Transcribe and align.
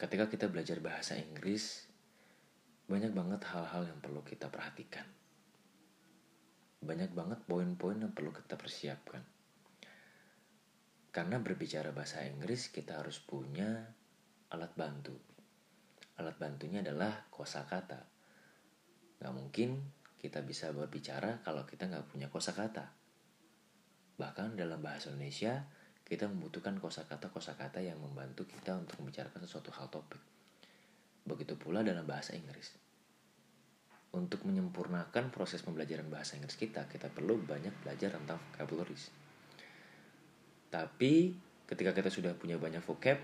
ketika 0.00 0.32
kita 0.32 0.48
belajar 0.48 0.80
bahasa 0.80 1.12
Inggris, 1.20 1.84
banyak 2.88 3.12
banget 3.12 3.44
hal-hal 3.52 3.84
yang 3.84 4.00
perlu 4.00 4.24
kita 4.24 4.48
perhatikan. 4.48 5.04
Banyak 6.80 7.12
banget 7.12 7.44
poin-poin 7.44 8.00
yang 8.00 8.16
perlu 8.16 8.32
kita 8.32 8.56
persiapkan. 8.56 9.20
Karena 11.12 11.36
berbicara 11.36 11.92
bahasa 11.92 12.24
Inggris, 12.24 12.72
kita 12.72 13.04
harus 13.04 13.20
punya 13.20 13.92
alat 14.48 14.72
bantu. 14.72 15.20
Alat 16.16 16.40
bantunya 16.40 16.80
adalah 16.80 17.28
kosakata. 17.28 18.00
Gak 19.20 19.34
mungkin 19.36 19.84
kita 20.16 20.40
bisa 20.40 20.72
berbicara 20.72 21.44
kalau 21.44 21.68
kita 21.68 21.92
nggak 21.92 22.08
punya 22.08 22.32
kosakata. 22.32 22.96
Bahkan 24.16 24.56
dalam 24.56 24.80
bahasa 24.80 25.12
Indonesia, 25.12 25.68
kita 26.10 26.26
membutuhkan 26.26 26.74
kosakata-kosakata 26.82 27.78
yang 27.78 27.94
membantu 28.02 28.42
kita 28.42 28.74
untuk 28.74 28.98
membicarakan 28.98 29.46
sesuatu 29.46 29.70
hal 29.70 29.86
topik. 29.94 30.18
Begitu 31.22 31.54
pula 31.54 31.86
dalam 31.86 32.02
bahasa 32.02 32.34
Inggris. 32.34 32.74
Untuk 34.10 34.42
menyempurnakan 34.42 35.30
proses 35.30 35.62
pembelajaran 35.62 36.10
bahasa 36.10 36.34
Inggris 36.34 36.58
kita, 36.58 36.90
kita 36.90 37.14
perlu 37.14 37.38
banyak 37.38 37.70
belajar 37.86 38.18
tentang 38.18 38.42
vocabularies. 38.50 39.14
Tapi 40.74 41.30
ketika 41.70 41.94
kita 41.94 42.10
sudah 42.10 42.34
punya 42.34 42.58
banyak 42.58 42.82
vocab, 42.82 43.22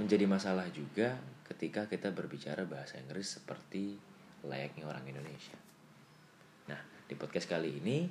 menjadi 0.00 0.24
masalah 0.24 0.72
juga 0.72 1.20
ketika 1.52 1.84
kita 1.84 2.08
berbicara 2.16 2.64
bahasa 2.64 2.96
Inggris 2.96 3.36
seperti 3.36 4.00
layaknya 4.48 4.88
orang 4.88 5.04
Indonesia. 5.04 5.60
Nah, 6.72 6.80
di 7.04 7.12
podcast 7.12 7.44
kali 7.44 7.76
ini, 7.76 8.08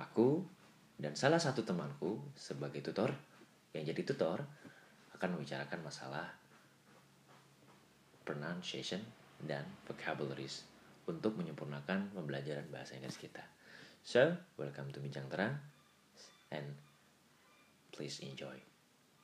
aku 0.00 0.59
dan 1.00 1.16
salah 1.16 1.40
satu 1.40 1.64
temanku 1.64 2.20
sebagai 2.36 2.84
tutor 2.84 3.08
yang 3.72 3.88
jadi 3.88 4.04
tutor 4.04 4.44
akan 5.16 5.40
membicarakan 5.40 5.80
masalah 5.80 6.28
pronunciation 8.20 9.00
dan 9.40 9.64
vocabularies 9.88 10.68
untuk 11.08 11.40
menyempurnakan 11.40 12.12
pembelajaran 12.12 12.68
bahasa 12.68 13.00
Inggris 13.00 13.16
kita. 13.16 13.40
So, 14.04 14.36
welcome 14.60 14.92
to 14.92 15.00
Bincang 15.00 15.32
Terang 15.32 15.56
and 16.52 16.76
please 17.96 18.20
enjoy 18.20 18.60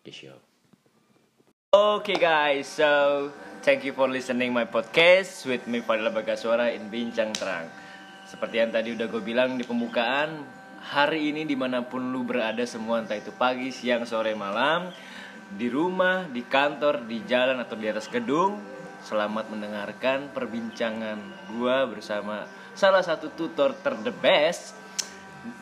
the 0.08 0.12
show. 0.16 0.41
Okay 1.77 2.16
guys, 2.16 2.72
so 2.72 3.28
thank 3.60 3.84
you 3.84 3.92
for 3.92 4.08
listening 4.08 4.48
my 4.48 4.64
podcast 4.64 5.44
with 5.44 5.69
me 5.69 5.84
Fadila 5.84 6.08
Bagaswara 6.08 6.72
in 6.72 6.88
Bincang 6.88 7.36
Terang. 7.36 7.69
Seperti 8.24 8.64
yang 8.64 8.72
tadi 8.72 8.97
udah 8.97 9.06
gue 9.12 9.20
bilang 9.20 9.60
di 9.60 9.64
pembukaan, 9.69 10.41
hari 10.86 11.34
ini 11.34 11.42
di 11.42 11.58
mana 11.58 11.82
pun 11.82 12.14
lu 12.14 12.22
berada 12.22 12.62
semua 12.62 13.02
entah 13.02 13.18
itu 13.18 13.34
pagi, 13.34 13.74
siang, 13.74 14.06
sore, 14.06 14.38
malam 14.38 14.94
di 15.50 15.66
rumah, 15.66 16.26
di 16.30 16.46
kantor, 16.46 17.06
di 17.06 17.22
jalan 17.26 17.58
atau 17.58 17.74
di 17.74 17.86
atas 17.90 18.06
gedung 18.06 18.58
selamat 19.02 19.50
mendengarkan 19.54 20.34
perbincangan 20.34 21.18
gua 21.54 21.86
bersama 21.86 22.46
salah 22.74 23.06
satu 23.06 23.30
tutor 23.34 23.74
ter 23.78 23.94
the 24.02 24.10
best 24.10 24.74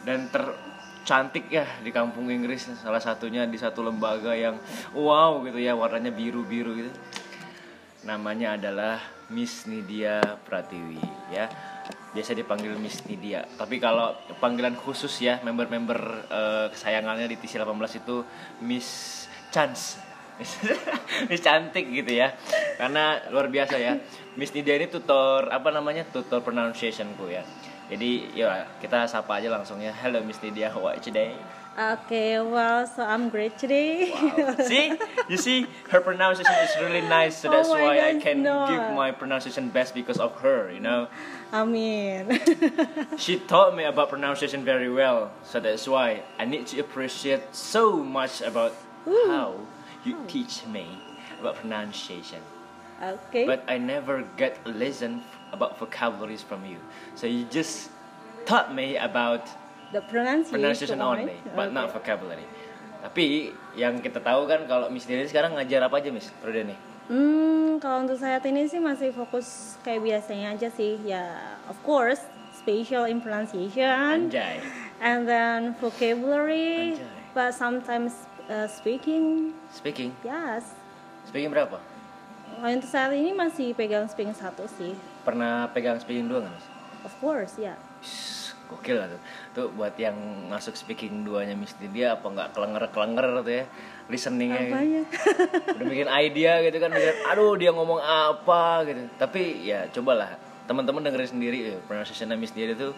dan 0.09 0.33
tercantik 0.33 1.53
ya 1.53 1.69
di 1.85 1.93
kampung 1.93 2.33
Inggris 2.33 2.73
salah 2.81 3.01
satunya 3.05 3.45
di 3.45 3.61
satu 3.61 3.85
lembaga 3.85 4.33
yang 4.33 4.57
wow 4.97 5.45
gitu 5.45 5.61
ya 5.61 5.77
warnanya 5.77 6.13
biru-biru 6.13 6.73
gitu. 6.85 6.93
Namanya 8.05 8.61
adalah 8.61 9.01
Miss 9.33 9.65
Nidia 9.65 10.21
Pratiwi 10.45 11.01
ya 11.33 11.49
biasa 12.15 12.33
dipanggil 12.39 12.79
Miss 12.79 13.03
Nidia. 13.05 13.43
Tapi 13.59 13.83
kalau 13.83 14.15
panggilan 14.39 14.79
khusus 14.79 15.11
ya 15.19 15.43
member-member 15.43 16.01
uh, 16.31 16.67
kesayangannya 16.71 17.27
di 17.27 17.37
TC 17.37 17.59
18 17.59 18.01
itu 18.01 18.17
Miss 18.63 18.89
Chance. 19.51 19.99
Miss 21.31 21.43
cantik 21.43 21.91
gitu 21.91 22.15
ya. 22.15 22.35
Karena 22.79 23.19
luar 23.31 23.51
biasa 23.51 23.79
ya. 23.79 23.99
Miss 24.39 24.55
Nidia 24.55 24.79
ini 24.79 24.87
tutor 24.87 25.51
apa 25.51 25.75
namanya? 25.75 26.07
Tutor 26.07 26.43
pronunciationku 26.47 27.27
ya. 27.31 27.43
Jadi 27.91 28.33
ya 28.33 28.65
kita 28.81 29.05
sapa 29.11 29.43
aja 29.43 29.51
langsung 29.51 29.83
ya. 29.83 29.93
Hello 29.93 30.23
Miss 30.23 30.41
Nidia, 30.41 30.73
how 30.73 30.87
are 30.89 30.97
you 30.97 31.03
today? 31.03 31.35
Okay, 31.77 32.39
well, 32.41 32.87
so 32.87 33.03
I'm 33.03 33.31
great 33.31 33.59
today. 33.59 34.13
Wow. 34.15 34.55
see, 34.63 34.95
you 35.29 35.37
see, 35.37 35.67
her 35.91 36.01
pronunciation 36.01 36.55
is 36.63 36.71
really 36.81 37.01
nice, 37.01 37.39
so 37.39 37.49
oh 37.49 37.53
that's 37.53 37.69
Oh 37.69 37.73
why 37.73 37.99
I 37.99 38.15
can 38.21 38.43
no. 38.45 38.67
give 38.69 38.95
my 38.95 39.11
pronunciation 39.11 39.71
best 39.71 39.93
because 39.93 40.19
of 40.19 40.37
her. 40.39 40.71
You 40.71 40.79
know, 40.79 41.09
I 41.51 41.65
mean, 41.65 42.39
she 43.19 43.41
taught 43.41 43.75
me 43.75 43.85
about 43.85 44.09
pronunciation 44.09 44.65
very 44.65 44.89
well, 44.89 45.33
so 45.43 45.59
that's 45.59 45.89
why 45.89 46.23
I 46.39 46.45
need 46.45 46.69
to 46.69 46.79
appreciate 46.79 47.43
so 47.51 47.97
much 47.97 48.41
about 48.41 48.77
Ooh. 49.09 49.25
how 49.27 49.59
you 50.05 50.17
oh. 50.17 50.25
teach 50.29 50.65
me 50.67 50.87
about 51.41 51.57
pronunciation. 51.57 52.39
okay. 53.03 53.47
But 53.47 53.65
I 53.67 53.79
never 53.79 54.23
get 54.37 54.59
a 54.65 54.69
lesson 54.71 55.23
about 55.51 55.77
vocabularies 55.81 56.43
from 56.43 56.65
you, 56.65 56.79
so 57.17 57.27
you 57.27 57.47
just 57.51 57.91
taught 58.47 58.73
me 58.73 58.97
about 58.97 59.49
the 59.95 60.03
pronunciation, 60.03 60.59
pronunciation 60.59 60.99
only, 60.99 61.39
but 61.55 61.71
not 61.71 61.89
Okay. 61.89 62.03
vocabulary. 62.03 62.43
Tapi 63.01 63.27
yang 63.77 64.01
kita 64.01 64.19
tahu 64.19 64.45
kan 64.45 64.67
kalau 64.67 64.91
Miss 64.91 65.07
Dini 65.07 65.23
sekarang 65.25 65.55
ngajar 65.55 65.87
apa 65.87 66.03
aja 66.03 66.11
Miss? 66.11 66.35
Periode 66.43 66.75
nih. 66.75 66.79
Hmm, 67.05 67.77
kalau 67.79 68.03
untuk 68.03 68.17
saat 68.17 68.43
ini 68.43 68.65
sih 68.65 68.81
masih 68.81 69.13
fokus 69.13 69.77
kayak 69.85 70.03
biasanya 70.03 70.57
aja 70.57 70.73
sih. 70.73 70.97
Ya, 71.05 71.37
of 71.69 71.77
course, 71.85 72.25
spatial 72.51 73.05
in 73.05 73.21
pronunciation, 73.21 74.33
Anjay. 74.33 74.59
and 74.99 75.29
then 75.29 75.77
vocabulary, 75.79 76.97
Anjay. 76.97 77.37
but 77.37 77.53
sometimes 77.53 78.17
uh, 78.49 78.65
speaking. 78.67 79.53
Speaking. 79.69 80.17
Yes. 80.25 80.65
Speaking 81.29 81.53
berapa? 81.53 81.77
Kalau 82.57 82.71
untuk 82.73 82.89
saat 82.89 83.13
ini 83.13 83.37
masih 83.37 83.77
pegang 83.77 84.09
speaking 84.09 84.33
satu 84.33 84.65
sih. 84.81 84.97
Pernah 85.23 85.69
pegang 85.71 86.01
speaking 86.01 86.25
dua 86.25 86.41
nggak 86.41 86.57
Miss? 86.57 86.67
Of 87.05 87.13
course, 87.21 87.61
ya. 87.61 87.77
Shhh, 88.01 88.57
Gokil 88.65 88.97
lah 88.97 89.13
tuh. 89.13 89.21
Tuh 89.55 89.71
buat 89.71 89.95
yang 89.95 90.19
masuk 90.51 90.75
speaking 90.75 91.23
duanya 91.23 91.55
Miss 91.55 91.79
dia 91.79 92.19
apa 92.19 92.27
nggak 92.27 92.59
kelenger-kelenger 92.59 93.27
tuh 93.41 93.55
ya 93.55 93.65
listeningnya 94.11 94.61
gitu. 94.61 94.75
Apanya? 94.75 95.03
udah 95.79 95.87
bikin 95.87 96.09
idea 96.11 96.53
gitu 96.61 96.77
kan 96.77 96.91
mikir, 96.91 97.15
aduh 97.25 97.55
dia 97.55 97.71
ngomong 97.71 98.03
apa 98.03 98.83
gitu 98.85 99.07
tapi 99.15 99.63
ya 99.63 99.87
cobalah 99.95 100.35
teman-teman 100.67 101.07
dengerin 101.07 101.31
sendiri 101.39 101.59
ya 101.71 101.77
pronunciation 101.87 102.35
Miss 102.35 102.51
dia 102.51 102.75
itu 102.75 102.91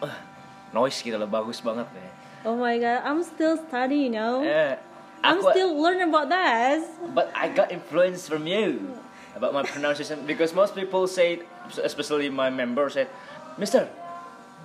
uh, 0.00 0.16
noise 0.76 1.04
gitu 1.04 1.20
loh 1.20 1.28
bagus 1.28 1.60
banget 1.60 1.86
ya 1.92 2.08
oh 2.48 2.56
my 2.56 2.80
god, 2.80 3.02
I'm 3.04 3.20
still 3.26 3.58
studying, 3.58 4.08
you 4.08 4.12
know. 4.14 4.40
Eh, 4.46 4.78
I'm 5.26 5.42
aku- 5.42 5.50
still 5.52 5.74
learning 5.74 6.08
about 6.08 6.30
that. 6.30 6.80
but 7.12 7.28
I 7.34 7.50
got 7.50 7.68
influence 7.68 8.24
from 8.24 8.46
you 8.46 8.94
about 9.34 9.52
my 9.52 9.66
pronunciation 9.66 10.22
because 10.24 10.54
most 10.54 10.72
people 10.72 11.04
say 11.10 11.42
especially 11.82 12.30
my 12.30 12.48
members 12.48 12.94
said 12.96 13.10
Mister 13.58 13.90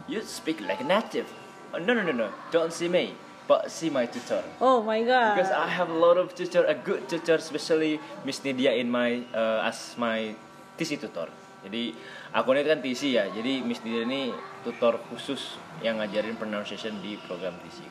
you 0.08 0.20
speak 0.22 0.60
like 0.60 0.80
a 0.80 0.88
native 0.88 1.28
oh, 1.72 1.80
no 1.80 1.94
no 1.94 2.02
no 2.02 2.12
no 2.12 2.28
don't 2.52 2.72
see 2.72 2.88
me 2.88 3.14
but 3.44 3.68
see 3.68 3.92
my 3.92 4.08
tutor 4.08 4.40
Oh 4.64 4.80
my 4.80 5.04
god. 5.04 5.36
because 5.36 5.52
I 5.52 5.68
have 5.68 5.92
a 5.92 6.00
lot 6.00 6.16
of 6.16 6.32
tutor, 6.32 6.64
a 6.64 6.72
good 6.74 7.12
tutor, 7.12 7.36
especially 7.36 8.00
Miss 8.24 8.40
Nidia 8.40 8.72
in 8.72 8.88
my 8.88 9.20
uh, 9.36 9.68
as 9.68 10.00
my 10.00 10.32
TC 10.80 10.96
tutor. 10.96 11.28
Jadi 11.60 11.92
aku 12.32 12.56
ini 12.56 12.64
kan 12.64 12.80
TC 12.80 13.20
ya, 13.20 13.28
jadi 13.28 13.60
Miss 13.60 13.84
Nidia 13.84 14.08
ini 14.08 14.32
tutor 14.64 14.96
khusus 15.12 15.60
yang 15.84 16.00
ngajarin 16.00 16.40
pronunciation 16.40 17.04
di 17.04 17.20
program 17.20 17.52
TC. 17.68 17.84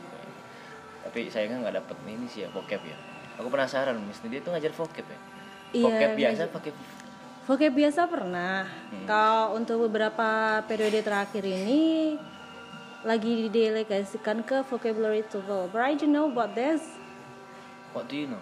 Tapi 1.05 1.29
sayangnya 1.29 1.69
nggak 1.69 1.77
dapet 1.85 1.97
ini 2.09 2.25
sih 2.33 2.45
ya 2.45 2.49
vocab 2.49 2.81
ya. 2.81 2.97
Aku 3.37 3.53
penasaran 3.53 4.01
Miss 4.09 4.25
Nidia 4.25 4.41
itu 4.41 4.49
ngajar 4.49 4.73
vocab 4.73 5.05
ya. 5.05 5.19
Iya, 5.73 5.85
Vocab 5.85 6.11
biasa 6.17 6.33
ngajar- 6.49 6.53
pakai 6.53 6.73
Vocab 7.43 7.75
biasa 7.75 8.07
pernah. 8.07 8.71
Hmm. 8.91 9.07
Kalau 9.07 9.59
untuk 9.59 9.91
beberapa 9.91 10.63
periode 10.71 11.03
terakhir 11.03 11.43
ini 11.43 12.15
lagi 13.03 13.51
didelegasikan 13.51 14.47
ke 14.47 14.63
vocabulary 14.71 15.27
tool. 15.27 15.67
But 15.75 15.83
I 15.83 15.99
don't 15.99 16.15
know 16.15 16.31
about 16.31 16.55
this. 16.55 16.83
what 17.93 18.09
do 18.09 18.17
you 18.17 18.25
know? 18.31 18.41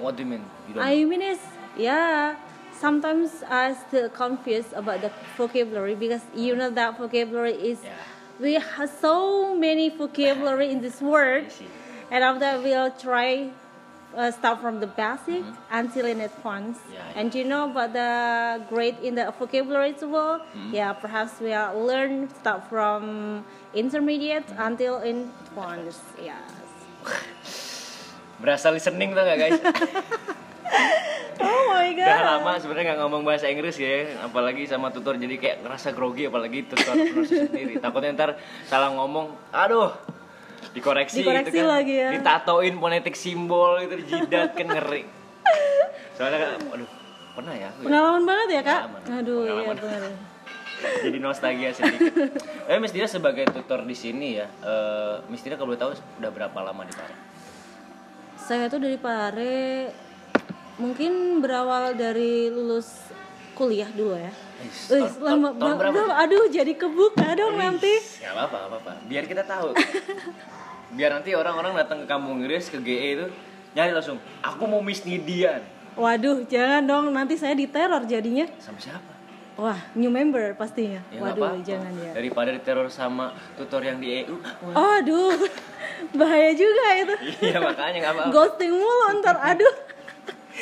What 0.00 0.16
do 0.16 0.22
you 0.22 0.30
mean? 0.38 0.44
You 0.70 0.78
don't 0.78 0.86
I 0.86 1.02
mean 1.04 1.20
is 1.20 1.42
yeah. 1.76 2.38
Sometimes 2.76 3.40
I 3.48 3.72
still 3.72 4.12
confused 4.12 4.76
about 4.76 5.00
the 5.00 5.08
vocabulary 5.40 5.96
because 5.96 6.20
you 6.36 6.52
know 6.54 6.68
that 6.70 6.94
vocabulary 7.00 7.56
is 7.56 7.80
Yeah. 7.80 7.96
we 8.36 8.60
have 8.60 8.92
so 9.00 9.56
many 9.56 9.88
vocabulary 9.88 10.68
in 10.70 10.84
this 10.84 11.00
see. 11.48 11.64
and 12.12 12.20
after 12.20 12.40
that 12.44 12.60
we'll 12.60 12.92
try 12.92 13.48
uh, 14.16 14.32
start 14.32 14.58
from 14.60 14.80
the 14.80 14.88
basic 14.88 15.44
until 15.70 16.06
in 16.06 16.20
advanced. 16.20 16.80
Mm-hmm. 16.88 16.96
Yeah, 16.96 17.18
And 17.20 17.28
you 17.30 17.44
know 17.44 17.70
about 17.70 17.92
the 17.92 18.10
grade 18.66 18.96
in 19.04 19.14
the 19.14 19.28
vocabulary 19.30 19.92
tool? 19.92 20.40
Mm-hmm. 20.40 20.72
Yeah, 20.74 20.92
perhaps 20.96 21.38
we 21.38 21.52
are 21.52 21.76
learn 21.76 22.28
start 22.40 22.64
from 22.66 23.44
intermediate 23.72 24.48
Mm-hmm. 24.48 24.66
until 24.66 24.94
advanced. 25.04 26.02
Yes. 26.16 26.40
Berasa 28.42 28.68
listening 28.68 29.12
tuh 29.12 29.22
gak 29.22 29.38
guys? 29.38 29.60
Oh 31.36 31.68
my 31.68 31.92
god. 31.92 32.08
Udah 32.08 32.24
lama 32.40 32.52
sebenarnya 32.56 32.84
nggak 32.90 33.00
ngomong 33.04 33.22
bahasa 33.22 33.44
Inggris 33.52 33.76
ya, 33.76 34.08
apalagi 34.24 34.64
sama 34.64 34.88
tutor 34.88 35.20
jadi 35.20 35.36
kayak 35.36 35.56
ngerasa 35.62 35.92
grogi 35.92 36.24
apalagi 36.24 36.64
tutor 36.64 36.96
sendiri. 37.22 37.76
Takutnya 37.84 38.16
ntar 38.16 38.30
salah 38.64 38.88
ngomong, 38.96 39.36
aduh 39.52 39.92
dikoreksi, 40.72 41.20
Dikoreksi 41.20 41.50
gitu 41.50 41.64
kan. 41.64 41.72
lagi 41.72 41.94
ya. 41.96 42.10
ditatoin 42.12 42.74
fonetik 42.76 43.14
simbol 43.14 43.80
itu 43.80 43.94
di 43.96 44.04
jidat 44.06 44.52
kan 44.52 44.66
ngeri 44.66 45.02
soalnya 46.12 46.38
kan 46.38 46.50
aduh 46.70 46.90
pernah 47.32 47.52
ya 47.52 47.68
aku 47.68 47.78
ya? 47.78 47.86
Pengalaman 47.86 48.22
banget 48.24 48.48
ya 48.48 48.62
kak? 48.62 48.80
Pengalaman. 48.88 49.20
Aduh 49.20 49.40
iya 49.40 49.52
Pengalaman. 49.52 49.76
benar. 49.78 50.02
jadi 51.04 51.18
nostalgia 51.18 51.70
sedikit 51.72 52.12
eh 52.64 52.76
Miss 52.76 52.92
Dira 52.92 53.08
sebagai 53.08 53.48
tutor 53.48 53.80
di 53.82 53.92
sini 53.92 54.36
ya 54.36 54.44
eh 54.44 55.16
Miss 55.26 55.40
Dira 55.40 55.56
kalau 55.56 55.72
boleh 55.72 55.80
tahu 55.80 55.90
udah 55.94 56.30
berapa 56.30 56.58
lama 56.58 56.84
di 56.84 56.92
Pare 56.92 57.16
Saya 58.36 58.68
tuh 58.68 58.78
dari 58.78 58.96
Pare 58.96 59.88
mungkin 60.76 61.40
berawal 61.40 61.96
dari 61.96 62.46
lulus 62.46 63.08
kuliah 63.52 63.88
dulu 63.88 64.12
ya. 64.14 64.28
Wih, 64.88 65.08
lama 65.20 65.48
banget. 65.52 65.92
Aduh, 66.18 66.44
jadi 66.48 66.72
kebuka 66.72 67.34
dong 67.34 67.54
nanti. 67.54 67.92
Gak 68.18 68.32
apa-apa, 68.32 68.56
gak 68.56 68.68
apa-apa. 68.68 68.92
Biar 69.04 69.24
kita 69.24 69.42
tahu. 69.42 69.76
Biar 70.88 71.10
nanti 71.12 71.30
orang-orang 71.32 71.76
datang 71.76 71.98
ke 72.00 72.06
kampung 72.06 72.40
Inggris 72.40 72.66
ke 72.66 72.78
GE 72.78 72.94
itu 73.12 73.26
nyari 73.72 73.92
langsung. 73.92 74.16
Aku 74.40 74.64
mau 74.64 74.80
Miss 74.80 75.02
Nidian. 75.02 75.60
Waduh, 75.92 76.44
jangan 76.44 76.84
dong 76.84 77.04
nanti 77.10 77.34
saya 77.34 77.52
diteror 77.52 78.04
jadinya. 78.04 78.44
Sama 78.56 78.76
siapa? 78.76 79.12
Wah, 79.56 79.80
new 79.92 80.08
member 80.08 80.52
pastinya. 80.52 81.00
Ya 81.08 81.16
nggak 81.16 81.32
Waduh, 81.32 81.44
apa-apa. 81.48 81.64
jangan 81.64 81.92
ya. 81.96 82.12
Daripada 82.12 82.50
diteror 82.52 82.88
sama 82.88 83.32
tutor 83.56 83.80
yang 83.80 83.96
di 83.96 84.22
EU. 84.22 84.36
Wah, 84.36 84.72
Oh, 84.72 84.90
aduh. 84.96 85.32
Bahaya 86.12 86.52
juga 86.52 86.86
itu. 86.94 87.14
iya 87.42 87.56
makanya 87.58 87.98
gak 87.98 88.12
apa-apa. 88.12 88.30
Ghosting 88.30 88.72
mulu 88.72 89.06
ntar, 89.18 89.36
aduh. 89.38 89.74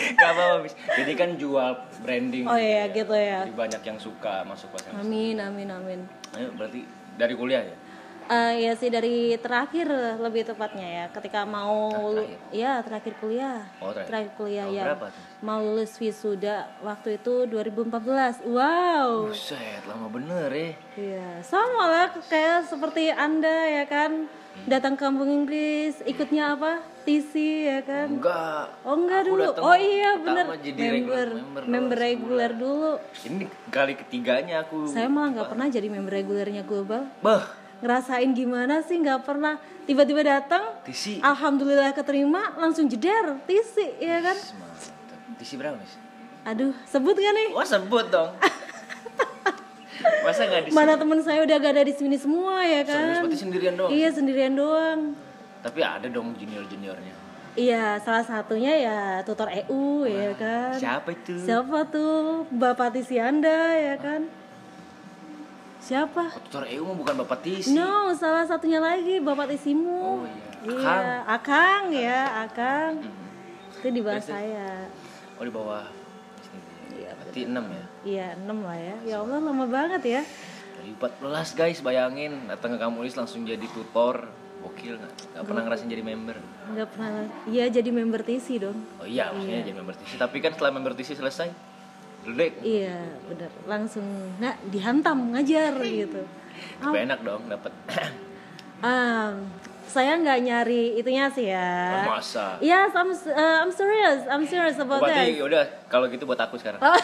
Gak 0.17 0.31
apa-apa, 0.31 0.56
Miss. 0.61 0.75
Jadi 0.91 1.12
kan 1.12 1.31
jual 1.35 1.71
branding. 2.01 2.45
Oh 2.45 2.55
iya, 2.55 2.89
gitu 2.89 3.12
ya. 3.12 3.43
Jadi 3.43 3.55
banyak 3.55 3.83
yang 3.83 3.99
suka 3.99 4.43
masuk 4.43 4.69
ke 4.71 4.79
sana. 4.83 4.99
Amin, 4.99 5.37
amin, 5.37 5.69
amin. 5.69 6.01
Ayo, 6.33 6.51
berarti 6.53 6.85
dari 7.15 7.35
kuliah 7.35 7.62
ya? 7.62 7.77
Eh 8.25 8.65
ya 8.65 8.73
sih 8.73 8.89
dari 8.89 9.37
terakhir 9.37 9.85
lebih 10.17 10.49
tepatnya 10.49 10.89
ya 10.89 11.05
ketika 11.12 11.45
mau 11.45 11.93
Ah, 11.93 12.09
terakhir? 12.17 12.39
ya 12.56 12.73
terakhir 12.81 13.12
kuliah 13.21 13.61
Oh, 13.79 13.93
terakhir. 13.93 14.33
kuliah 14.33 14.65
Tahun 14.65 14.73
ya 14.73 14.85
berapa 14.89 15.06
tuh? 15.12 15.23
mau 15.45 15.61
lulus 15.61 15.93
wisuda 16.01 16.57
waktu 16.81 17.21
itu 17.21 17.45
2014 17.45 18.41
wow 18.49 19.29
Buset, 19.29 19.85
lama 19.85 20.09
bener 20.09 20.49
ya. 20.49 20.73
Iya, 20.97 21.29
sama 21.45 21.85
lah 21.85 22.07
kayak 22.25 22.65
seperti 22.65 23.12
Anda 23.12 23.57
ya 23.71 23.85
kan. 23.85 24.25
Datang 24.65 24.97
kampung 24.97 25.29
Inggris, 25.29 26.01
ikutnya 26.03 26.56
apa? 26.56 26.81
TC 27.05 27.33
ya 27.69 27.81
kan. 27.85 28.09
Enggak. 28.09 28.81
Oh 28.81 28.97
enggak 28.97 29.29
Aku 29.29 29.37
dulu. 29.37 29.45
Oh 29.61 29.77
iya 29.77 30.17
bener. 30.17 30.49
jadi 30.56 30.81
member 30.81 30.89
regular 30.89 31.27
member, 31.29 31.62
member 31.69 31.99
reguler 32.01 32.51
dulu. 32.51 32.93
Ini 33.21 33.45
kali 33.69 33.93
ketiganya 33.93 34.65
aku. 34.65 34.89
Saya 34.89 35.12
malah 35.12 35.37
nggak 35.37 35.49
pernah 35.53 35.67
jadi 35.69 35.89
member 35.93 36.12
regulernya 36.15 36.65
global. 36.65 37.05
Bah, 37.21 37.45
Ngerasain 37.85 38.33
gimana 38.33 38.81
sih 38.81 38.97
nggak 38.97 39.29
pernah 39.29 39.61
tiba-tiba 39.85 40.25
datang. 40.25 40.81
tisi. 40.81 41.21
Alhamdulillah 41.21 41.93
keterima 41.93 42.57
langsung 42.57 42.89
jeder 42.89 43.37
TC 43.45 44.00
ya 44.00 44.25
kan. 44.25 44.37
Tisi 45.37 45.61
berapa, 45.61 45.77
Miss? 45.77 46.00
Aduh, 46.45 46.73
sebut 46.85 47.12
gak 47.12 47.35
nih? 47.35 47.49
Wah, 47.53 47.65
sebut 47.65 48.09
dong. 48.09 48.33
Masa 50.02 50.41
nggak 50.49 50.61
di 50.67 50.69
Mana 50.73 50.93
temen 50.99 51.19
saya 51.23 51.41
udah 51.44 51.56
gak 51.61 51.73
ada 51.76 51.85
di 51.87 51.94
sini 51.94 52.17
semua 52.19 52.64
ya 52.64 52.82
Serius, 52.82 52.91
kan? 52.91 53.23
berarti 53.25 53.38
sendirian 53.38 53.75
doang? 53.76 53.91
Iya 53.93 54.08
sendirian 54.11 54.55
doang. 54.56 55.00
Tapi 55.62 55.81
ada 55.81 56.06
dong 56.11 56.35
junior-juniornya. 56.37 57.14
Iya, 57.55 58.02
salah 58.02 58.26
satunya 58.26 58.75
ya 58.75 58.99
tutor 59.23 59.46
EU 59.46 60.02
ya 60.11 60.35
kan. 60.35 60.75
Siapa 60.75 61.08
itu? 61.14 61.38
Siapa 61.38 61.87
tuh? 61.87 62.50
Bapak 62.50 62.99
Tisi 62.99 63.14
Anda 63.23 63.79
ya 63.79 63.94
kan? 63.94 64.26
Siapa? 65.79 66.35
Oh, 66.35 66.40
tutor 66.50 66.67
EU 66.67 66.82
bukan 66.99 67.14
Bapak 67.23 67.47
Tisi. 67.47 67.70
No, 67.76 68.11
salah 68.19 68.43
satunya 68.43 68.82
lagi 68.82 69.23
Bapak 69.23 69.47
Oh 69.47 69.50
Tisimu. 69.55 70.25
iya. 70.26 70.44
Iya, 70.64 71.17
Akang 71.29 71.93
ya, 71.93 72.20
Akang. 72.49 73.05
Hmm. 73.05 73.79
Itu 73.79 73.88
di 73.93 74.00
bawah 74.00 74.17
Terus, 74.17 74.32
saya. 74.32 74.88
Oh, 75.37 75.44
di 75.44 75.52
bawah. 75.52 75.85
Iya, 76.97 77.11
Berarti 77.20 77.40
6 77.44 77.55
ya. 77.69 77.85
Iya, 78.05 78.37
6 78.37 78.53
lah 78.61 78.77
ya. 78.77 78.97
Ya 79.09 79.17
Allah, 79.25 79.39
lama 79.41 79.65
banget 79.65 80.03
ya. 80.05 80.23
Dari 80.77 80.93
14 80.93 81.56
guys, 81.56 81.81
bayangin 81.81 82.47
datang 82.47 82.77
ke 82.77 82.79
kampus 82.79 83.17
langsung 83.17 83.49
jadi 83.49 83.65
tutor. 83.73 84.29
Gokil 84.65 84.97
nggak? 84.97 85.12
Nggak 85.37 85.45
pernah 85.45 85.62
ngerasain 85.69 85.91
jadi 85.93 86.05
member. 86.05 86.37
Enggak 86.73 86.89
pernah. 86.93 87.29
Iya, 87.45 87.65
jadi 87.69 87.91
member 87.93 88.21
Tisi 88.25 88.56
dong. 88.56 88.79
Oh 88.97 89.05
iya, 89.05 89.29
maksudnya 89.29 89.61
jadi 89.61 89.77
member 89.77 89.95
TC. 89.97 90.12
Tapi 90.17 90.37
kan 90.41 90.56
setelah 90.56 90.73
member 90.73 90.93
TC 90.97 91.11
selesai, 91.21 91.49
ledek. 92.25 92.65
Iya, 92.65 92.97
bener. 93.29 93.51
Langsung 93.69 94.05
nggak 94.41 94.57
dihantam 94.73 95.37
ngajar 95.37 95.73
gitu. 95.85 96.25
Tapi 96.81 96.97
enak 97.05 97.21
dong 97.21 97.45
dapat. 97.49 97.73
Ah, 98.81 99.37
saya 99.89 100.17
nggak 100.19 100.39
nyari 100.43 100.97
itunya 100.97 101.29
sih 101.31 101.47
ya. 101.49 102.05
Masa? 102.09 102.59
Yes, 102.59 102.91
I'm 102.93 103.11
uh, 103.13 103.57
I'm 103.63 103.71
serious. 103.71 104.21
I'm 104.27 104.45
serious 104.45 104.77
Oh, 104.81 104.87
about 104.89 105.05
berarti 105.05 105.39
that. 105.39 105.47
udah 105.47 105.63
kalau 105.87 106.07
gitu 106.11 106.25
buat 106.25 106.41
aku 106.41 106.59
sekarang. 106.59 106.81
Oh, 106.83 106.99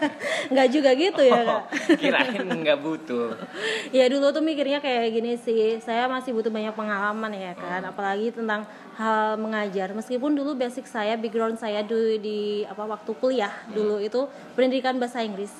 nggak 0.52 0.68
juga 0.72 0.90
gitu 0.96 1.22
ya 1.22 1.40
kak. 1.44 1.62
Kirain 1.96 2.42
nggak 2.42 2.78
butuh. 2.80 3.36
ya 3.96 4.08
dulu 4.08 4.32
tuh 4.32 4.42
mikirnya 4.42 4.82
kayak 4.82 5.12
gini 5.12 5.38
sih. 5.38 5.78
Saya 5.78 6.10
masih 6.10 6.34
butuh 6.34 6.50
banyak 6.50 6.74
pengalaman 6.74 7.32
ya 7.36 7.52
kan. 7.54 7.84
Apalagi 7.84 8.34
tentang 8.34 8.66
hal 8.98 9.38
mengajar. 9.38 9.92
Meskipun 9.92 10.34
dulu 10.34 10.52
basic 10.52 10.84
saya, 10.84 11.14
background 11.16 11.56
saya 11.56 11.80
dulu 11.80 12.18
di 12.18 12.66
apa 12.66 12.84
waktu 12.84 13.10
kuliah 13.16 13.52
dulu 13.70 14.02
itu 14.02 14.26
pendidikan 14.52 14.98
bahasa 14.98 15.22
Inggris. 15.22 15.52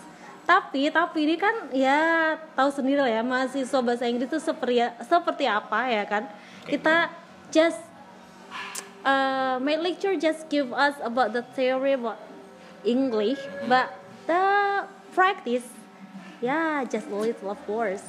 Tapi 0.43 0.91
tapi 0.91 1.23
ini 1.23 1.39
kan 1.39 1.71
ya 1.71 2.35
tahu 2.59 2.67
sendiri 2.75 2.99
lah 2.99 3.07
ya 3.09 3.23
mahasiswa 3.23 3.79
bahasa 3.79 4.11
Inggris 4.11 4.27
itu 4.27 4.43
seperti 4.43 4.83
seperti 5.07 5.45
apa 5.47 5.87
ya 5.87 6.03
kan. 6.05 6.27
Kita 6.67 7.11
just 7.50 7.81
uh, 9.03 9.59
my 9.59 9.76
lecture 9.76 10.14
just 10.14 10.47
give 10.49 10.70
us 10.73 10.94
about 11.03 11.35
the 11.35 11.43
theory 11.55 11.94
about 11.94 12.19
English, 12.82 13.38
but 13.67 13.91
the 14.26 14.43
practice, 15.14 15.67
yeah, 16.43 16.82
just 16.87 17.06
a 17.11 17.14
little 17.14 17.50
of 17.50 17.61
course. 17.67 18.03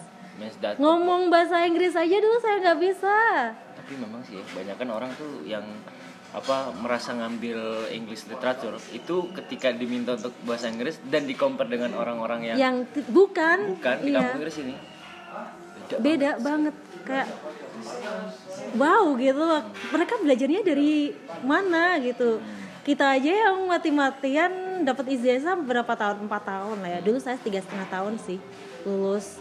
Ngomong 0.82 1.30
bahasa 1.30 1.62
Inggris 1.70 1.94
aja 1.94 2.18
dulu 2.18 2.38
saya 2.42 2.58
nggak 2.58 2.80
bisa. 2.82 3.18
Tapi 3.54 3.94
memang 4.02 4.22
sih, 4.26 4.42
kebanyakan 4.42 4.88
orang 4.90 5.12
tuh 5.14 5.46
yang 5.46 5.62
apa 6.34 6.74
merasa 6.74 7.14
ngambil 7.14 7.94
English 7.94 8.26
literature 8.26 8.74
itu 8.90 9.30
ketika 9.38 9.70
diminta 9.70 10.18
untuk 10.18 10.34
bahasa 10.50 10.66
Inggris 10.66 10.98
dan 11.06 11.30
di 11.30 11.38
compare 11.38 11.70
dengan 11.70 11.94
orang-orang 11.94 12.50
yang, 12.50 12.58
Yang 12.58 12.76
bukan, 13.14 13.78
bukan 13.78 13.98
di 14.02 14.10
iya, 14.10 14.18
kampung 14.18 14.38
Inggris 14.42 14.58
ini. 14.58 14.76
Beda. 15.84 15.96
beda 16.02 16.32
banget 16.42 16.76
kayak 17.06 17.28
wow 18.78 19.14
gitu 19.20 19.42
loh. 19.42 19.62
Mereka 19.92 20.14
belajarnya 20.22 20.62
dari 20.66 21.14
mana 21.44 21.98
gitu. 22.02 22.42
Kita 22.84 23.16
aja 23.16 23.32
yang 23.48 23.64
mati-matian 23.64 24.84
dapat 24.84 25.16
ijazah 25.16 25.56
berapa 25.56 25.88
tahun? 25.96 26.28
Empat 26.28 26.44
tahun 26.44 26.78
lah 26.84 26.90
ya. 26.98 27.00
Dulu 27.00 27.18
saya 27.20 27.40
tiga 27.40 27.64
setengah 27.64 27.88
tahun 27.88 28.20
sih 28.20 28.38
lulus. 28.84 29.40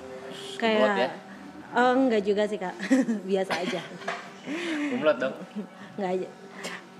Kumlot 0.59 0.95
ya? 0.95 1.11
Kayak 1.11 1.13
Oh, 1.73 1.97
enggak 1.97 2.21
juga 2.21 2.45
sih 2.45 2.61
kak, 2.61 2.77
biasa 3.33 3.65
aja. 3.65 3.81
Kumlot 4.93 5.17
dong. 5.17 5.33
nggak 5.97 6.11
aja 6.21 6.29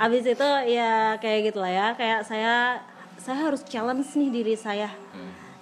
abis 0.03 0.25
itu 0.27 0.49
ya 0.75 1.15
kayak 1.23 1.53
gitu 1.53 1.63
lah 1.63 1.71
ya 1.71 1.87
kayak 1.95 2.21
saya 2.27 2.83
saya 3.23 3.39
harus 3.39 3.63
challenge 3.63 4.19
nih 4.19 4.35
diri 4.35 4.55
saya 4.59 4.91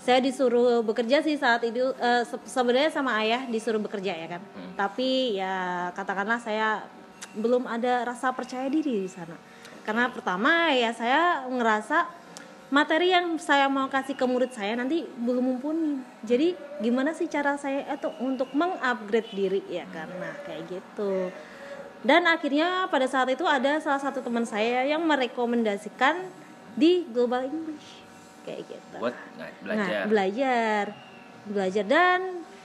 saya 0.00 0.18
disuruh 0.24 0.80
bekerja 0.80 1.20
sih 1.20 1.36
saat 1.36 1.60
itu 1.60 1.92
se- 2.24 2.48
sebenarnya 2.48 2.88
sama 2.88 3.20
ayah 3.20 3.44
disuruh 3.44 3.78
bekerja 3.78 4.16
ya 4.16 4.26
kan. 4.32 4.42
Tapi 4.74 5.36
ya 5.36 5.88
katakanlah 5.92 6.40
saya 6.40 6.88
belum 7.36 7.68
ada 7.68 8.08
rasa 8.08 8.32
percaya 8.32 8.66
diri 8.72 9.04
di 9.04 9.10
sana. 9.12 9.36
Karena 9.84 10.08
pertama 10.08 10.72
ya 10.72 10.90
saya 10.96 11.44
ngerasa 11.46 12.08
materi 12.72 13.12
yang 13.12 13.36
saya 13.36 13.66
mau 13.68 13.90
kasih 13.92 14.16
ke 14.16 14.24
murid 14.24 14.56
saya 14.56 14.72
nanti 14.72 15.04
belum 15.04 15.44
mumpuni. 15.44 16.00
Jadi 16.24 16.56
gimana 16.80 17.12
sih 17.12 17.28
cara 17.28 17.60
saya 17.60 17.84
itu 17.84 18.08
untuk 18.24 18.50
mengupgrade 18.56 19.30
diri? 19.36 19.60
Ya 19.68 19.84
karena 19.92 20.32
kayak 20.48 20.80
gitu. 20.80 21.28
Dan 22.00 22.24
akhirnya 22.24 22.88
pada 22.88 23.04
saat 23.04 23.28
itu 23.28 23.44
ada 23.44 23.76
salah 23.84 24.00
satu 24.00 24.24
teman 24.24 24.48
saya 24.48 24.88
yang 24.88 25.04
merekomendasikan 25.04 26.24
di 26.72 27.04
Global 27.12 27.44
English 27.44 28.00
kayak 28.46 28.62
gitu. 28.68 28.96
Buat 28.98 29.16
nggak 29.36 29.50
belajar. 29.62 29.86
Nah, 29.86 30.06
belajar. 30.08 30.84
Belajar 31.50 31.84
dan 31.88 32.20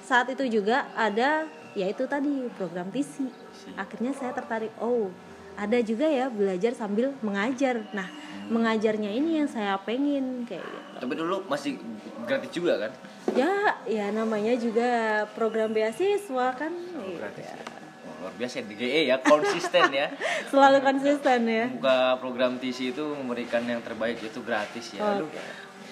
saat 0.05 0.27
itu 0.29 0.62
juga 0.62 0.86
ada 0.94 1.50
yaitu 1.75 2.08
tadi 2.08 2.48
program 2.55 2.88
TC. 2.94 3.27
Akhirnya 3.75 4.15
saya 4.15 4.32
tertarik, 4.32 4.72
oh, 4.79 5.12
ada 5.55 5.79
juga 5.84 6.08
ya 6.08 6.32
belajar 6.32 6.72
sambil 6.75 7.12
mengajar. 7.20 7.84
Nah, 7.91 8.08
mengajarnya 8.48 9.12
ini 9.12 9.44
yang 9.44 9.50
saya 9.50 9.75
pengen 9.82 10.46
kayak 10.48 10.63
gitu. 10.63 11.00
Tapi 11.01 11.13
dulu 11.17 11.44
masih 11.50 11.79
gratis 12.24 12.51
juga 12.53 12.88
kan? 12.88 12.91
Ya, 13.34 13.75
ya 13.89 14.05
namanya 14.13 14.53
juga 14.55 15.24
program 15.34 15.74
beasiswa 15.74 16.48
kan. 16.55 16.72
Iya. 16.72 17.17
Gratis. 17.20 17.48
ya. 17.51 17.58
Oh, 18.05 18.13
luar 18.22 18.34
biasa 18.38 18.63
di 18.63 18.75
GE 18.77 19.01
ya, 19.10 19.17
konsisten 19.20 19.89
ya. 19.91 20.08
Selalu 20.53 20.79
konsisten 20.86 21.39
ya. 21.50 21.65
Buka 21.74 21.98
program 22.22 22.62
TC 22.62 22.94
itu 22.94 23.03
memberikan 23.03 23.65
yang 23.65 23.82
terbaik 23.82 24.22
itu 24.22 24.39
gratis 24.46 24.96
ya. 24.96 25.01
Aduh. 25.17 25.27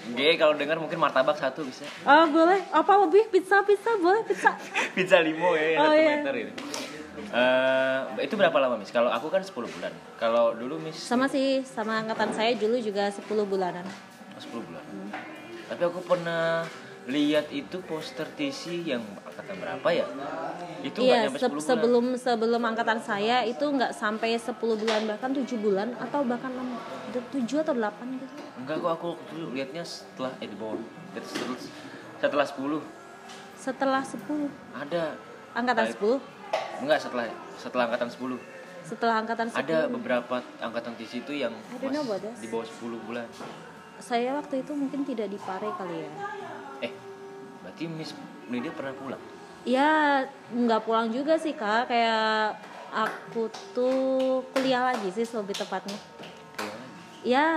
GE 0.06 0.36
kalau 0.36 0.54
dengar 0.54 0.76
mungkin 0.76 0.98
martabak 0.98 1.36
satu 1.36 1.64
bisa. 1.64 1.88
Oh 2.04 2.28
boleh, 2.28 2.60
apa 2.70 2.94
lebih 3.00 3.30
pizza 3.30 3.64
pizza 3.64 3.96
boleh 3.96 4.20
pizza. 4.22 4.52
Pizza 4.96 5.18
limo 5.18 5.54
ya 5.54 5.80
Oh, 5.80 5.92
iya. 5.92 6.20
meter 6.20 6.34
ini. 6.38 6.54
Eh, 7.30 8.00
itu 8.22 8.36
berapa 8.36 8.54
lama 8.54 8.76
Miss? 8.76 8.90
Kalau 8.90 9.08
aku 9.08 9.28
kan 9.28 9.40
10 9.40 9.54
bulan. 9.66 9.90
Kalau 10.16 10.52
dulu 10.52 10.78
Miss 10.78 10.98
Sama 10.98 11.26
sih, 11.26 11.64
sama 11.64 11.98
angkatan 11.98 12.30
saya 12.30 12.52
dulu 12.54 12.76
juga 12.78 13.08
10 13.08 13.24
bulanan. 13.44 13.86
oh, 13.86 14.42
10 14.54 14.60
bulan. 14.62 14.84
Tapi 15.66 15.82
aku 15.84 16.00
pernah 16.02 16.68
lihat 17.04 17.48
itu 17.50 17.80
poster 17.82 18.28
TC 18.30 18.62
yang 18.86 19.02
angkatan 19.24 19.56
berapa 19.58 19.88
ya? 19.90 20.06
Itu 20.82 21.00
Iya, 21.02 21.26
se- 21.28 21.42
10 21.42 21.50
bulan. 21.50 21.64
sebelum 21.64 22.06
sebelum 22.16 22.62
angkatan 22.62 23.00
saya 23.00 23.42
itu 23.44 23.64
nggak 23.64 23.92
sampai 23.92 24.36
10 24.36 24.54
bulan 24.76 25.02
bahkan 25.06 25.32
7 25.32 25.48
bulan 25.58 25.96
atau 25.98 26.22
bahkan 26.24 26.52
7 27.10 27.32
atau 27.58 27.74
8 27.74 27.90
gitu. 28.16 28.43
Enggak 28.64 28.80
kok 28.80 28.92
aku 28.96 29.10
dulu 29.36 29.52
lihatnya 29.52 29.84
setelah 29.84 30.32
eh 30.40 30.48
di 30.48 30.56
bawah 30.56 30.80
setelah, 31.20 31.60
setelah 32.24 32.46
10 32.48 32.80
Setelah 33.60 34.04
10 34.08 34.48
ada. 34.72 35.04
Angkatan. 35.52 35.86
10 35.92 36.80
enggak 36.84 37.00
setelah 37.04 37.26
setelah 37.60 37.84
angkatan 37.92 38.10
10 38.10 38.40
setelah 38.84 39.16
angkatan 39.24 39.48
10 39.52 39.60
ada 39.64 39.78
beberapa 39.88 40.36
angkatan 40.60 40.92
TC 41.00 41.24
itu 41.24 41.34
yang 41.36 41.54
di 42.40 42.48
bawah 42.48 42.68
10 42.68 43.08
bulan. 43.08 43.28
Saya 44.00 44.36
waktu 44.36 44.64
itu 44.64 44.72
mungkin 44.76 45.08
tidak 45.08 45.32
di 45.32 45.40
Pare 45.40 45.72
kali 45.80 45.96
ya. 46.04 46.10
eh 46.88 46.92
berarti 47.64 47.84
Miss 47.88 48.12
Lydia 48.52 48.72
pernah 48.76 48.92
pulang? 48.96 49.22
Ya 49.64 50.24
nggak 50.52 50.84
pulang 50.84 51.08
juga 51.16 51.40
sih 51.40 51.56
kak, 51.56 51.88
kayak 51.88 52.60
aku 52.92 53.48
tuh 53.72 54.44
kuliah 54.52 54.92
lagi 54.92 55.08
sih 55.16 55.24
lebih 55.24 55.56
tepatnya. 55.56 55.96
Lagi. 55.96 56.84
Ya 57.24 57.48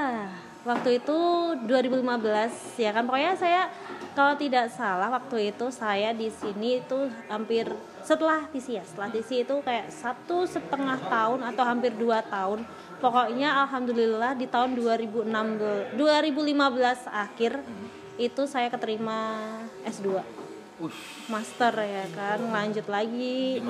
waktu 0.66 0.98
itu 0.98 1.18
2015 1.64 2.82
ya 2.82 2.90
kan? 2.90 3.06
Pokoknya 3.06 3.38
saya 3.38 3.70
kalau 4.18 4.34
tidak 4.34 4.66
salah 4.74 5.08
waktu 5.14 5.54
itu 5.54 5.70
saya 5.70 6.10
di 6.10 6.26
sini 6.28 6.82
itu 6.82 7.06
hampir 7.30 7.70
setelah 8.02 8.50
TC 8.50 8.82
ya 8.82 8.84
setelah 8.84 9.10
TC 9.14 9.46
itu 9.46 9.54
kayak 9.62 9.86
satu 9.94 10.42
setengah 10.42 10.98
tahun 11.06 11.40
atau 11.54 11.64
hampir 11.64 11.94
dua 11.94 12.20
tahun. 12.26 12.66
Pokoknya 12.98 13.62
alhamdulillah 13.64 14.34
di 14.34 14.50
tahun 14.50 14.74
2016 14.74 15.94
2015 15.94 17.06
akhir 17.06 17.52
itu 18.16 18.42
saya 18.48 18.72
keterima 18.72 19.44
S2 19.84 20.24
Ush, 20.76 21.28
master 21.32 21.72
ya 21.72 22.04
kan? 22.12 22.40
Lanjut 22.52 22.84
lagi. 22.90 23.64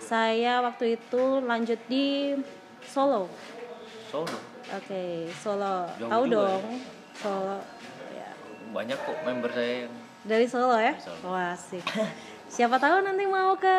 Saya 0.00 0.60
waktu 0.60 0.98
itu 0.98 1.40
lanjut 1.44 1.80
di 1.88 2.36
Solo. 2.84 3.28
Solo 4.10 4.49
Oke, 4.70 5.02
Solo. 5.34 5.88
Jauh 5.96 6.10
Tahu 6.10 6.24
juga 6.26 6.36
dong. 6.52 6.64
Solo. 7.14 7.58
Ya. 8.10 8.30
banyak 8.70 8.96
kok 8.96 9.16
member 9.22 9.50
saya 9.50 9.84
yang 9.84 9.92
Dari 10.20 10.46
Solo 10.46 10.76
ya? 10.76 10.92
Dari 10.92 11.02
Solo. 11.02 11.26
Wah, 11.26 11.52
asik. 11.52 11.84
Siapa 12.50 12.76
tahu 12.76 13.00
nanti 13.00 13.24
mau 13.24 13.54
ke 13.54 13.76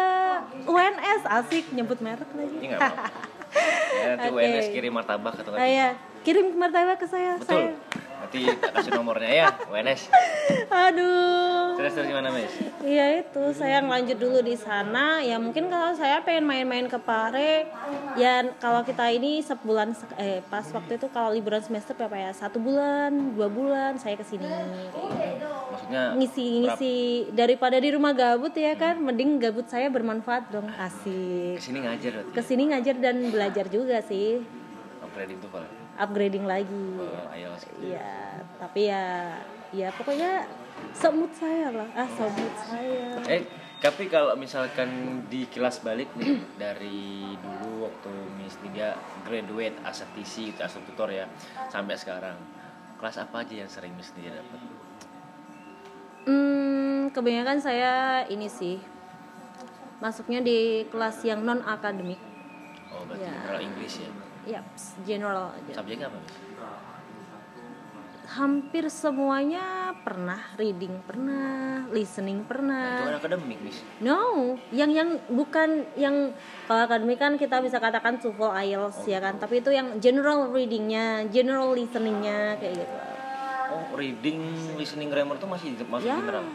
UNS 0.64 1.22
asik 1.28 1.70
nyebut 1.72 2.00
merek 2.00 2.28
lagi. 2.32 2.56
ini 2.56 2.66
nggak 2.68 2.80
apa-apa 2.80 3.20
ya, 4.00 4.06
nanti 4.16 4.28
Oke. 4.32 4.40
UNS 4.40 4.68
kirim 4.72 4.92
martabak 4.92 5.36
atau 5.36 5.52
Ah, 5.54 5.68
ya. 5.68 5.90
Kirim 6.22 6.54
martabak 6.54 7.02
ke 7.02 7.08
saya. 7.10 7.38
betul. 7.42 7.74
Saya. 7.74 8.02
nanti 8.22 8.48
tak 8.64 8.72
kasih 8.80 8.92
nomornya 8.96 9.28
ya 9.28 9.48
UNS 9.68 10.08
Aduh. 10.72 11.76
terus 11.76 11.92
terus 11.98 12.08
gimana 12.08 12.32
Miss? 12.32 12.54
Iya 12.80 13.26
itu. 13.26 13.44
Saya 13.52 13.84
lanjut 13.84 14.16
dulu 14.16 14.40
di 14.40 14.56
sana. 14.56 15.20
Ya 15.20 15.36
mungkin 15.36 15.68
kalau 15.68 15.92
saya 15.98 16.24
pengen 16.24 16.48
main-main 16.48 16.88
ke 16.88 16.96
Pare 17.02 17.68
ya 18.16 18.46
kalau 18.62 18.86
kita 18.88 19.12
ini 19.12 19.44
sebulan 19.44 19.98
eh 20.16 20.40
pas 20.48 20.64
waktu 20.72 20.96
itu 20.96 21.12
kalau 21.12 21.36
liburan 21.36 21.60
semester 21.60 21.92
berapa 21.98 22.14
ya? 22.14 22.32
Satu 22.32 22.64
bulan 22.64 23.36
dua 23.36 23.52
bulan 23.52 24.00
saya 24.00 24.16
ke 24.16 24.24
sini 24.24 24.48
kayak 24.48 24.70
gitu. 24.80 25.02
maksudnya 25.74 26.04
ngisi 26.16 26.48
ngisi. 26.64 26.96
Daripada 27.36 27.82
di 27.84 27.90
rumah 27.92 28.16
gabut 28.16 28.56
ya 28.56 28.78
kan 28.80 28.96
mending 29.02 29.44
gabut 29.44 29.68
saya 29.68 29.92
bermanfaat 29.92 30.54
dong. 30.54 30.72
Asik. 30.80 31.60
Ke 31.60 31.64
sini 31.68 31.84
ngajar 31.84 32.12
berarti? 32.22 32.32
Ke 32.32 32.42
sini 32.46 32.64
ngajar 32.72 32.96
dan 33.02 33.18
belajar 33.28 33.66
juga 33.68 34.00
sih. 34.06 34.40
Kalau 35.02 35.81
upgrading 36.02 36.50
lagi 36.50 36.98
IELTS 37.32 37.70
Iya 37.78 38.42
tapi 38.58 38.90
ya 38.90 39.38
ya 39.70 39.94
pokoknya 39.94 40.50
semut 40.92 41.30
saya 41.32 41.70
lah 41.70 41.90
ah 41.94 42.10
semut 42.10 42.54
saya 42.60 43.22
Eh, 43.30 43.42
tapi 43.78 44.06
kalau 44.06 44.34
misalkan 44.36 44.90
di 45.26 45.46
kelas 45.46 45.82
balik 45.82 46.10
nih 46.18 46.42
dari 46.62 47.34
dulu 47.38 47.86
waktu 47.86 48.12
Miss 48.36 48.58
Lydia 48.62 48.94
graduate 49.24 49.78
as 49.82 50.02
a 50.02 50.08
TC, 50.12 50.54
as 50.58 50.74
a 50.74 50.82
tutor 50.82 51.10
ya, 51.10 51.26
sampai 51.68 51.98
sekarang, 51.98 52.38
kelas 52.98 53.18
apa 53.18 53.42
aja 53.42 53.54
yang 53.58 53.70
sering 53.70 53.94
Miss 53.98 54.14
Lydia 54.14 54.38
dapat? 54.38 54.60
Hmm, 56.30 57.10
kebanyakan 57.10 57.58
saya 57.58 57.94
ini 58.28 58.46
sih 58.46 58.78
masuknya 59.98 60.42
di 60.42 60.86
kelas 60.90 61.26
yang 61.26 61.42
non 61.42 61.62
akademik. 61.62 62.22
Oh, 62.90 63.02
berarti 63.06 63.26
Ya. 63.26 63.34
general 63.34 63.62
English 63.62 63.98
ya. 63.98 64.10
Ya, 64.42 64.62
general 65.06 65.54
aja. 65.54 65.72
Subjeknya 65.78 66.10
apa? 66.10 66.18
Hampir 68.32 68.88
semuanya 68.88 69.92
pernah 70.02 70.40
reading, 70.56 71.04
pernah 71.04 71.84
listening, 71.92 72.40
Nah, 72.40 72.48
itu 72.48 72.48
pernah. 72.48 72.84
kan 73.04 73.20
akademik, 73.20 73.60
Miss. 73.60 73.84
No, 74.00 74.56
yang 74.72 74.88
yang 74.88 75.20
bukan 75.28 75.84
yang 75.94 76.32
kalau 76.64 76.88
akademik 76.88 77.20
kan 77.20 77.36
kita 77.36 77.60
bisa 77.60 77.76
katakan 77.78 78.16
TOEFL 78.18 78.56
IELTS 78.64 79.04
ya 79.04 79.20
kan, 79.20 79.36
tapi 79.36 79.60
itu 79.60 79.70
yang 79.70 80.00
general 80.00 80.48
readingnya, 80.48 81.28
general 81.28 81.76
listeningnya 81.76 82.56
kayak 82.56 82.80
gitu. 82.80 82.96
Oh, 83.68 83.84
reading, 83.94 84.40
listening, 84.74 85.12
grammar 85.12 85.36
tuh 85.36 85.48
masih 85.48 85.76
masuk 85.84 86.08
Ya. 86.08 86.16
general. 86.16 86.48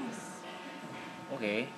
Oke. 1.29 1.69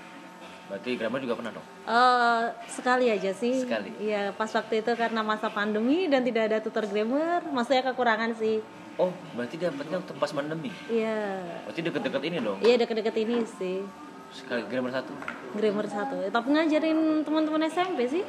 Berarti 0.69 0.91
grammar 1.01 1.21
juga 1.25 1.35
pernah 1.41 1.53
dong? 1.57 1.67
Eh, 1.89 2.45
sekali 2.69 3.09
aja 3.09 3.33
sih. 3.33 3.65
Sekali. 3.65 3.89
Iya, 4.05 4.37
pas 4.37 4.53
waktu 4.53 4.85
itu 4.85 4.93
karena 4.93 5.25
masa 5.25 5.49
pandemi 5.49 6.05
dan 6.13 6.21
tidak 6.21 6.53
ada 6.53 6.59
tutor 6.61 6.85
grammar, 6.85 7.41
maksudnya 7.49 7.89
kekurangan 7.89 8.37
sih. 8.37 8.61
Oh, 9.01 9.09
berarti 9.33 9.57
dapetnya 9.57 9.97
waktu 10.03 10.13
pas 10.19 10.31
pandemi. 10.35 10.71
Iya. 10.93 11.41
Berarti 11.65 11.81
deket-deket 11.81 12.23
ini 12.29 12.37
dong. 12.45 12.59
Iya 12.61 12.77
deket-deket 12.85 13.17
ini 13.17 13.37
sih. 13.47 13.79
Sekali 14.29 14.67
grammar 14.69 14.93
satu. 14.93 15.13
Grammar 15.57 15.87
satu. 15.89 16.17
Tapi 16.29 16.47
ngajarin 16.53 17.25
teman-teman 17.25 17.65
SMP 17.71 18.11
sih. 18.11 18.23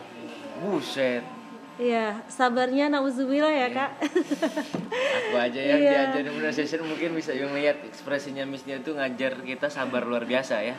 Buset. 0.64 1.39
Iya, 1.80 2.20
sabarnya 2.28 2.92
nauzubillah 2.92 3.56
ya, 3.56 3.72
Kak. 3.72 3.92
Aku 5.32 5.36
aja 5.40 5.62
yang 5.64 5.80
Iya. 5.80 6.12
diajarin 6.12 6.36
pronunciation 6.36 6.84
mungkin 6.84 7.16
bisa 7.16 7.32
yang 7.32 7.56
lihat 7.56 7.80
ekspresinya 7.88 8.44
Missnya 8.44 8.84
itu 8.84 8.92
ngajar 8.92 9.40
kita 9.40 9.72
sabar 9.72 10.04
luar 10.04 10.28
biasa 10.28 10.60
ya. 10.60 10.76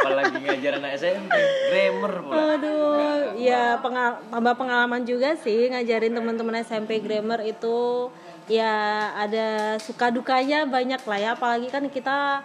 Apalagi 0.00 0.40
ngajar 0.40 0.80
anak 0.80 0.96
SMP, 0.96 1.36
grammar 1.68 2.12
pula. 2.24 2.56
Aduh, 2.56 3.36
ya 3.36 3.76
pengal 3.84 4.24
tambah 4.32 4.54
pengalaman 4.56 5.04
juga 5.04 5.36
sih 5.36 5.68
ngajarin 5.68 6.16
teman-teman 6.16 6.64
SMP 6.64 7.04
grammar 7.04 7.44
itu 7.44 8.08
ya 8.48 9.12
ada 9.20 9.76
suka 9.76 10.08
dukanya 10.08 10.64
banyak 10.64 11.04
lah 11.04 11.18
ya 11.20 11.30
apalagi 11.36 11.68
kan 11.68 11.92
kita 11.92 12.40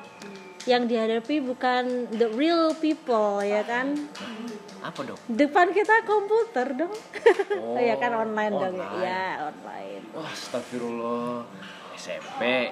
yang 0.67 0.91
dihadapi 0.91 1.39
bukan 1.39 2.11
the 2.11 2.27
real 2.35 2.75
people 2.75 3.39
ya 3.39 3.63
kan 3.63 3.95
Apa 4.83 4.99
dong? 5.01 5.19
depan 5.25 5.71
kita 5.71 6.03
komputer 6.03 6.67
dong 6.75 6.91
Oh, 7.55 7.79
ya 7.89 7.95
kan 7.95 8.11
online, 8.13 8.51
dong 8.51 8.75
online. 8.75 8.99
ya 8.99 9.23
online 9.41 10.03
Wah, 10.11 10.27
astagfirullah. 10.27 11.47
SMP, 11.93 12.67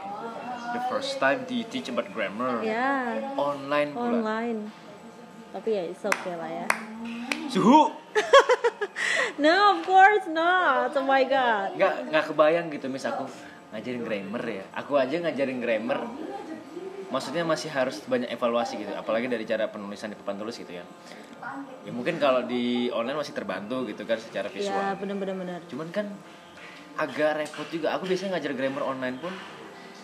the 0.67 0.81
first 0.87 1.15
time 1.15 1.47
you 1.47 1.63
teach 1.63 1.87
about 1.87 2.09
grammar. 2.09 2.59
ya 2.59 3.15
Online 3.33 3.89
pula. 3.89 4.03
online 4.11 4.59
tapi 5.51 5.69
ya 5.69 5.83
it's 5.83 5.99
okay 6.01 6.31
lah 6.33 6.47
ya 6.47 6.67
Suhu. 7.47 7.91
no 9.43 9.55
of 9.71 9.83
course 9.83 10.23
not 10.25 10.91
oh 10.91 11.03
my 11.03 11.23
god 11.23 11.75
Nggak, 11.75 11.95
nggak 12.07 12.23
kebayang 12.25 12.65
gitu 12.69 12.87
Miss 12.87 13.03
aku 13.03 13.27
ngajarin 13.71 14.01
grammar 14.01 14.43
ya. 14.43 14.63
Aku 14.73 14.95
aja 14.95 15.15
ngajarin 15.17 15.59
grammar 15.59 16.07
maksudnya 17.07 17.43
masih 17.43 17.67
harus 17.67 17.99
banyak 18.01 18.27
evaluasi 18.29 18.79
gitu 18.79 18.91
apalagi 18.93 19.27
dari 19.27 19.43
cara 19.43 19.67
penulisan 19.67 20.07
di 20.07 20.17
papan 20.17 20.39
tulis 20.39 20.55
gitu 20.55 20.71
ya 20.71 20.83
ya 21.81 21.91
mungkin 21.93 22.21
kalau 22.21 22.45
di 22.45 22.93
online 22.93 23.17
masih 23.17 23.33
terbantu 23.33 23.89
gitu 23.89 24.05
kan 24.05 24.21
secara 24.21 24.47
visual. 24.53 24.77
ya 24.77 24.93
bener-bener 24.93 25.33
bener 25.33 25.59
cuman 25.65 25.89
kan 25.89 26.05
agak 26.99 27.41
repot 27.41 27.67
juga. 27.71 27.95
Aku 27.97 28.05
biasanya 28.05 28.37
ngajar 28.37 28.53
grammar 28.53 28.83
online 28.83 29.17
pun 29.17 29.33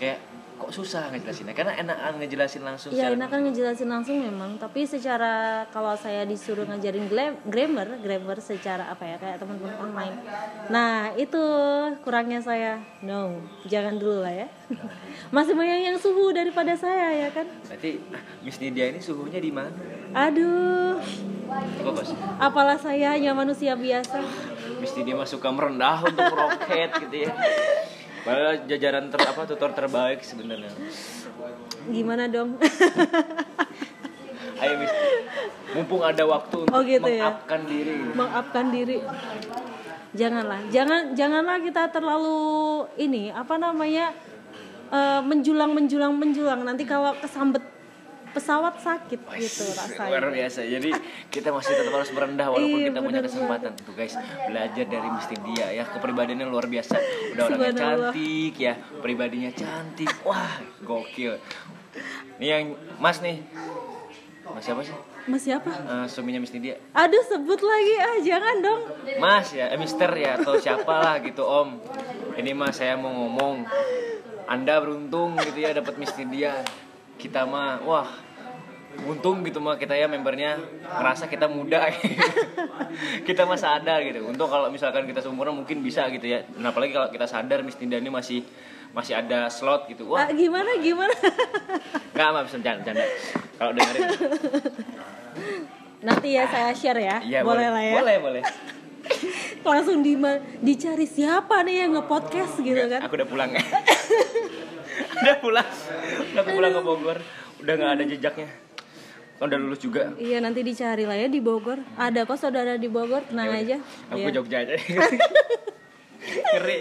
kayak 0.02 0.22
kok 0.58 0.74
susah 0.74 1.14
ngejelasinnya 1.14 1.54
karena 1.54 1.78
enakan 1.78 2.18
ngejelasin 2.18 2.66
langsung 2.66 2.90
Ya 2.90 3.08
secara 3.08 3.14
enakan 3.14 3.40
ngejelasin 3.48 3.90
langsung 3.90 4.18
memang, 4.18 4.58
tapi 4.58 4.84
secara 4.90 5.64
kalau 5.70 5.94
saya 5.94 6.26
disuruh 6.26 6.66
ngajarin 6.66 7.06
grammar, 7.46 7.88
grammar 8.02 8.38
secara 8.42 8.90
apa 8.90 9.06
ya 9.06 9.16
kayak 9.22 9.38
teman-teman 9.38 9.78
online. 9.78 10.18
Nah 10.74 11.14
itu 11.14 11.40
kurangnya 12.02 12.42
saya. 12.42 12.82
No, 13.06 13.38
jangan 13.70 14.02
dulu 14.02 14.26
lah 14.26 14.34
ya. 14.34 14.48
Masih 15.36 15.54
banyak 15.54 15.94
yang 15.94 15.98
suhu 16.02 16.34
daripada 16.34 16.74
saya 16.74 17.14
ya 17.14 17.30
kan. 17.32 17.48
berarti 17.70 18.02
ah, 18.12 18.22
Miss 18.42 18.58
Nidia 18.60 18.92
ini 18.92 19.00
suhunya 19.00 19.40
di 19.40 19.52
mana 19.54 19.72
Aduh, 20.12 20.98
apalah 22.42 22.76
saya 22.76 23.16
hanya 23.16 23.32
manusia 23.32 23.78
biasa. 23.78 24.20
Miss 24.82 24.94
Nidia 24.98 25.16
mah 25.16 25.30
suka 25.30 25.50
merendah 25.54 26.04
untuk 26.04 26.28
roket 26.34 26.90
gitu 27.02 27.16
ya 27.28 27.32
Padahal 28.28 28.56
jajaran 28.68 29.08
ter 29.08 29.20
apa 29.24 29.42
tutor 29.48 29.72
terbaik 29.72 30.20
sebenarnya. 30.20 30.72
Gimana 31.88 32.28
dong? 32.28 32.60
Ayo 34.58 34.74
mumpung 35.72 36.02
ada 36.02 36.24
waktu 36.26 36.66
untuk 36.66 36.74
Oh, 36.74 36.82
gitu 36.82 37.08
ya? 37.08 37.30
mengupkan 37.30 37.62
diri. 37.64 37.96
Mengupkan 38.12 38.66
diri. 38.74 38.98
Janganlah. 40.18 40.60
Jangan 40.74 41.14
janganlah 41.14 41.58
kita 41.62 41.88
terlalu 41.94 42.40
ini 42.98 43.30
apa 43.30 43.56
namanya 43.56 44.12
eh, 44.90 45.22
menjulang 45.22 45.72
menjulang 45.72 46.12
menjulang. 46.18 46.66
Nanti 46.66 46.84
kalau 46.84 47.14
kesambet 47.22 47.62
pesawat 48.38 48.78
sakit 48.78 49.20
gitu 49.42 49.66
luar 49.98 50.22
rasanya 50.22 50.30
biasa. 50.30 50.62
Jadi 50.70 50.90
kita 51.34 51.50
masih 51.50 51.74
tetap 51.74 51.94
harus 51.98 52.12
merendah 52.14 52.48
walaupun 52.54 52.78
Iya, 52.78 52.88
kita 52.94 53.00
punya 53.02 53.22
kesempatan. 53.26 53.72
Tuh 53.82 53.94
guys 53.98 54.14
belajar 54.46 54.86
dari 54.86 55.08
Misti 55.10 55.36
dia 55.42 55.68
ya. 55.74 55.84
Kepribadiannya 55.90 56.46
luar 56.46 56.70
biasa. 56.70 56.96
Udah 57.34 57.44
orangnya 57.50 57.74
cantik 57.74 58.54
ya. 58.62 58.74
Pribadinya 59.02 59.50
cantik. 59.50 60.14
Wah 60.22 60.62
gokil. 60.86 61.42
Ini 62.38 62.46
yang 62.46 62.66
mas 63.02 63.18
nih. 63.26 63.42
Mas 64.54 64.64
siapa 64.64 64.86
sih? 64.86 64.94
Mas 65.28 65.44
siapa? 65.44 65.68
Eh, 65.68 66.06
suaminya 66.08 66.40
Misti 66.40 66.62
dia 66.62 66.78
aduh 66.94 67.24
sebut 67.26 67.60
lagi. 67.60 67.96
Ah 67.98 68.18
jangan 68.22 68.56
dong. 68.62 68.82
Mas 69.18 69.50
ya, 69.50 69.74
eh, 69.74 69.80
Mister 69.82 70.14
ya 70.14 70.38
atau 70.38 70.62
siapa 70.62 70.94
lah 70.94 71.16
gitu 71.26 71.42
Om. 71.42 71.82
Ini 72.38 72.54
mas 72.54 72.78
saya 72.78 72.94
mau 72.94 73.10
ngomong. 73.10 73.66
Anda 74.46 74.80
beruntung 74.80 75.36
gitu 75.42 75.58
ya 75.58 75.74
dapat 75.74 75.98
Miss 75.98 76.14
dia. 76.14 76.62
Kita 77.18 77.50
mah 77.50 77.82
wah 77.82 78.27
untung 79.06 79.46
gitu 79.46 79.62
mah 79.62 79.78
kita 79.78 79.94
ya 79.94 80.10
membernya 80.10 80.58
ngerasa 80.82 81.30
kita 81.30 81.46
muda. 81.46 81.86
Kita 83.28 83.46
mah 83.46 83.60
sadar 83.60 84.02
gitu. 84.02 84.26
Untuk 84.26 84.50
kalau 84.50 84.74
misalkan 84.74 85.06
kita 85.06 85.22
seumuran 85.22 85.54
mungkin 85.54 85.86
bisa 85.86 86.10
gitu 86.10 86.26
ya. 86.26 86.42
Nah, 86.58 86.74
apalagi 86.74 86.98
kalau 86.98 87.14
kita 87.14 87.30
sadar 87.30 87.62
Miss 87.62 87.78
Tinda 87.78 88.00
ini 88.02 88.10
masih 88.10 88.42
masih 88.96 89.14
ada 89.14 89.52
slot 89.54 89.86
gitu. 89.92 90.10
Wah. 90.10 90.26
Ah, 90.26 90.34
gimana 90.34 90.82
gimana? 90.82 91.14
Nggak 92.16 92.28
mah 92.34 92.42
bisa 92.48 92.58
canda 92.64 92.82
canda 92.82 93.06
kalau 93.60 93.72
dengerin. 93.78 94.10
Nanti 96.02 96.28
ya 96.34 96.44
saya 96.50 96.72
share 96.74 97.02
ya. 97.02 97.18
Iya 97.22 97.40
boleh 97.46 97.68
lah 97.70 97.84
ya. 97.84 97.94
Boleh 98.02 98.16
boleh. 98.18 98.42
Langsung 99.68 100.02
di 100.02 100.18
dicari 100.64 101.06
siapa 101.06 101.62
nih 101.62 101.86
yang 101.86 101.92
nge-podcast 102.00 102.54
gitu 102.64 102.84
kan? 102.90 103.02
Aku 103.06 103.14
udah 103.20 103.28
pulang. 103.30 103.50
udah 105.22 105.36
pulang. 105.44 105.70
Udah 106.34 106.44
pulang 106.46 106.72
ke 106.74 106.82
Bogor. 106.82 107.18
Udah 107.62 107.74
nggak 107.78 107.92
ada 108.00 108.04
jejaknya. 108.06 108.50
Kan 109.38 109.48
udah 109.48 109.60
lulus 109.60 109.78
juga. 109.78 110.14
Iya 110.18 110.42
nanti 110.42 110.62
dicari 110.62 111.06
lah 111.06 111.14
ya 111.14 111.30
di 111.30 111.38
Bogor. 111.38 111.78
Ada 111.94 112.26
kok 112.26 112.38
saudara 112.38 112.74
di 112.74 112.90
Bogor, 112.90 113.22
tenang 113.24 113.54
aja. 113.54 113.78
Aku 114.10 114.18
Iya. 114.18 114.26
ke 114.26 114.34
Jogja 114.34 114.58
aja. 114.66 114.74
Ngeri. 116.54 116.80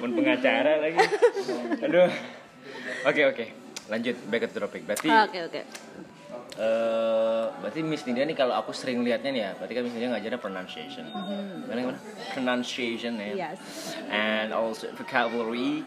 Mun 0.00 0.10
pengacara 0.14 0.80
lagi. 0.80 0.98
Aduh. 1.78 2.08
Oke 3.04 3.22
oke. 3.26 3.44
Lanjut 3.86 4.16
back 4.26 4.48
to 4.48 4.58
topic. 4.58 4.82
Berarti 4.84 5.08
Oke 5.08 5.38
oke. 5.44 5.62
eh 6.60 7.44
berarti 7.62 7.80
Miss 7.80 8.02
Nidia 8.04 8.26
nih 8.26 8.34
kalau 8.34 8.52
aku 8.52 8.74
sering 8.74 9.00
lihatnya 9.00 9.30
nih 9.30 9.42
ya, 9.42 9.50
berarti 9.54 9.72
kan 9.72 9.82
Miss 9.82 9.94
Nidia 9.94 10.08
ngajarnya 10.10 10.38
pronunciation. 10.38 11.04
Gimana 11.06 11.78
gimana? 11.78 12.00
Pronunciation 12.32 13.12
ya. 13.16 13.32
Yes. 13.48 13.60
and 14.08 14.50
also 14.50 14.90
vocabulary. 14.94 15.86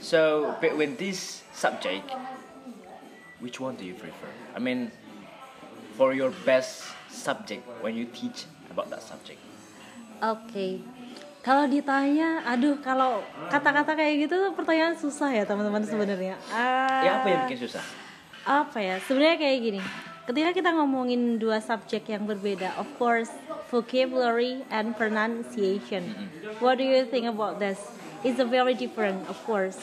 So 0.00 0.50
between 0.58 0.96
this 0.96 1.44
subject, 1.52 2.06
which 3.38 3.58
one 3.58 3.76
do 3.76 3.84
you 3.84 3.94
prefer? 3.94 4.26
I 4.52 4.58
mean, 4.58 4.88
for 5.94 6.12
your 6.12 6.30
best 6.42 6.82
subject 7.08 7.62
when 7.80 7.94
you 7.94 8.06
teach 8.10 8.44
about 8.68 8.90
that 8.90 9.02
subject. 9.02 9.38
Oke. 10.18 10.82
Kalau 11.44 11.68
ditanya, 11.68 12.40
aduh 12.48 12.80
kalau 12.80 13.20
kata-kata 13.52 13.92
kayak 13.92 14.26
gitu 14.26 14.34
tuh 14.40 14.52
pertanyaan 14.56 14.96
susah 14.96 15.28
ya 15.28 15.44
teman-teman 15.44 15.84
sebenarnya. 15.84 16.40
Ah, 16.48 17.04
Ya 17.04 17.20
apa 17.20 17.26
yang 17.28 17.40
bikin 17.46 17.68
susah? 17.68 17.84
apa 18.44 18.76
ya 18.76 19.00
sebenarnya 19.00 19.40
kayak 19.40 19.58
gini 19.64 19.80
ketika 20.28 20.52
kita 20.52 20.70
ngomongin 20.76 21.40
dua 21.40 21.64
subjek 21.64 22.12
yang 22.12 22.28
berbeda 22.28 22.76
of 22.76 22.84
course 23.00 23.32
vocabulary 23.72 24.60
and 24.68 24.92
pronunciation 25.00 26.12
what 26.60 26.76
do 26.76 26.84
you 26.84 27.08
think 27.08 27.24
about 27.24 27.56
this 27.56 27.80
it's 28.20 28.36
a 28.36 28.44
very 28.44 28.76
different 28.76 29.16
of 29.32 29.36
course 29.48 29.80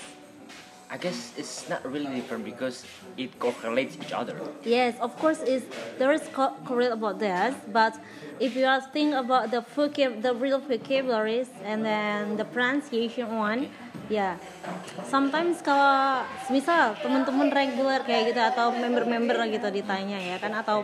I 0.91 0.99
guess 0.99 1.31
it's 1.39 1.71
not 1.71 1.87
really 1.87 2.11
different 2.19 2.43
because 2.43 2.83
it 3.15 3.31
correlates 3.39 3.95
each 3.95 4.11
other. 4.11 4.35
yes 4.67 4.99
of 4.99 5.15
course 5.15 5.39
is 5.47 5.63
there 5.95 6.11
is 6.11 6.19
co- 6.35 6.51
correct 6.67 6.91
about 6.91 7.15
this 7.15 7.55
but 7.71 7.95
if 8.43 8.59
you 8.59 8.67
are 8.67 8.83
think 8.91 9.15
about 9.15 9.55
the 9.55 9.63
vocab 9.71 10.19
the 10.19 10.35
real 10.35 10.59
vocabularies 10.59 11.47
and 11.63 11.87
then 11.87 12.35
the 12.35 12.43
pronunciation 12.43 13.31
one 13.39 13.71
ya 14.11 14.35
sometimes 15.07 15.63
kalau 15.63 16.27
misal 16.51 16.91
teman-teman 16.99 17.47
reguler 17.47 18.03
kayak 18.03 18.35
gitu 18.35 18.41
atau 18.43 18.75
member-member 18.75 19.39
gitu 19.47 19.71
ditanya 19.71 20.19
ya 20.19 20.35
kan 20.43 20.51
atau 20.59 20.83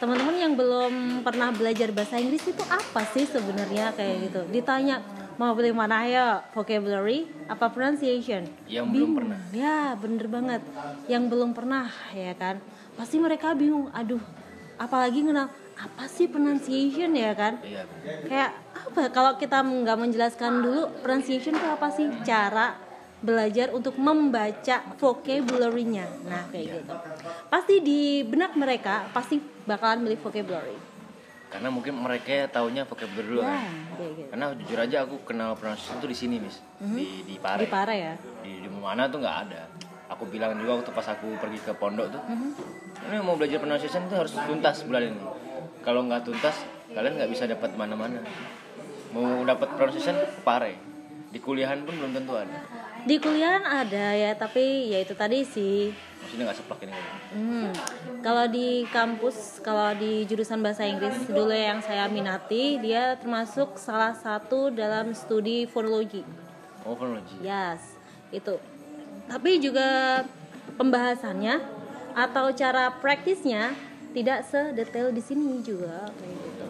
teman-teman 0.00 0.36
yang 0.36 0.52
belum 0.56 1.24
pernah 1.24 1.52
belajar 1.52 1.88
bahasa 1.92 2.20
Inggris 2.20 2.44
itu 2.48 2.64
apa 2.68 3.00
sih 3.16 3.24
sebenarnya 3.24 3.96
kayak 3.96 4.28
gitu? 4.28 4.40
Ditanya 4.52 5.00
mau 5.36 5.52
pilih 5.52 5.76
mana? 5.76 6.04
Ya 6.08 6.44
vocabulary 6.52 7.28
apa 7.48 7.68
pronunciation? 7.68 8.48
Yang 8.66 8.86
belum 8.88 8.92
Bingung. 8.92 9.14
pernah. 9.20 9.38
ya 9.52 9.78
bener 9.96 10.26
banget. 10.28 10.62
Yang 11.06 11.24
belum 11.32 11.50
pernah 11.52 11.86
ya 12.12 12.32
kan? 12.36 12.56
Pasti 12.96 13.16
mereka 13.20 13.52
bingung 13.52 13.92
aduh 13.92 14.20
apalagi 14.76 15.24
kenal 15.24 15.48
apa 15.76 16.04
sih 16.08 16.28
pronunciation 16.28 17.12
ya 17.12 17.32
kan? 17.36 17.60
Iya. 17.60 17.84
kayak 18.28 18.50
apa? 18.72 19.00
Kalau 19.12 19.32
kita 19.36 19.60
nggak 19.60 19.98
menjelaskan 20.00 20.64
dulu 20.64 20.82
pronunciation 21.04 21.52
itu 21.56 21.68
apa 21.68 21.88
sih? 21.92 22.08
Cara 22.24 22.76
belajar 23.20 23.72
untuk 23.72 23.96
membaca 23.96 24.84
vocabulary-nya. 25.00 26.04
Nah 26.28 26.48
kayak 26.48 26.80
gitu. 26.80 26.92
Pasti 27.48 27.74
di 27.84 28.24
benak 28.24 28.56
mereka 28.56 29.08
pasti 29.12 29.40
bakalan 29.68 30.04
milih 30.04 30.20
vocabulary 30.20 30.95
Karena 31.46 31.68
mungkin 31.70 31.94
mereka 31.94 32.50
taunya 32.50 32.82
vocabulary 32.82 33.26
dulu 33.26 33.40
ya 33.40 33.48
kan. 33.48 33.62
gitu 33.62 34.04
Karena 34.34 34.44
jujur 34.54 34.78
aja 34.82 34.96
aku 35.06 35.16
kenal 35.22 35.54
pronunciation 35.54 36.02
tuh 36.02 36.10
di 36.10 36.16
sini, 36.18 36.36
Miss. 36.42 36.58
Di 36.82 37.22
di 37.22 37.36
Pare. 37.38 37.62
di 37.64 37.70
Pare 37.70 37.94
ya? 37.94 38.14
Di, 38.42 38.66
di 38.66 38.68
mana 38.68 39.06
tuh 39.06 39.22
nggak 39.22 39.36
ada. 39.48 39.62
Aku 40.06 40.26
bilang 40.30 40.54
juga 40.58 40.78
waktu 40.78 40.90
pas 40.94 41.06
aku 41.10 41.34
pergi 41.42 41.58
ke 41.66 41.74
pondok 41.74 42.14
tuh 42.14 42.22
ini 43.06 43.18
mau 43.22 43.34
belajar 43.34 43.58
pronunciation 43.58 44.06
tuh 44.06 44.22
harus 44.22 44.34
tuntas 44.34 44.86
bulan 44.86 45.02
ini. 45.10 45.22
Kalau 45.82 46.06
nggak 46.06 46.22
tuntas 46.26 46.62
kalian 46.94 47.18
nggak 47.18 47.30
bisa 47.30 47.50
dapat 47.50 47.74
mana-mana. 47.74 48.22
Mau 49.10 49.42
dapat 49.42 49.66
pronunciation 49.74 50.14
pare. 50.46 50.78
Di 51.30 51.42
kuliahan 51.42 51.82
pun 51.82 51.98
belum 51.98 52.14
tentu 52.14 52.38
ada 52.38 52.85
di 53.06 53.22
kuliahan 53.22 53.62
ada 53.62 54.18
ya 54.18 54.34
tapi 54.34 54.90
ya 54.90 54.98
itu 54.98 55.14
tadi 55.14 55.46
sih 55.46 55.94
maksudnya 55.94 56.50
nggak 56.50 56.58
seplak 56.58 56.80
ini 56.82 56.94
Hmm, 57.36 57.68
kalau 58.24 58.48
di 58.48 58.88
kampus, 58.88 59.60
kalau 59.60 59.92
di 59.92 60.24
jurusan 60.24 60.64
bahasa 60.64 60.88
Inggris 60.88 61.28
dulu 61.28 61.52
yang 61.52 61.84
saya 61.84 62.08
minati, 62.08 62.80
dia 62.80 63.12
termasuk 63.20 63.76
salah 63.76 64.16
satu 64.16 64.72
dalam 64.72 65.12
studi 65.12 65.68
fonologi. 65.68 66.24
oh 66.88 66.96
fonologi 66.96 67.36
Yes, 67.44 67.98
itu. 68.32 68.56
Tapi 69.28 69.60
juga 69.60 70.22
pembahasannya 70.80 71.60
atau 72.16 72.48
cara 72.56 72.88
praktisnya 73.04 73.76
tidak 74.16 74.48
sedetail 74.48 75.12
di 75.12 75.20
sini 75.20 75.60
juga 75.60 76.08
kayak 76.16 76.36
gitu. 76.40 76.66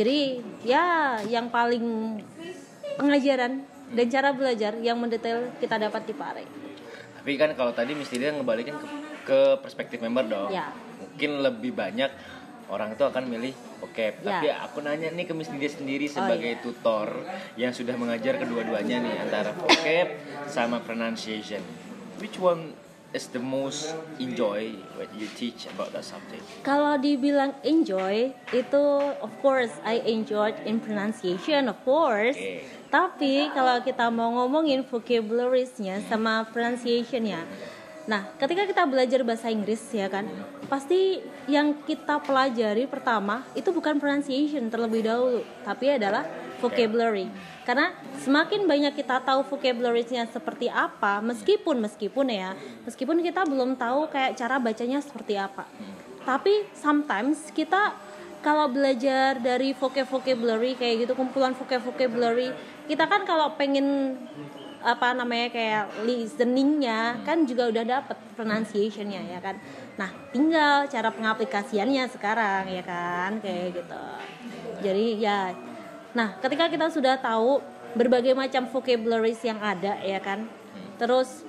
Jadi 0.00 0.18
ya 0.64 1.20
yang 1.28 1.52
paling 1.52 2.18
pengajaran 2.96 3.73
dan 3.94 4.06
cara 4.10 4.30
belajar 4.30 4.72
yang 4.78 4.98
mendetail 4.98 5.54
kita 5.56 5.78
dapat 5.78 6.02
di 6.04 6.14
Pare. 6.14 6.44
tapi 7.16 7.40
kan 7.40 7.54
kalau 7.54 7.72
tadi 7.72 7.94
mesti 7.94 8.20
dia 8.20 8.30
ngebalikin 8.30 8.76
ke, 8.76 8.86
ke 9.24 9.38
perspektif 9.58 9.98
member 9.98 10.26
dong 10.26 10.50
Ya. 10.50 10.74
mungkin 11.00 11.40
lebih 11.40 11.72
banyak 11.72 12.10
orang 12.66 12.92
itu 12.92 13.04
akan 13.04 13.24
milih 13.24 13.52
vocab 13.80 14.20
Ya. 14.20 14.28
tapi 14.36 14.46
aku 14.50 14.78
nanya 14.82 15.08
nih 15.08 15.24
ke 15.24 15.32
Miss 15.32 15.48
Nidia 15.48 15.70
sendiri 15.70 16.04
sebagai 16.04 16.58
iya. 16.58 16.60
tutor 16.60 17.08
yang 17.56 17.72
sudah 17.72 17.94
mengajar 17.94 18.36
kedua-duanya 18.36 19.00
nih 19.00 19.14
antara 19.20 19.54
vocab 19.54 20.08
sama 20.50 20.80
pronunciation 20.80 21.62
which 22.20 22.36
one 22.36 22.76
is 23.14 23.30
the 23.30 23.38
most 23.38 23.94
enjoy 24.18 24.74
when 24.98 25.06
you 25.14 25.30
teach 25.38 25.70
about 25.70 25.94
that 25.94 26.02
subject 26.02 26.42
Kalau 26.66 26.98
dibilang 26.98 27.54
enjoy 27.62 28.34
itu 28.50 28.84
of 29.22 29.30
course 29.38 29.70
I 29.86 30.02
enjoyed 30.04 30.58
in 30.66 30.82
pronunciation 30.82 31.70
of 31.70 31.78
course. 31.86 32.34
Oke. 32.34 32.66
Tapi 32.94 33.50
kalau 33.50 33.82
kita 33.82 34.06
mau 34.06 34.30
ngomongin 34.38 34.86
vocabulariesnya 34.86 35.98
sama 36.06 36.46
pronunciationnya, 36.46 37.42
nah 38.06 38.22
ketika 38.38 38.70
kita 38.70 38.86
belajar 38.86 39.26
bahasa 39.26 39.50
Inggris 39.50 39.82
ya 39.90 40.06
kan, 40.06 40.30
pasti 40.70 41.18
yang 41.50 41.74
kita 41.82 42.22
pelajari 42.22 42.86
pertama 42.86 43.42
itu 43.58 43.74
bukan 43.74 43.98
pronunciation 43.98 44.70
terlebih 44.70 45.10
dahulu, 45.10 45.42
tapi 45.66 45.90
adalah 45.90 46.22
vocabulary. 46.62 47.26
Karena 47.66 47.98
semakin 48.22 48.62
banyak 48.70 48.94
kita 48.94 49.26
tahu 49.26 49.42
vocabulariesnya 49.42 50.30
seperti 50.30 50.70
apa, 50.70 51.18
meskipun 51.18 51.82
meskipun 51.82 52.30
ya, 52.30 52.54
meskipun 52.86 53.18
kita 53.26 53.42
belum 53.42 53.74
tahu 53.74 54.06
kayak 54.06 54.38
cara 54.38 54.62
bacanya 54.62 55.02
seperti 55.02 55.34
apa. 55.34 55.66
Tapi 56.22 56.62
sometimes 56.78 57.50
kita 57.50 58.13
kalau 58.44 58.68
belajar 58.68 59.40
dari 59.40 59.72
vocab 59.72 60.04
vocabulary 60.04 60.76
kayak 60.76 61.08
gitu 61.08 61.16
kumpulan 61.16 61.56
vocab 61.56 61.80
vocabulary 61.80 62.52
kita 62.84 63.08
kan 63.08 63.24
kalau 63.24 63.56
pengen 63.56 64.20
apa 64.84 65.16
namanya 65.16 65.48
kayak 65.48 66.04
listeningnya 66.04 67.24
kan 67.24 67.48
juga 67.48 67.72
udah 67.72 67.84
dapet 67.88 68.20
pronunciationnya 68.36 69.32
ya 69.32 69.40
kan? 69.40 69.56
Nah 69.96 70.12
tinggal 70.28 70.84
cara 70.92 71.08
pengaplikasiannya 71.08 72.04
sekarang 72.12 72.68
ya 72.68 72.84
kan? 72.84 73.40
Kayak 73.40 73.80
gitu. 73.80 74.04
Jadi 74.84 75.24
ya 75.24 75.56
nah 76.12 76.36
ketika 76.36 76.68
kita 76.68 76.92
sudah 76.92 77.16
tahu 77.16 77.64
berbagai 77.96 78.36
macam 78.36 78.68
vocabularies 78.68 79.40
yang 79.40 79.56
ada 79.64 79.96
ya 80.04 80.20
kan? 80.20 80.44
Terus 81.00 81.48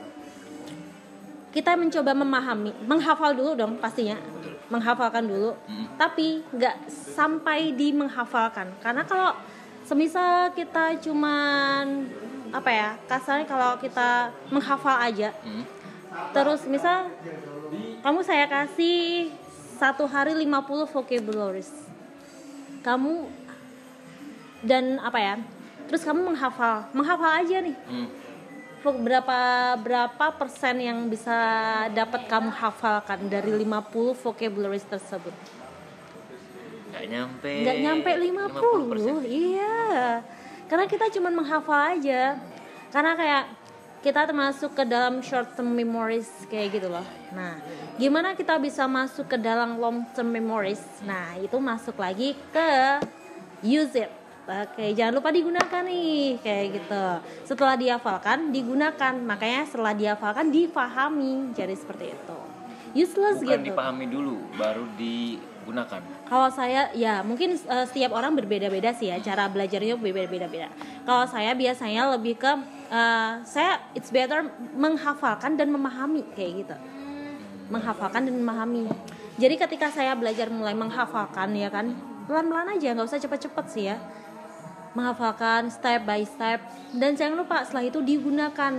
kita 1.55 1.71
mencoba 1.79 2.11
memahami 2.11 2.75
menghafal 2.83 3.31
dulu 3.31 3.55
dong 3.55 3.79
pastinya. 3.79 4.19
Menghafalkan 4.67 5.23
dulu. 5.23 5.55
Tapi 5.95 6.43
nggak 6.51 6.91
sampai 6.91 7.71
di 7.71 7.95
menghafalkan 7.95 8.75
karena 8.83 9.07
kalau 9.07 9.31
semisal 9.87 10.51
kita 10.51 10.99
cuman 10.99 12.11
apa 12.51 12.69
ya 12.73 12.89
kasarnya 13.07 13.47
kalau 13.47 13.79
kita 13.79 14.35
menghafal 14.51 14.99
aja. 14.99 15.31
Terus 16.35 16.67
misal 16.67 17.07
kamu 18.03 18.19
saya 18.19 18.51
kasih 18.51 19.31
satu 19.79 20.03
hari 20.11 20.35
50 20.35 20.91
vocabularies. 20.91 21.71
Kamu 22.83 23.31
dan 24.59 24.99
apa 24.99 25.19
ya 25.23 25.35
terus 25.87 26.03
kamu 26.03 26.35
menghafal. 26.35 26.83
Menghafal 26.91 27.31
aja 27.39 27.63
nih. 27.63 27.77
Hmm. 27.87 28.24
Berapa 28.85 29.73
berapa 29.81 30.25
persen 30.37 30.77
yang 30.77 31.09
bisa 31.09 31.33
dapat 31.89 32.29
kamu 32.29 32.53
hafalkan 32.53 33.25
dari 33.25 33.49
50 33.49 34.13
vocabularies 34.13 34.85
tersebut? 34.85 35.33
Nggak 36.93 37.05
nyampe 37.09 37.51
nggak 37.65 37.77
nyampe 37.81 38.11
50, 38.13 39.25
50%. 39.25 39.25
iya. 39.25 40.21
Karena 40.69 40.85
kita 40.85 41.09
cuma 41.17 41.33
menghafal 41.33 41.97
aja. 41.97 42.37
Karena 42.93 43.17
kayak 43.17 43.45
kita 44.05 44.21
termasuk 44.29 44.77
ke 44.77 44.85
dalam 44.85 45.17
short 45.25 45.57
term 45.57 45.73
memories 45.73 46.29
kayak 46.45 46.77
gitu 46.77 46.85
loh. 46.85 47.05
Nah 47.33 47.57
gimana 47.97 48.37
kita 48.37 48.61
bisa 48.61 48.85
masuk 48.85 49.33
ke 49.33 49.37
dalam 49.41 49.81
long 49.81 50.05
term 50.13 50.29
memories? 50.29 50.85
Nah 51.01 51.41
itu 51.41 51.57
masuk 51.57 51.97
lagi 51.97 52.37
ke 52.53 53.01
use 53.65 53.97
it 53.97 54.24
Oke, 54.45 54.93
jangan 54.93 55.17
lupa 55.17 55.33
digunakan 55.33 55.81
nih, 55.81 56.37
kayak 56.45 56.65
gitu. 56.77 57.05
Setelah 57.49 57.73
dihafalkan, 57.73 58.53
digunakan. 58.53 59.13
Makanya 59.17 59.65
setelah 59.65 59.97
dihafalkan, 59.97 60.53
difahami. 60.53 61.49
Jadi 61.57 61.73
seperti 61.73 62.13
itu. 62.13 62.39
Useless 62.95 63.43
bukan 63.43 63.59
gitu. 63.59 63.75
dipahami 63.75 64.07
dulu 64.07 64.39
baru 64.55 64.87
digunakan 64.95 65.99
Kalau 66.31 66.47
saya 66.47 66.87
ya 66.95 67.19
mungkin 67.27 67.59
uh, 67.67 67.83
setiap 67.83 68.15
orang 68.15 68.39
berbeda-beda 68.39 68.95
sih 68.95 69.11
ya 69.11 69.19
cara 69.19 69.51
belajarnya 69.51 69.99
berbeda-beda. 69.99 70.71
Kalau 71.03 71.27
saya 71.27 71.51
biasanya 71.51 72.15
lebih 72.15 72.39
ke 72.39 72.47
uh, 72.87 73.43
saya 73.43 73.83
it's 73.91 74.15
better 74.15 74.47
menghafalkan 74.79 75.59
dan 75.59 75.75
memahami 75.75 76.23
kayak 76.39 76.51
gitu. 76.63 76.75
Menghafalkan 77.67 78.31
dan 78.31 78.35
memahami. 78.39 78.87
Jadi 79.35 79.55
ketika 79.59 79.91
saya 79.91 80.15
belajar 80.15 80.47
mulai 80.47 80.71
menghafalkan 80.71 81.51
ya 81.51 81.67
kan 81.67 81.91
pelan-pelan 82.31 82.79
aja 82.79 82.95
nggak 82.95 83.11
usah 83.11 83.19
cepet-cepet 83.19 83.65
sih 83.67 83.91
ya. 83.91 83.99
Menghafalkan 84.95 85.67
step 85.69 86.07
by 86.07 86.23
step. 86.23 86.63
Dan 86.95 87.13
jangan 87.19 87.43
lupa 87.43 87.61
setelah 87.67 87.85
itu 87.85 87.99
digunakan. 87.99 88.73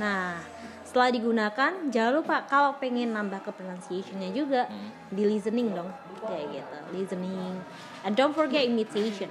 Nah, 0.00 0.40
setelah 0.88 1.12
digunakan 1.12 1.72
jangan 1.92 2.12
lupa 2.24 2.48
kalau 2.48 2.72
pengen 2.80 3.12
nambah 3.12 3.44
ke 3.44 3.52
pronunciationnya 3.52 4.32
juga 4.32 4.64
di 5.12 5.20
listening 5.28 5.76
dong. 5.76 5.92
Kayak 6.24 6.64
gitu 6.64 6.76
listening. 6.96 7.60
And 8.08 8.16
don't 8.16 8.32
forget 8.32 8.64
imitation. 8.64 9.28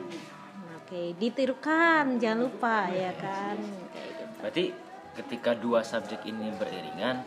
Oke 0.78 1.18
ditirukan 1.18 2.22
jangan 2.22 2.46
lupa 2.46 2.88
ya 2.94 3.10
kan? 3.18 3.58
Kayak 3.90 4.12
gitu. 4.14 4.34
Berarti 4.38 4.66
ketika 5.18 5.52
dua 5.58 5.82
subjek 5.82 6.30
ini 6.30 6.54
beriringan 6.54 7.26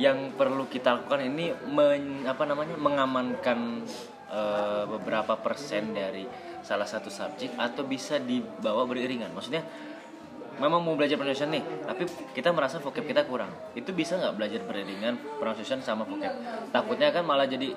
yang 0.00 0.32
perlu 0.32 0.64
kita 0.64 0.96
lakukan 0.96 1.20
ini 1.20 1.52
men, 1.68 2.24
apa 2.24 2.48
namanya 2.48 2.80
mengamankan 2.80 3.84
eh, 4.32 4.84
beberapa 4.88 5.36
persen 5.36 5.92
dari 5.92 6.24
salah 6.60 6.88
satu 6.88 7.08
subjek 7.08 7.54
atau 7.56 7.84
bisa 7.84 8.16
dibawa 8.20 8.84
beriringan. 8.84 9.32
Maksudnya 9.32 9.64
memang 10.60 10.84
mau 10.84 10.92
belajar 10.92 11.16
pronunciation 11.16 11.56
nih 11.56 11.64
tapi 11.88 12.04
kita 12.36 12.52
merasa 12.52 12.82
vocab 12.82 13.04
kita 13.04 13.24
kurang. 13.24 13.52
Itu 13.72 13.94
bisa 13.96 14.16
nggak 14.16 14.34
belajar 14.36 14.60
beriringan 14.64 15.16
pronunciation 15.40 15.80
sama 15.80 16.04
vocab? 16.04 16.32
Takutnya 16.72 17.12
kan 17.12 17.24
malah 17.24 17.48
jadi 17.48 17.72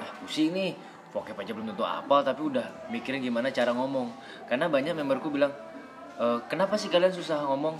ah 0.00 0.10
pusing 0.24 0.54
nih 0.56 0.72
vocab 1.10 1.36
aja 1.36 1.50
belum 1.50 1.74
tentu 1.74 1.84
apa 1.84 2.22
tapi 2.22 2.40
udah 2.46 2.88
mikirin 2.90 3.22
gimana 3.22 3.50
cara 3.50 3.74
ngomong. 3.74 4.10
Karena 4.46 4.70
banyak 4.70 4.94
memberku 4.94 5.30
bilang 5.30 5.50
"Eh, 6.18 6.38
kenapa 6.46 6.78
sih 6.78 6.92
kalian 6.92 7.14
susah 7.14 7.46
ngomong? 7.46 7.78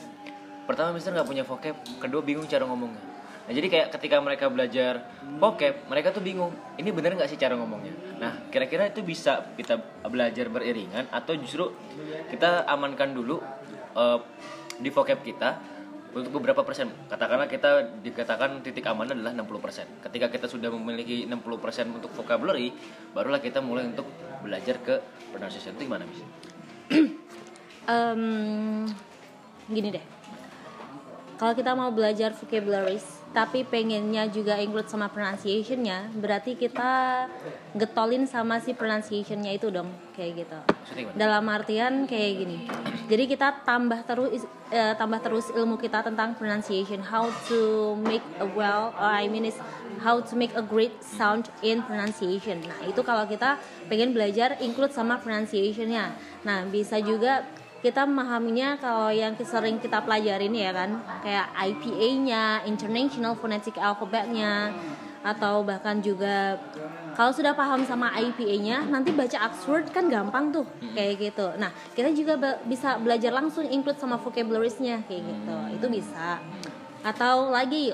Pertama 0.66 0.94
mister 0.94 1.10
nggak 1.10 1.26
punya 1.26 1.42
vocab 1.42 1.74
kedua 1.98 2.22
bingung 2.22 2.46
cara 2.46 2.62
ngomongnya 2.62 3.09
nah 3.50 3.58
jadi 3.58 3.66
kayak 3.66 3.88
ketika 3.98 4.22
mereka 4.22 4.46
belajar 4.46 5.10
vocab 5.42 5.74
mereka 5.90 6.14
tuh 6.14 6.22
bingung 6.22 6.54
ini 6.78 6.94
bener 6.94 7.18
nggak 7.18 7.26
sih 7.26 7.34
cara 7.34 7.58
ngomongnya? 7.58 7.90
Nah 8.22 8.46
kira-kira 8.46 8.86
itu 8.86 9.02
bisa 9.02 9.42
kita 9.58 9.74
belajar 10.06 10.46
beriringan 10.46 11.10
atau 11.10 11.34
justru 11.34 11.74
kita 12.30 12.62
amankan 12.70 13.10
dulu 13.10 13.42
eh, 13.98 14.18
di 14.78 14.86
vocab 14.94 15.18
kita 15.26 15.58
untuk 16.14 16.38
beberapa 16.38 16.62
persen? 16.62 16.94
Katakanlah 17.10 17.50
kita 17.50 18.02
dikatakan 18.06 18.62
titik 18.62 18.86
aman 18.86 19.18
adalah 19.18 19.34
60 19.34 19.58
persen. 19.58 19.86
Ketika 19.98 20.30
kita 20.30 20.46
sudah 20.46 20.70
memiliki 20.70 21.26
60 21.26 21.42
persen 21.58 21.90
untuk 21.90 22.14
vocabulary 22.14 22.70
barulah 23.10 23.42
kita 23.42 23.58
mulai 23.58 23.90
untuk 23.90 24.06
belajar 24.46 24.78
ke 24.78 25.02
pronunciation. 25.34 25.74
Itu 25.74 25.90
gimana 25.90 26.06
bisa 26.06 26.22
Em, 27.90 28.86
gini 29.66 29.90
deh. 29.90 30.04
Kalau 31.38 31.54
kita 31.56 31.74
mau 31.74 31.90
belajar 31.90 32.36
vocabularies 32.36 33.19
tapi 33.30 33.62
pengennya 33.62 34.26
juga 34.26 34.58
include 34.58 34.90
sama 34.90 35.06
pronunciationnya 35.06 36.10
berarti 36.18 36.58
kita 36.58 37.26
getolin 37.78 38.26
sama 38.26 38.58
si 38.58 38.74
pronunciationnya 38.74 39.54
itu 39.54 39.70
dong 39.70 39.86
kayak 40.18 40.42
gitu. 40.42 40.58
Dalam 41.14 41.46
artian 41.46 42.10
kayak 42.10 42.32
gini. 42.42 42.58
Jadi 43.06 43.30
kita 43.30 43.62
tambah 43.62 44.02
terus 44.02 44.42
eh, 44.74 44.94
tambah 44.98 45.22
terus 45.22 45.46
ilmu 45.54 45.78
kita 45.78 46.02
tentang 46.02 46.34
pronunciation. 46.34 46.98
How 47.06 47.30
to 47.46 47.94
make 48.02 48.26
a 48.42 48.46
well 48.50 48.90
or 48.98 49.10
I 49.10 49.30
mean 49.30 49.46
is 49.46 49.58
how 50.02 50.18
to 50.18 50.34
make 50.34 50.50
a 50.58 50.64
great 50.66 50.98
sound 50.98 51.46
in 51.62 51.86
pronunciation. 51.86 52.66
Nah 52.66 52.82
itu 52.82 52.98
kalau 53.06 53.30
kita 53.30 53.62
pengen 53.86 54.10
belajar 54.10 54.58
include 54.58 54.90
sama 54.90 55.22
pronunciationnya. 55.22 56.18
Nah 56.42 56.66
bisa 56.66 56.98
juga 56.98 57.46
kita 57.80 58.04
memahaminya 58.04 58.76
kalau 58.76 59.08
yang 59.08 59.32
sering 59.40 59.80
kita 59.80 60.04
pelajarin 60.04 60.52
ya 60.52 60.70
kan 60.70 61.00
kayak 61.24 61.48
IPA-nya 61.56 62.68
International 62.68 63.32
Phonetic 63.32 63.80
Alphabet-nya 63.80 64.72
atau 65.20 65.60
bahkan 65.64 66.00
juga 66.00 66.56
kalau 67.12 67.32
sudah 67.32 67.52
paham 67.52 67.84
sama 67.84 68.12
IPA-nya 68.16 68.88
nanti 68.88 69.12
baca 69.12 69.48
Oxford 69.48 69.92
kan 69.92 70.08
gampang 70.08 70.48
tuh 70.52 70.64
kayak 70.92 71.20
gitu. 71.20 71.52
Nah 71.56 71.68
kita 71.92 72.12
juga 72.12 72.36
be- 72.40 72.60
bisa 72.64 72.96
belajar 72.96 73.32
langsung 73.32 73.64
include 73.68 74.00
sama 74.00 74.16
vocabularies-nya 74.16 75.04
kayak 75.04 75.22
gitu. 75.24 75.56
Itu 75.76 75.86
bisa. 75.92 76.40
Atau 77.04 77.52
lagi 77.52 77.92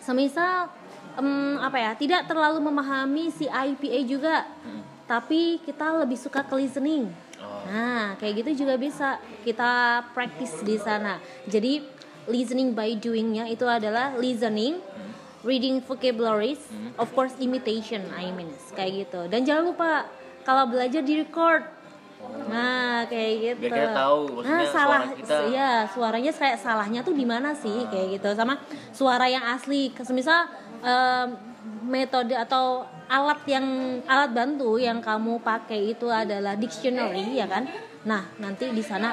semisal 0.00 0.68
em, 1.16 1.56
apa 1.60 1.76
ya 1.76 1.90
tidak 1.96 2.24
terlalu 2.24 2.60
memahami 2.60 3.28
si 3.32 3.44
IPA 3.44 3.98
juga, 4.04 4.36
tapi 5.04 5.60
kita 5.64 6.04
lebih 6.04 6.16
suka 6.16 6.44
ke 6.44 6.56
listening. 6.56 7.08
Oh. 7.40 7.64
Nah 7.68 8.14
kayak 8.16 8.44
gitu 8.44 8.64
juga 8.64 8.76
bisa 8.76 9.16
kita 9.42 10.04
practice 10.12 10.60
di 10.62 10.76
sana. 10.76 11.18
Jadi 11.48 11.80
listening 12.28 12.76
by 12.76 12.94
doingnya 12.96 13.48
itu 13.48 13.64
adalah 13.64 14.14
listening 14.14 14.78
reading 15.40 15.80
vocabularies, 15.80 16.60
of 17.00 17.08
course 17.16 17.32
imitation, 17.40 18.04
I 18.12 18.28
mean 18.28 18.52
kayak 18.76 19.08
gitu. 19.08 19.24
Dan 19.32 19.48
jangan 19.48 19.72
lupa 19.72 20.04
kalau 20.44 20.68
belajar 20.68 21.00
di 21.00 21.16
record. 21.16 21.64
Nah, 22.52 23.08
kayak 23.08 23.32
gitu. 23.40 23.64
Biar 23.64 23.72
kita 23.72 23.96
tahu, 23.96 24.20
maksudnya 24.36 24.60
nah, 24.60 24.68
suara 24.68 24.84
salah, 24.84 25.00
kita- 25.16 25.48
ya 25.48 25.70
suaranya 25.88 26.32
kayak 26.36 26.58
salahnya 26.60 27.00
tuh 27.00 27.16
di 27.16 27.24
mana 27.24 27.56
sih, 27.56 27.88
kayak 27.88 28.20
gitu. 28.20 28.28
Sama 28.36 28.60
suara 28.92 29.26
yang 29.32 29.40
asli. 29.48 29.88
Semisal 29.96 30.44
em, 30.84 31.26
metode 31.88 32.36
atau 32.36 32.84
alat 33.10 33.42
yang 33.44 33.66
alat 34.06 34.30
bantu 34.30 34.78
yang 34.78 35.02
kamu 35.02 35.42
pakai 35.42 35.90
itu 35.90 36.06
adalah 36.06 36.54
dictionary, 36.54 37.34
ya 37.34 37.44
kan? 37.44 37.66
Nah, 38.00 38.30
nanti 38.38 38.70
di 38.70 38.80
sana 38.80 39.12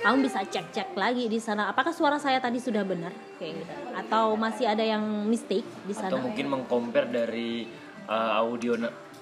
kamu 0.00 0.22
bisa 0.22 0.44
cek-cek 0.44 0.94
lagi 0.94 1.26
di 1.26 1.36
sana 1.36 1.66
apakah 1.66 1.90
suara 1.90 2.14
saya 2.16 2.38
tadi 2.38 2.56
sudah 2.56 2.84
benar 2.84 3.10
kayak 3.36 3.58
gitu 3.58 3.72
atau 3.92 4.32
masih 4.32 4.64
ada 4.64 4.80
yang 4.80 5.02
mistake 5.26 5.66
di 5.82 5.92
sana. 5.92 6.08
atau 6.08 6.22
mungkin 6.22 6.46
mengcompare 6.48 7.10
dari 7.10 7.68
uh, 8.06 8.38
audio 8.38 8.80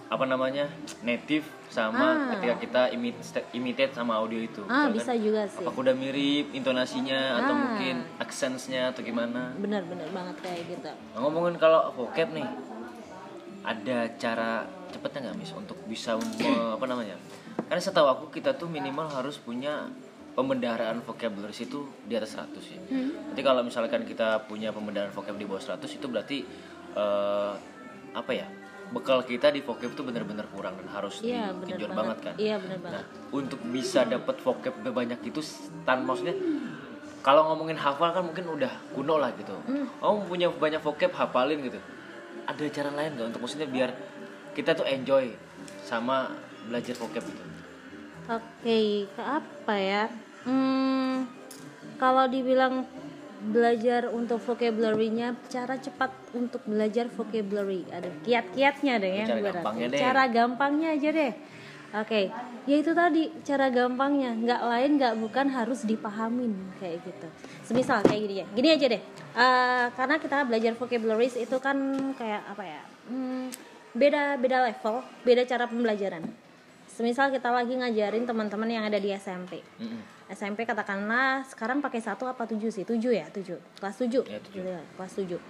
apa 0.09 0.25
namanya 0.25 0.69
native 1.03 1.45
sama 1.69 2.01
Ah. 2.01 2.15
ketika 2.33 2.55
kita 2.59 2.83
imitate, 2.91 3.45
imitate 3.53 3.93
sama 3.93 4.17
audio 4.17 4.39
itu 4.39 4.65
Ah, 4.65 4.89
Misalkan, 4.89 4.93
bisa 4.93 5.13
juga 5.19 5.43
sih. 5.45 5.61
apakah 5.61 5.81
udah 5.83 5.95
mirip 5.95 6.47
intonasinya 6.53 7.21
atau 7.43 7.53
Ah. 7.53 7.59
mungkin 7.59 7.97
aksennya 8.17 8.83
atau 8.89 9.03
gimana 9.03 9.53
Benar-benar 9.57 10.09
banget 10.09 10.37
kayak 10.41 10.63
gitu. 10.69 10.89
Nah, 10.89 11.19
ngomongin 11.19 11.57
kalau 11.57 11.93
vocab 11.93 12.29
nih 12.31 12.47
ada 13.69 13.99
cara 14.17 14.65
cepetnya 14.89 15.29
nggak 15.29 15.37
mis 15.37 15.53
untuk 15.53 15.77
bisa 15.85 16.17
me- 16.17 16.33
apa 16.73 16.85
namanya 16.85 17.21
karena 17.61 17.79
setahu 17.79 18.09
aku 18.09 18.25
kita 18.33 18.57
tuh 18.57 18.65
minimal 18.67 19.05
harus 19.07 19.37
punya 19.37 19.93
pembendaharaan 20.33 21.03
vocabularies 21.03 21.61
itu 21.61 21.79
di 22.03 22.15
atas 22.15 22.33
100 22.33 22.55
ya. 22.65 22.79
Hmm. 22.87 23.11
Nanti 23.29 23.43
kalau 23.43 23.61
misalkan 23.61 24.07
kita 24.07 24.47
punya 24.47 24.71
pembendaharaan 24.71 25.11
vocab 25.11 25.35
di 25.35 25.45
bawah 25.45 25.59
100 25.59 25.83
itu 25.91 26.07
berarti 26.07 26.39
eh, 26.95 27.53
apa 28.15 28.33
ya? 28.33 28.47
Bekal 28.89 29.21
kita 29.23 29.51
di 29.51 29.61
vocab 29.61 29.91
itu 29.91 30.01
benar-benar 30.01 30.47
kurang 30.49 30.79
dan 30.79 30.89
harus 30.89 31.21
benar 31.21 31.53
ditinjau 31.59 31.91
banget. 31.91 31.99
banget 31.99 32.19
kan. 32.23 32.35
Iya 32.39 32.57
benar 32.57 32.79
Nah, 32.79 32.85
banget. 32.89 33.05
untuk 33.35 33.61
bisa 33.67 34.01
dapat 34.07 34.37
vocab 34.39 34.75
banyak 34.81 35.21
itu 35.21 35.41
tan 35.83 36.07
maksudnya 36.07 36.33
kalau 37.19 37.53
ngomongin 37.53 37.77
hafal 37.77 38.09
kan 38.09 38.23
mungkin 38.23 38.47
udah 38.49 38.71
kuno 38.95 39.19
lah 39.19 39.35
gitu. 39.35 39.53
Hmm. 39.61 39.91
Oh 39.99 40.23
punya 40.23 40.49
banyak 40.49 40.79
vocab 40.79 41.11
hafalin 41.13 41.61
gitu. 41.61 41.77
Ada 42.49 42.65
cara 42.73 42.91
lain 42.97 43.13
nggak 43.13 43.29
untuk 43.37 43.41
maksudnya 43.45 43.69
biar 43.69 43.93
kita 44.57 44.73
tuh 44.73 44.89
enjoy 44.89 45.37
sama 45.85 46.33
belajar 46.65 46.97
vocab 46.97 47.21
itu? 47.21 47.43
Oke, 48.29 49.09
ke 49.09 49.23
apa 49.23 49.75
ya? 49.77 50.05
Hmm, 50.49 51.29
kalau 52.01 52.25
dibilang 52.25 52.89
belajar 53.39 54.11
untuk 54.11 54.43
vocabulary-nya, 54.43 55.37
cara 55.47 55.79
cepat 55.79 56.11
untuk 56.35 56.61
belajar 56.67 57.07
vocabulary. 57.13 57.87
Ada 57.89 58.11
kiat-kiatnya 58.27 58.95
deh 58.99 59.13
ya. 59.23 59.25
Cara 59.29 59.43
gampangnya 59.53 59.87
deh. 59.89 60.01
Cara 60.01 60.23
gampangnya 60.27 60.89
aja 60.97 61.09
deh. 61.15 61.33
Oke, 61.89 62.29
ya 62.69 62.77
itu 62.77 62.93
tadi 62.93 63.33
cara 63.49 63.73
gampangnya, 63.73 64.37
nggak 64.37 64.61
lain 64.61 64.91
nggak 65.01 65.15
bukan 65.25 65.49
harus 65.49 65.89
dipahamin 65.89 66.53
kayak 66.77 67.01
gitu. 67.01 67.29
Semisal 67.65 68.05
kayak 68.05 68.21
gini 68.29 68.35
ya, 68.45 68.47
gini 68.53 68.69
aja 68.77 68.87
deh. 68.93 69.03
Eh, 69.33 69.87
karena 69.97 70.21
kita 70.21 70.45
belajar 70.45 70.77
vocabularies 70.77 71.41
itu 71.41 71.57
kan 71.57 71.77
kayak 72.13 72.45
apa 72.45 72.65
ya? 72.69 72.83
Hmm, 73.09 73.49
beda 73.97 74.37
beda 74.37 74.69
level, 74.69 75.01
beda 75.25 75.49
cara 75.49 75.65
pembelajaran. 75.65 76.29
Semisal 76.93 77.33
kita 77.33 77.49
lagi 77.49 77.73
ngajarin 77.73 78.29
teman-teman 78.29 78.69
yang 78.69 78.85
ada 78.85 79.01
di 79.01 79.09
SMP. 79.17 79.65
Mm-mm. 79.81 80.03
SMP 80.29 80.69
katakanlah 80.69 81.49
sekarang 81.49 81.81
pakai 81.81 82.05
satu 82.05 82.29
apa 82.29 82.45
tujuh 82.45 82.69
sih? 82.69 82.85
Tujuh 82.85 83.17
ya, 83.17 83.33
tujuh. 83.33 83.57
Kelas 83.81 83.97
tujuh. 83.97 84.29
Ya, 84.29 84.37
tujuh. 84.45 84.61
Gitu 84.61 84.69
ya, 84.69 84.83
kelas 84.99 85.13
tujuh. 85.17 85.41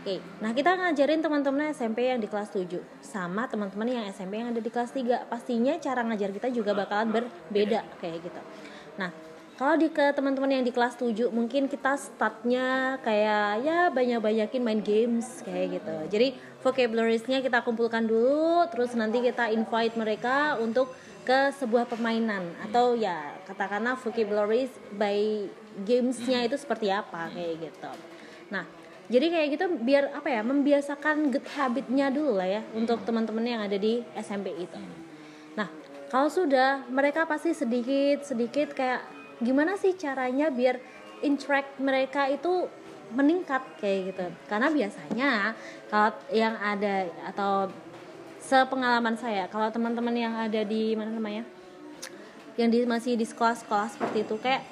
Oke, 0.00 0.16
nah 0.40 0.56
kita 0.56 0.80
ngajarin 0.80 1.20
teman-teman 1.20 1.76
SMP 1.76 2.08
yang 2.08 2.16
di 2.16 2.24
kelas 2.24 2.48
7 2.48 2.72
sama 3.04 3.44
teman-teman 3.52 3.84
yang 3.84 4.08
SMP 4.08 4.40
yang 4.40 4.48
ada 4.48 4.56
di 4.56 4.72
kelas 4.72 4.96
3. 4.96 5.28
Pastinya 5.28 5.76
cara 5.76 6.00
ngajar 6.00 6.32
kita 6.32 6.48
juga 6.48 6.72
bakalan 6.72 7.12
berbeda 7.12 7.84
kayak 8.00 8.24
gitu. 8.24 8.40
Nah, 8.96 9.12
kalau 9.60 9.76
di 9.76 9.92
ke 9.92 10.08
teman-teman 10.16 10.56
yang 10.56 10.64
di 10.64 10.72
kelas 10.72 10.96
7 10.96 11.28
mungkin 11.28 11.68
kita 11.68 12.00
startnya 12.00 12.96
kayak 13.04 13.60
ya 13.60 13.92
banyak-banyakin 13.92 14.64
main 14.64 14.80
games 14.80 15.44
kayak 15.44 15.76
gitu. 15.76 15.96
Jadi 16.16 16.32
vocabulariesnya 16.64 17.44
kita 17.44 17.60
kumpulkan 17.60 18.08
dulu 18.08 18.64
terus 18.72 18.96
nanti 18.96 19.20
kita 19.20 19.52
invite 19.52 20.00
mereka 20.00 20.56
untuk 20.56 20.96
ke 21.28 21.52
sebuah 21.60 21.84
permainan 21.84 22.48
atau 22.64 22.96
ya 22.96 23.36
katakanlah 23.44 24.00
vocabularies 24.00 24.72
by 24.96 25.44
gamesnya 25.84 26.48
itu 26.48 26.56
seperti 26.56 26.88
apa 26.88 27.28
kayak 27.36 27.68
gitu. 27.68 27.92
Nah, 28.48 28.79
jadi 29.10 29.26
kayak 29.26 29.48
gitu 29.58 29.64
biar 29.82 30.14
apa 30.14 30.30
ya 30.30 30.40
membiasakan 30.46 31.34
good 31.34 31.42
habitnya 31.58 32.14
dulu 32.14 32.38
lah 32.38 32.46
ya 32.46 32.62
untuk 32.78 33.02
teman-teman 33.02 33.42
yang 33.42 33.60
ada 33.66 33.74
di 33.74 34.06
SMP 34.14 34.54
itu. 34.54 34.78
Nah, 35.58 35.66
kalau 36.06 36.30
sudah 36.30 36.86
mereka 36.86 37.26
pasti 37.26 37.50
sedikit 37.50 38.22
sedikit 38.22 38.70
kayak 38.70 39.02
gimana 39.42 39.74
sih 39.74 39.98
caranya 39.98 40.46
biar 40.54 40.78
interact 41.26 41.82
mereka 41.82 42.30
itu 42.30 42.70
meningkat 43.10 43.66
kayak 43.82 44.14
gitu. 44.14 44.26
Karena 44.46 44.70
biasanya 44.70 45.58
kalau 45.90 46.14
yang 46.30 46.54
ada 46.54 47.10
atau 47.34 47.66
sepengalaman 48.40 49.18
saya 49.18 49.50
kalau 49.50 49.68
teman-teman 49.74 50.14
yang 50.14 50.32
ada 50.38 50.62
di 50.62 50.94
mana 50.94 51.10
namanya 51.12 51.44
yang 52.56 52.70
di 52.72 52.86
masih 52.88 53.18
di 53.18 53.26
sekolah-sekolah 53.28 53.90
seperti 53.90 54.22
itu 54.22 54.38
kayak 54.40 54.64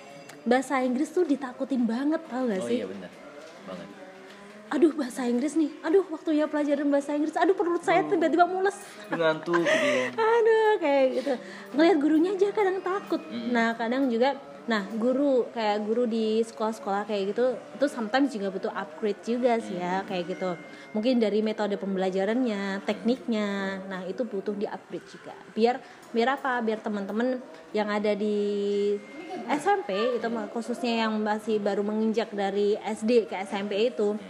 bahasa 0.48 0.80
Inggris 0.80 1.12
tuh 1.12 1.26
ditakutin 1.28 1.84
banget 1.84 2.22
tau 2.30 2.48
gak 2.48 2.64
Oh 2.64 2.68
sih? 2.70 2.80
iya 2.80 2.86
benar. 2.88 3.10
Aduh 4.68 4.92
bahasa 4.92 5.24
Inggris 5.24 5.56
nih. 5.56 5.72
Aduh 5.80 6.04
waktunya 6.12 6.44
pelajaran 6.44 6.88
bahasa 6.92 7.16
Inggris. 7.16 7.36
Aduh 7.40 7.56
perut 7.56 7.80
saya 7.80 8.04
tiba-tiba 8.04 8.44
mules. 8.44 8.76
Ngantuk 9.08 9.64
gitu 9.64 9.86
ya. 9.88 10.06
aduh 10.36 10.72
kayak 10.76 11.06
gitu. 11.20 11.32
Ngelihat 11.72 11.96
gurunya 11.96 12.30
aja 12.36 12.46
kadang 12.52 12.78
takut. 12.84 13.22
Nah 13.30 13.72
kadang 13.80 14.12
juga 14.12 14.36
nah 14.68 14.84
guru 14.84 15.48
kayak 15.56 15.80
guru 15.80 16.04
di 16.04 16.44
sekolah-sekolah 16.44 17.08
kayak 17.08 17.32
gitu 17.32 17.56
itu 17.56 17.86
sometimes 17.88 18.28
juga 18.28 18.52
butuh 18.52 18.68
upgrade 18.68 19.24
juga 19.24 19.56
sih 19.64 19.80
ya 19.80 20.04
kayak 20.04 20.36
gitu. 20.36 20.60
Mungkin 20.92 21.16
dari 21.16 21.40
metode 21.40 21.80
pembelajarannya 21.80 22.84
tekniknya 22.84 23.80
nah 23.88 24.04
itu 24.04 24.28
butuh 24.28 24.52
di 24.52 24.68
upgrade 24.68 25.08
juga. 25.08 25.32
Biar 25.56 25.80
biar 26.12 26.36
apa? 26.36 26.60
Biar 26.60 26.84
teman-teman 26.84 27.40
yang 27.72 27.88
ada 27.88 28.12
di 28.12 28.36
SMP 29.48 30.20
itu 30.20 30.28
khususnya 30.52 31.08
yang 31.08 31.16
masih 31.16 31.56
baru 31.56 31.80
menginjak 31.80 32.28
dari 32.36 32.76
SD 32.76 33.24
ke 33.32 33.40
SMP 33.48 33.88
itu 33.88 34.20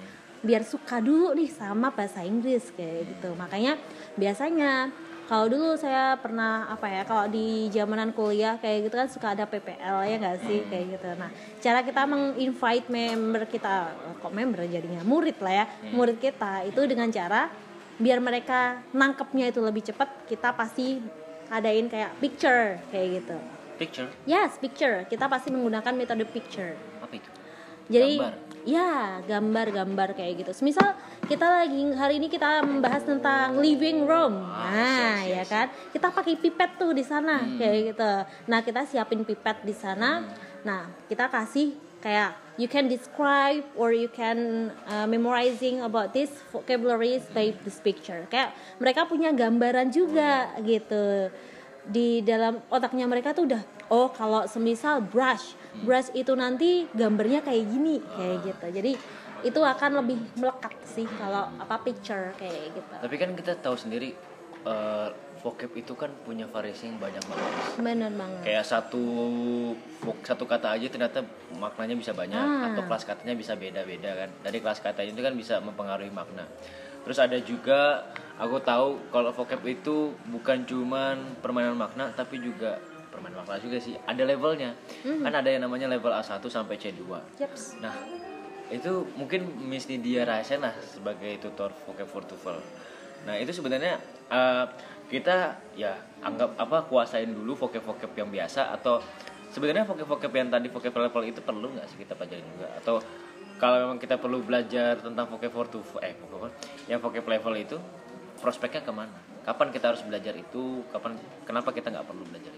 biar 0.43 0.63
suka 0.63 1.03
dulu 1.03 1.35
nih 1.35 1.51
sama 1.51 1.91
bahasa 1.91 2.23
Inggris 2.23 2.71
kayak 2.75 3.11
gitu. 3.11 3.35
Makanya 3.35 3.75
biasanya 4.15 4.93
kalau 5.29 5.45
dulu 5.45 5.77
saya 5.77 6.17
pernah 6.17 6.73
apa 6.73 6.89
ya 6.89 7.03
kalau 7.05 7.29
di 7.29 7.69
zamanan 7.69 8.17
kuliah 8.17 8.57
kayak 8.57 8.89
gitu 8.89 8.95
kan 8.97 9.09
suka 9.13 9.37
ada 9.37 9.45
PPL 9.45 10.09
ya 10.09 10.17
nggak 10.17 10.39
sih? 10.47 10.65
Kayak 10.71 10.85
gitu. 10.97 11.09
Nah 11.21 11.31
cara 11.61 11.81
kita 11.85 12.03
menginvite 12.09 12.87
member 12.89 13.43
kita 13.45 13.93
kok 14.25 14.33
member 14.33 14.65
jadinya? 14.65 15.05
Murid 15.05 15.37
lah 15.45 15.53
ya 15.53 15.67
murid 15.93 16.17
kita. 16.17 16.65
Itu 16.65 16.87
dengan 16.89 17.13
cara 17.13 17.51
biar 17.99 18.23
mereka 18.23 18.81
nangkepnya 18.95 19.51
itu 19.51 19.61
lebih 19.61 19.83
cepat 19.85 20.25
kita 20.31 20.55
pasti 20.55 21.03
adain 21.51 21.91
kayak 21.91 22.15
picture 22.23 22.79
kayak 22.89 23.21
gitu. 23.21 23.37
Picture? 23.77 24.09
Yes 24.25 24.57
picture. 24.57 25.05
Kita 25.11 25.27
pasti 25.27 25.53
menggunakan 25.53 25.93
metode 25.93 26.25
picture. 26.25 26.73
Apa 27.03 27.15
itu? 27.15 27.31
jadi 27.89 28.21
Gambar. 28.21 28.48
Ya 28.69 29.25
gambar-gambar 29.25 30.13
kayak 30.13 30.45
gitu. 30.45 30.53
Misal 30.61 30.93
kita 31.25 31.49
lagi 31.49 31.81
hari 31.97 32.21
ini 32.21 32.29
kita 32.29 32.61
membahas 32.61 33.01
tentang 33.01 33.57
living 33.57 34.05
room. 34.05 34.45
Ah, 34.45 34.69
Nah, 34.69 35.17
siap, 35.17 35.25
ya 35.25 35.41
siap, 35.41 35.49
kan? 35.49 35.67
Kita 35.89 36.07
pakai 36.13 36.35
pipet 36.37 36.71
tuh 36.77 36.93
di 36.93 37.01
sana 37.01 37.41
Hmm. 37.41 37.57
kayak 37.57 37.97
gitu. 37.97 38.13
Nah, 38.45 38.61
kita 38.61 38.85
siapin 38.85 39.25
pipet 39.25 39.65
di 39.65 39.73
sana. 39.73 40.21
Nah, 40.69 40.85
kita 41.09 41.33
kasih 41.33 41.73
kayak 41.99 42.37
you 42.61 42.69
can 42.69 42.87
describe 42.87 43.65
or 43.73 43.91
you 43.91 44.07
can 44.07 44.69
uh, 44.85 45.09
memorizing 45.09 45.81
about 45.81 46.13
this 46.13 46.29
vocabularies 46.53 47.25
by 47.33 47.57
this 47.65 47.81
picture. 47.81 48.29
Kayak 48.29 48.53
mereka 48.77 49.09
punya 49.09 49.33
gambaran 49.33 49.89
juga 49.89 50.53
gitu 50.61 51.33
di 51.89 52.21
dalam 52.21 52.61
otaknya 52.69 53.09
mereka 53.09 53.33
tuh 53.33 53.49
udah 53.49 53.63
oh 53.89 54.13
kalau 54.13 54.45
semisal 54.45 55.01
brush 55.01 55.57
brush 55.81 56.11
itu 56.13 56.33
nanti 56.33 56.87
gambarnya 56.91 57.41
kayak 57.41 57.65
gini 57.67 57.99
kayak 58.09 58.37
gitu 58.45 58.67
jadi 58.73 58.93
itu 59.39 59.61
akan 59.63 59.91
lebih 59.99 60.19
melekat 60.35 60.75
sih 60.83 61.07
kalau 61.07 61.47
apa 61.55 61.79
picture 61.81 62.35
kayak 62.35 62.75
gitu 62.75 62.95
Tapi 62.99 63.15
kan 63.15 63.31
kita 63.33 63.55
tahu 63.57 63.75
sendiri 63.75 64.11
eh, 64.61 65.09
vocab 65.39 65.71
itu 65.73 65.95
kan 65.95 66.11
punya 66.27 66.51
variasi 66.51 66.91
yang 66.91 66.99
banyak 66.99 67.23
banget. 67.23 67.53
bener 67.79 68.11
banget 68.11 68.43
Kayak 68.43 68.65
satu 68.67 69.05
satu 70.21 70.45
kata 70.45 70.75
aja 70.75 70.87
ternyata 70.89 71.23
maknanya 71.55 71.95
bisa 71.95 72.11
banyak 72.11 72.35
Ah. 72.35 72.75
atau 72.75 72.83
kelas 72.83 73.07
katanya 73.07 73.35
bisa 73.35 73.55
beda-beda 73.55 74.11
kan. 74.17 74.31
Dari 74.43 74.59
kelas 74.59 74.83
katanya 74.83 75.11
itu 75.13 75.23
kan 75.23 75.35
bisa 75.35 75.55
mempengaruhi 75.61 76.11
makna. 76.11 76.43
Terus 77.07 77.19
ada 77.19 77.39
juga 77.39 78.03
aku 78.35 78.59
tahu 78.61 78.87
kalau 79.09 79.31
vocab 79.31 79.63
itu 79.63 80.11
bukan 80.27 80.67
cuman 80.67 81.39
permainan 81.39 81.79
makna 81.79 82.11
tapi 82.13 82.43
juga 82.43 82.83
permainan 83.19 83.43
makna 83.43 83.59
juga 83.59 83.83
sih. 83.83 83.99
Ada 84.07 84.23
levelnya. 84.23 84.79
Kan 85.03 85.35
ada 85.35 85.51
yang 85.51 85.67
namanya 85.67 85.91
level 85.91 86.15
A1 86.15 86.39
sampai 86.47 86.79
C2. 86.79 87.03
Yaps. 87.43 87.83
Nah, 87.83 87.93
itu 88.71 89.05
mungkin 89.19 89.51
Miss 89.67 89.91
Nidia 89.91 90.23
rasain 90.23 90.63
lah 90.63 90.73
sebagai 90.79 91.43
tutor 91.43 91.75
vocab 91.83 92.07
for 92.07 92.23
TOEFL. 92.23 92.63
Nah, 93.27 93.35
itu 93.35 93.51
sebenarnya 93.51 93.99
eh, 94.31 94.65
kita 95.09 95.57
ya 95.73 95.97
anggap 96.21 96.55
apa 96.61 96.85
kuasain 96.87 97.33
dulu 97.33 97.57
vocab-vocab 97.57 98.13
yang 98.13 98.29
biasa 98.29 98.77
atau 98.77 99.01
sebenarnya 99.49 99.89
vocab-vocab 99.89 100.29
yang 100.37 100.53
tadi 100.53 100.69
vocab 100.69 100.93
level 100.93 101.25
itu 101.25 101.41
perlu 101.41 101.73
nggak 101.73 101.87
sih 101.89 101.97
kita 101.97 102.13
pelajarin 102.13 102.45
juga 102.45 102.69
atau 102.77 103.01
kalau 103.59 103.89
memang 103.89 103.99
kita 103.99 104.21
perlu 104.21 104.45
belajar 104.45 105.01
tentang 105.01 105.27
vocab 105.33 105.51
for 105.51 105.67
TOEFL 105.67 105.99
eh 106.05 106.15
vocab 106.21 106.53
yang 106.87 107.01
vocab 107.01 107.25
level 107.25 107.55
itu 107.57 107.77
prospeknya 108.39 108.85
ke 108.85 108.93
mana? 108.93 109.17
Kapan 109.43 109.73
kita 109.73 109.97
harus 109.97 110.05
belajar 110.05 110.37
itu? 110.37 110.85
Kapan 110.93 111.17
kenapa 111.49 111.73
kita 111.73 111.89
nggak 111.89 112.07
perlu 112.07 112.23
belajar 112.29 112.53
itu? 112.53 112.58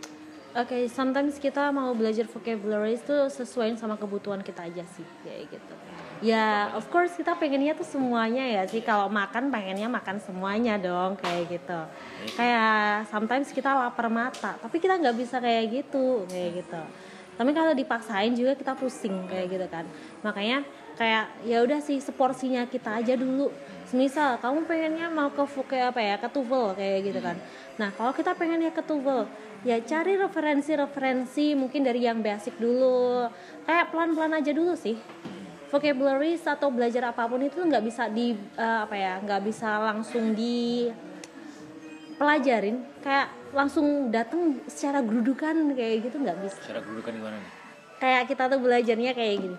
Oke, 0.51 0.91
sometimes 0.91 1.39
kita 1.39 1.71
mau 1.71 1.95
belajar 1.95 2.27
vocabulary 2.27 2.99
itu 2.99 3.15
sesuai 3.31 3.79
sama 3.79 3.95
kebutuhan 3.95 4.43
kita 4.43 4.67
aja 4.67 4.83
sih, 4.83 5.07
kayak 5.23 5.47
gitu. 5.47 5.75
Ya, 6.27 6.75
of 6.75 6.91
course 6.91 7.15
kita 7.15 7.39
pengennya 7.39 7.73
tuh 7.79 7.87
semuanya 7.87 8.43
ya 8.43 8.63
sih. 8.67 8.83
Kalau 8.83 9.07
makan 9.07 9.49
pengennya 9.55 9.87
makan 9.87 10.19
semuanya 10.19 10.75
dong, 10.75 11.15
kayak 11.23 11.55
gitu. 11.55 11.81
Kayak 12.35 13.07
sometimes 13.15 13.55
kita 13.55 13.71
lapar 13.79 14.11
mata, 14.11 14.59
tapi 14.59 14.83
kita 14.83 14.99
nggak 14.99 15.17
bisa 15.23 15.39
kayak 15.39 15.71
gitu, 15.71 16.27
kayak 16.27 16.67
gitu. 16.67 16.83
tapi 17.41 17.57
kalau 17.57 17.73
dipaksain 17.73 18.37
juga 18.37 18.53
kita 18.53 18.77
pusing 18.77 19.25
kayak 19.25 19.49
gitu 19.49 19.67
kan 19.73 19.89
makanya 20.21 20.61
kayak 21.01 21.33
ya 21.49 21.65
udah 21.65 21.81
sih 21.81 21.97
seporsinya 21.97 22.69
kita 22.69 23.01
aja 23.01 23.17
dulu 23.17 23.49
semisal 23.91 24.39
kamu 24.39 24.71
pengennya 24.71 25.11
mau 25.11 25.35
ke 25.35 25.43
kayak 25.67 25.91
apa 25.91 26.01
ya 26.01 26.15
ke 26.23 26.29
TOEFL 26.31 26.79
kayak 26.79 26.99
gitu 27.11 27.21
kan. 27.21 27.37
Nah 27.75 27.91
kalau 27.99 28.15
kita 28.15 28.39
pengennya 28.39 28.71
ke 28.71 28.83
TOEFL 28.87 29.27
ya 29.67 29.77
cari 29.83 30.15
referensi-referensi 30.15 31.59
mungkin 31.59 31.83
dari 31.83 32.07
yang 32.07 32.23
basic 32.23 32.55
dulu. 32.63 33.27
Kayak 33.67 33.91
pelan-pelan 33.91 34.39
aja 34.39 34.55
dulu 34.55 34.79
sih. 34.79 34.95
Vocabularies 35.75 36.47
atau 36.47 36.71
belajar 36.71 37.11
apa 37.11 37.27
pun 37.27 37.43
itu 37.43 37.59
nggak 37.59 37.83
bisa 37.83 38.07
di 38.07 38.35
eh, 38.35 38.79
apa 38.87 38.95
ya 38.95 39.19
nggak 39.23 39.43
bisa 39.43 39.83
langsung 39.83 40.39
di 40.39 40.87
pelajarin 42.15 42.87
kayak 43.03 43.27
langsung 43.51 44.15
datang 44.15 44.63
secara 44.71 45.03
gerudukan 45.03 45.75
kayak 45.75 46.07
gitu 46.07 46.17
nggak 46.23 46.39
bisa. 46.47 46.59
Secara 46.63 46.79
kedudukan 46.87 47.15
gimana 47.19 47.39
nih? 47.39 47.61
kayak 48.01 48.33
kita 48.33 48.49
tuh 48.49 48.59
belajarnya 48.65 49.13
kayak 49.13 49.37
gini 49.45 49.59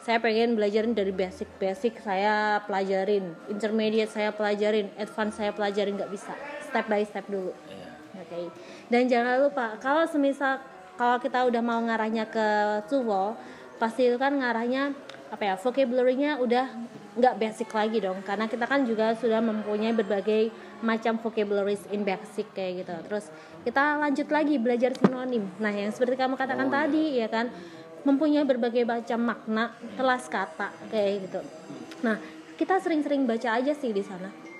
saya 0.00 0.18
pengen 0.18 0.56
belajarin 0.56 0.96
dari 0.96 1.12
basic 1.12 1.48
basic 1.60 2.00
saya 2.00 2.64
pelajarin 2.64 3.36
intermediate 3.52 4.10
saya 4.10 4.32
pelajarin 4.32 4.88
advance 4.96 5.36
saya 5.36 5.52
pelajarin 5.52 5.96
nggak 6.00 6.12
bisa 6.12 6.32
step 6.64 6.88
by 6.88 7.04
step 7.04 7.24
dulu 7.28 7.52
Iya. 7.68 7.88
Oke. 8.26 8.50
Dan 8.90 9.06
jangan 9.06 9.38
lupa 9.38 9.78
kalau 9.78 10.04
semisal 10.06 10.58
kalau 11.00 11.16
kita 11.16 11.48
udah 11.48 11.62
mau 11.64 11.80
ngarahnya 11.80 12.28
ke 12.28 12.48
TOEFL, 12.92 13.32
pasti 13.80 14.12
itu 14.12 14.20
kan 14.20 14.36
ngarahnya 14.36 14.92
apa 15.32 15.42
ya? 15.46 15.54
vocabulary-nya 15.56 16.36
udah 16.42 16.66
nggak 17.10 17.34
basic 17.42 17.70
lagi 17.74 17.98
dong 17.98 18.22
karena 18.22 18.46
kita 18.46 18.70
kan 18.70 18.86
juga 18.86 19.18
sudah 19.18 19.42
mempunyai 19.42 19.90
berbagai 19.90 20.54
macam 20.84 21.18
vocabularies 21.18 21.82
in 21.90 22.04
basic 22.04 22.52
kayak 22.52 22.84
gitu. 22.84 22.94
Terus 23.08 23.32
kita 23.64 23.96
lanjut 23.98 24.28
lagi 24.28 24.60
belajar 24.60 24.92
sinonim. 24.94 25.48
Nah, 25.58 25.72
yang 25.72 25.90
seperti 25.90 26.20
kamu 26.20 26.36
katakan 26.36 26.68
tadi 26.68 27.18
ya 27.18 27.28
kan 27.32 27.48
mempunyai 28.02 28.44
berbagai 28.48 28.84
macam 28.88 29.20
makna, 29.34 29.76
kelas 29.96 30.28
kata 30.28 30.72
kayak 30.88 31.28
gitu. 31.28 31.40
Nah, 32.00 32.16
kita 32.56 32.80
sering-sering 32.80 33.28
baca 33.28 33.60
aja 33.60 33.72
sih 33.76 33.92
di 33.92 34.04
sana 34.04 34.50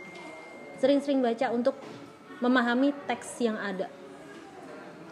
sering-sering 0.81 1.21
baca 1.21 1.53
untuk 1.53 1.77
memahami 2.41 2.97
teks 3.05 3.45
yang 3.45 3.61
ada. 3.61 3.93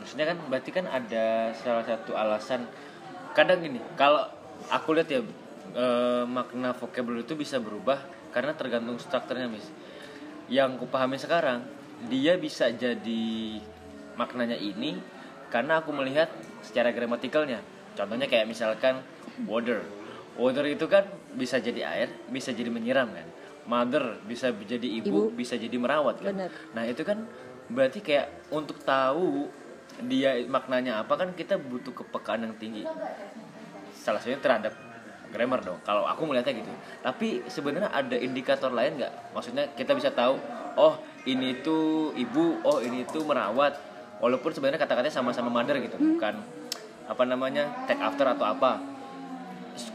Maksudnya 0.00 0.32
kan 0.32 0.38
berarti 0.48 0.70
kan 0.72 0.88
ada 0.88 1.52
salah 1.52 1.84
satu 1.84 2.16
alasan 2.16 2.64
kadang 3.36 3.60
gini, 3.60 3.78
kalau 3.94 4.24
aku 4.72 4.96
lihat 4.96 5.12
ya 5.12 5.20
eh, 5.76 6.24
makna 6.24 6.72
vocabulary 6.72 7.28
itu 7.28 7.36
bisa 7.36 7.60
berubah 7.60 8.00
karena 8.32 8.56
tergantung 8.56 8.96
strukturnya, 8.96 9.46
Miss. 9.52 9.68
Yang 10.48 10.80
kupahami 10.80 11.20
sekarang, 11.20 11.68
dia 12.08 12.40
bisa 12.40 12.72
jadi 12.72 13.60
maknanya 14.16 14.56
ini 14.56 14.96
karena 15.52 15.84
aku 15.84 15.92
melihat 15.92 16.32
secara 16.64 16.88
gramatikalnya. 16.96 17.60
Contohnya 17.98 18.30
kayak 18.30 18.46
misalkan 18.46 19.02
water. 19.50 19.82
Water 20.38 20.62
itu 20.70 20.86
kan 20.86 21.02
bisa 21.34 21.58
jadi 21.58 21.82
air, 21.82 22.08
bisa 22.30 22.54
jadi 22.54 22.70
menyiram 22.70 23.10
kan. 23.10 23.26
Mother 23.66 24.22
bisa 24.24 24.54
jadi 24.54 24.86
ibu, 25.02 25.28
Ibu. 25.28 25.36
bisa 25.36 25.58
jadi 25.58 25.74
merawat 25.74 26.22
kan. 26.22 26.30
Benar. 26.30 26.50
Nah 26.78 26.86
itu 26.86 27.02
kan 27.02 27.26
berarti 27.68 28.00
kayak 28.00 28.48
untuk 28.54 28.80
tahu 28.80 29.50
dia 30.06 30.40
maknanya 30.46 31.02
apa 31.02 31.18
kan 31.18 31.34
kita 31.34 31.58
butuh 31.58 31.90
kepekaan 31.90 32.46
yang 32.46 32.54
tinggi. 32.54 32.86
Salah 33.98 34.22
satunya 34.22 34.38
terhadap 34.38 34.72
grammar 35.34 35.60
dong. 35.60 35.82
Kalau 35.84 36.06
aku 36.08 36.24
melihatnya 36.24 36.64
gitu. 36.64 36.70
Tapi 37.04 37.44
sebenarnya 37.50 37.92
ada 37.92 38.16
indikator 38.16 38.72
lain 38.72 39.02
nggak? 39.02 39.36
Maksudnya 39.36 39.68
kita 39.76 39.92
bisa 39.92 40.14
tahu, 40.14 40.40
oh 40.78 40.96
ini 41.28 41.60
tuh 41.60 42.16
ibu, 42.16 42.62
oh 42.64 42.80
ini 42.80 43.04
tuh 43.04 43.26
merawat. 43.26 43.76
Walaupun 44.22 44.50
sebenarnya 44.54 44.80
kata-katanya 44.80 45.12
sama-sama 45.12 45.52
mother 45.52 45.76
gitu, 45.78 45.94
bukan 45.94 46.40
apa 47.08 47.24
namanya 47.24 47.88
take 47.88 47.98
after 48.04 48.28
atau 48.28 48.44
apa. 48.44 48.78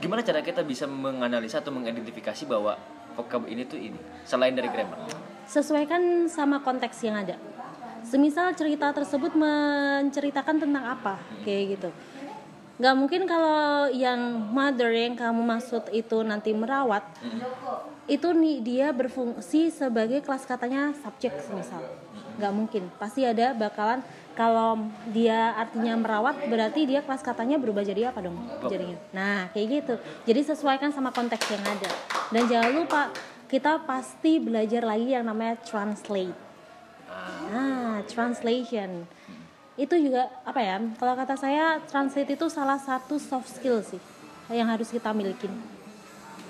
Gimana 0.01 0.25
cara 0.25 0.41
kita 0.41 0.65
bisa 0.65 0.89
menganalisa 0.89 1.61
atau 1.61 1.69
mengidentifikasi 1.69 2.43
bahwa 2.49 2.75
vocab 3.13 3.45
ini 3.45 3.63
tuh 3.69 3.77
ini 3.77 3.99
selain 4.25 4.57
dari 4.57 4.67
grammar? 4.73 5.05
Sesuaikan 5.45 6.25
sama 6.25 6.65
konteks 6.65 6.97
yang 7.05 7.21
ada. 7.21 7.37
Semisal 8.03 8.51
cerita 8.57 8.91
tersebut 8.91 9.31
menceritakan 9.31 10.59
tentang 10.59 10.83
apa, 10.83 11.21
kayak 11.47 11.79
gitu. 11.79 11.89
Gak 12.81 12.95
mungkin 12.99 13.29
kalau 13.29 13.87
yang 13.93 14.19
mother 14.51 14.91
yang 14.91 15.15
kamu 15.15 15.39
maksud 15.39 15.87
itu 15.95 16.19
nanti 16.25 16.51
merawat, 16.51 17.05
itu 18.09 18.27
nih 18.35 18.59
dia 18.59 18.87
berfungsi 18.91 19.71
sebagai 19.71 20.19
kelas 20.19 20.43
katanya 20.43 20.91
subjek 20.99 21.31
semisal. 21.39 21.79
Gak 22.41 22.51
mungkin, 22.51 22.91
pasti 22.99 23.23
ada 23.23 23.55
bakalan 23.55 24.03
kalau 24.33 24.89
dia 25.13 25.53
artinya 25.53 25.93
merawat 25.93 26.49
berarti 26.49 26.89
dia 26.89 27.05
kelas 27.05 27.21
katanya 27.21 27.61
berubah 27.61 27.85
jadi 27.85 28.09
apa 28.09 28.25
dong 28.25 28.37
jadinya. 28.65 28.97
Nah 29.13 29.53
kayak 29.53 29.67
gitu. 29.69 29.95
Jadi 30.25 30.41
sesuaikan 30.53 30.89
sama 30.89 31.13
konteks 31.13 31.45
yang 31.53 31.61
ada. 31.61 31.89
Dan 32.33 32.43
jangan 32.49 32.71
lupa 32.73 33.01
kita 33.45 33.85
pasti 33.85 34.41
belajar 34.41 34.81
lagi 34.81 35.13
yang 35.13 35.29
namanya 35.29 35.61
translate. 35.61 36.33
Nah, 37.53 38.01
translation. 38.09 39.05
Itu 39.77 39.93
juga 40.01 40.33
apa 40.41 40.57
ya? 40.57 40.81
Kalau 40.97 41.13
kata 41.13 41.37
saya 41.37 41.77
translate 41.85 42.33
itu 42.33 42.49
salah 42.49 42.81
satu 42.81 43.21
soft 43.21 43.53
skill 43.53 43.85
sih 43.85 44.01
yang 44.49 44.65
harus 44.69 44.89
kita 44.89 45.13
miliki. 45.13 45.49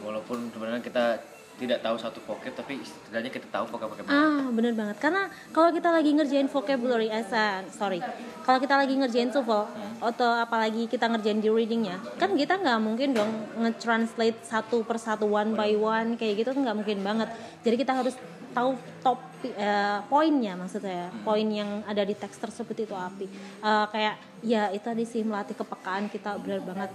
walaupun 0.04 0.52
sebenarnya 0.52 0.84
kita 0.84 1.24
tidak 1.54 1.80
tahu 1.80 1.96
satu 1.96 2.20
vocab 2.20 2.52
tapi 2.52 2.82
setidaknya 2.82 3.30
kita 3.30 3.48
tahu 3.48 3.70
vocab-vocab 3.70 4.04
Ah, 4.06 4.50
bener 4.50 4.74
banget. 4.74 4.98
Karena 4.98 5.30
kalau 5.54 5.70
kita 5.70 5.90
lagi 5.90 6.10
ngerjain 6.12 6.50
vocabulary, 6.50 7.14
sa- 7.24 7.62
sorry, 7.70 8.02
kalau 8.42 8.58
kita 8.58 8.74
lagi 8.74 8.94
ngerjain 8.94 9.30
TOEFL 9.30 9.64
atau 10.02 10.30
apalagi 10.34 10.90
kita 10.90 11.06
ngerjain 11.08 11.40
di 11.40 11.48
readingnya, 11.48 12.02
kan 12.18 12.34
kita 12.34 12.58
nggak 12.58 12.80
mungkin 12.80 13.14
dong 13.14 13.32
nge-translate 13.56 14.42
satu 14.42 14.82
persatu 14.82 15.26
one 15.26 15.54
by 15.54 15.74
one 15.74 16.18
kayak 16.18 16.42
gitu 16.42 16.52
tuh 16.52 16.62
nggak 16.62 16.76
mungkin 16.76 17.00
banget. 17.00 17.30
Jadi 17.62 17.76
kita 17.78 17.94
harus 17.94 18.18
tahu 18.54 18.74
top 19.02 19.18
eh, 19.44 20.00
poinnya 20.08 20.54
maksudnya, 20.54 21.10
poin 21.22 21.46
yang 21.46 21.82
ada 21.84 22.02
di 22.02 22.14
teks 22.14 22.38
tersebut 22.38 22.76
itu 22.80 22.94
api. 22.94 23.26
Eh, 23.62 23.86
kayak 23.90 24.16
ya 24.42 24.70
itu 24.70 24.84
tadi 24.84 25.04
sih 25.04 25.22
melatih 25.22 25.54
kepekaan 25.54 26.10
kita 26.10 26.34
bener 26.38 26.62
banget. 26.62 26.90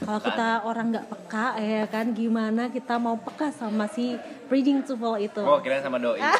Kalau 0.00 0.20
kita 0.20 0.48
orang 0.64 0.86
nggak 0.90 1.06
peka 1.12 1.46
ya 1.60 1.84
kan 1.86 2.06
gimana 2.16 2.72
kita 2.72 2.96
mau 2.96 3.16
peka 3.20 3.52
sama 3.52 3.86
si 3.86 4.16
reading 4.48 4.82
TOEFL 4.82 5.14
itu. 5.20 5.42
oh 5.44 5.60
kira 5.62 5.80
sama 5.84 6.00
doi. 6.00 6.20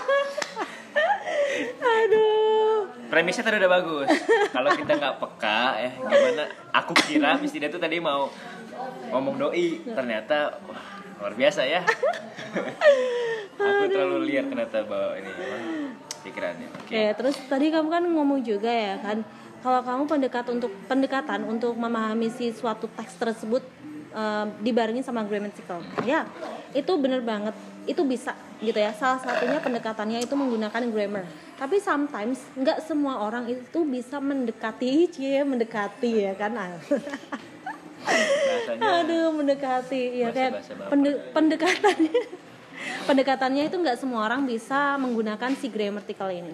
Aduh. 1.81 2.89
premisnya 3.11 3.43
tadi 3.43 3.59
udah 3.59 3.73
bagus. 3.73 4.09
Kalau 4.55 4.71
kita 4.73 4.93
nggak 4.97 5.17
peka 5.19 5.63
ya 5.77 5.91
gimana? 5.99 6.45
Aku 6.73 6.93
kira 6.95 7.37
Miss 7.43 7.53
Dina 7.53 7.69
tuh 7.69 7.83
tadi 7.83 7.99
mau 7.99 8.31
ngomong 9.11 9.37
doi. 9.37 9.83
Ternyata 9.83 10.57
wah, 10.65 10.85
luar 11.21 11.35
biasa 11.37 11.67
ya. 11.67 11.85
Aku 13.61 13.85
terlalu 13.93 14.31
liar 14.31 14.49
ternyata 14.49 14.89
bawa 14.89 15.21
ini 15.21 15.29
apa, 15.29 15.47
pikirannya. 16.25 16.69
Oke. 16.81 16.97
Ya, 16.97 17.13
terus 17.13 17.37
tadi 17.45 17.69
kamu 17.69 17.89
kan 17.93 18.05
ngomong 18.09 18.41
juga 18.41 18.73
ya 18.73 18.97
kan 19.05 19.21
kalau 19.61 19.81
kamu 19.85 20.03
pendekat 20.09 20.49
untuk 20.49 20.73
pendekatan 20.89 21.45
untuk 21.45 21.77
memahami 21.77 22.33
si 22.33 22.51
suatu 22.51 22.89
teks 22.97 23.17
tersebut 23.17 23.61
eh, 24.13 24.47
dibarengi 24.61 25.05
sama 25.05 25.23
grammatical. 25.25 25.85
Ya, 26.05 26.25
itu 26.73 26.93
bener 26.97 27.21
banget. 27.21 27.53
Itu 27.85 28.05
bisa 28.05 28.37
gitu 28.61 28.77
ya. 28.77 28.93
Salah 28.93 29.21
satunya 29.21 29.61
pendekatannya 29.61 30.21
itu 30.21 30.33
menggunakan 30.37 30.83
grammar. 30.93 31.25
Tapi 31.57 31.77
sometimes 31.81 32.41
nggak 32.57 32.85
semua 32.85 33.21
orang 33.21 33.49
itu 33.49 33.85
bisa 33.85 34.21
mendekati, 34.21 35.09
cie 35.13 35.45
mendekati 35.45 36.29
ya 36.29 36.33
kan. 36.37 36.57
bahasanya 38.01 39.05
Aduh, 39.05 39.29
mendekati 39.37 40.25
ya 40.25 40.29
kayak 40.33 40.53
Bahasa-bahasa 40.57 40.73
baper. 40.73 40.91
pende- 40.91 41.21
pendekatannya 41.37 42.23
pendekatannya 43.05 43.63
itu 43.69 43.77
nggak 43.77 43.99
semua 44.01 44.25
orang 44.25 44.49
bisa 44.49 44.97
menggunakan 44.97 45.53
si 45.53 45.69
grammatical 45.69 46.33
ini. 46.33 46.53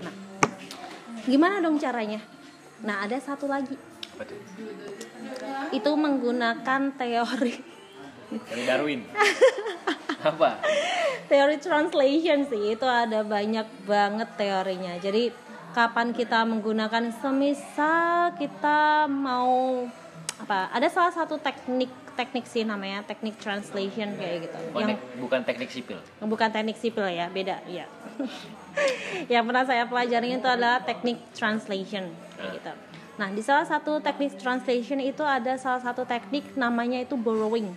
Nah, 0.00 0.14
gimana 1.28 1.60
dong 1.60 1.76
caranya? 1.76 2.24
Nah, 2.82 3.04
ada 3.04 3.18
satu 3.18 3.46
lagi. 3.46 3.74
apa 4.14 4.22
tuh 4.24 4.38
Itu 5.70 5.90
menggunakan 5.94 6.94
teori 6.94 7.54
dari 8.28 8.62
Darwin 8.68 9.00
apa 10.30 10.58
teori 11.26 11.56
translation 11.58 12.44
sih. 12.44 12.74
Itu 12.74 12.84
ada 12.84 13.22
banyak 13.22 13.86
banget 13.86 14.28
teorinya. 14.36 14.98
Jadi, 14.98 15.30
kapan 15.70 16.10
kita 16.10 16.42
menggunakan 16.44 17.14
semisal 17.18 18.34
kita 18.34 19.06
mau 19.06 19.86
apa? 20.38 20.70
Ada 20.72 20.88
salah 20.88 21.14
satu 21.14 21.38
teknik 21.38 21.88
teknik 22.18 22.50
sih 22.50 22.66
namanya 22.66 23.06
teknik 23.06 23.38
translation 23.38 24.18
kayak 24.18 24.50
gitu. 24.50 24.58
bukan, 24.74 24.90
tek- 24.90 25.06
bukan 25.22 25.40
teknik 25.46 25.70
sipil 25.70 25.98
bukan 26.18 26.50
teknik 26.50 26.74
sipil 26.74 27.06
ya 27.06 27.30
beda 27.30 27.62
ya 27.70 27.86
yang 29.32 29.46
pernah 29.46 29.62
saya 29.62 29.86
pelajari 29.86 30.34
itu 30.34 30.48
adalah 30.50 30.82
teknik 30.82 31.22
translation 31.30 32.10
kayak 32.38 32.52
gitu. 32.62 32.72
Nah 33.18 33.28
di 33.34 33.42
salah 33.42 33.66
satu 33.66 33.98
teknik 33.98 34.38
translation 34.38 35.02
itu 35.02 35.26
ada 35.26 35.58
salah 35.58 35.82
satu 35.82 36.06
teknik 36.06 36.54
namanya 36.54 37.02
itu 37.02 37.18
borrowing. 37.18 37.74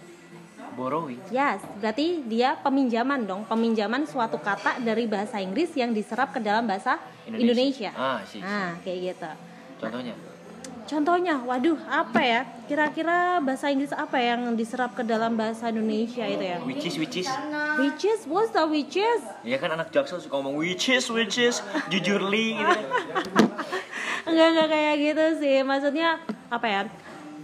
Borrowing? 0.77 1.19
Yes 1.33 1.59
berarti 1.81 2.21
dia 2.29 2.53
peminjaman 2.61 3.25
dong. 3.25 3.41
Peminjaman 3.49 4.05
suatu 4.05 4.37
kata 4.37 4.77
dari 4.85 5.09
bahasa 5.09 5.41
Inggris 5.41 5.73
yang 5.73 5.91
diserap 5.91 6.31
ke 6.31 6.39
dalam 6.39 6.69
bahasa 6.69 7.01
Indonesia, 7.25 7.91
ah 7.97 8.21
sih 8.23 8.39
nah 8.39 8.77
kayak 8.85 9.17
gitu. 9.17 9.31
Contohnya? 9.81 10.13
Contohnya 10.91 11.35
waduh 11.47 11.79
apa 11.87 12.19
ya? 12.19 12.41
Kira-kira 12.67 13.39
bahasa 13.39 13.71
Inggris 13.71 13.95
apa 13.95 14.19
yang 14.19 14.53
diserap 14.59 14.91
ke 14.93 15.03
dalam 15.03 15.33
bahasa 15.39 15.71
Indonesia 15.71 16.23
itu 16.27 16.43
ya? 16.43 16.57
Which 16.61 16.85
is 16.85 16.95
which 17.01 17.17
is? 17.17 17.29
Witches 17.81 18.29
what's 18.29 18.53
the 18.53 18.63
witches 18.67 19.25
ya 19.41 19.57
kan 19.57 19.73
anak 19.73 19.89
jaksel 19.89 20.21
suka 20.21 20.37
ngomong 20.37 20.59
which 20.59 20.91
is 20.91 21.09
which 21.09 21.41
is? 21.41 21.63
Jujur 21.89 22.21
li 22.29 22.59
gitu 22.59 22.77
enggak 24.31 24.47
enggak 24.55 24.69
kayak 24.71 24.95
gitu 24.97 25.25
sih. 25.43 25.57
Maksudnya 25.61 26.09
apa 26.47 26.67
ya? 26.67 26.81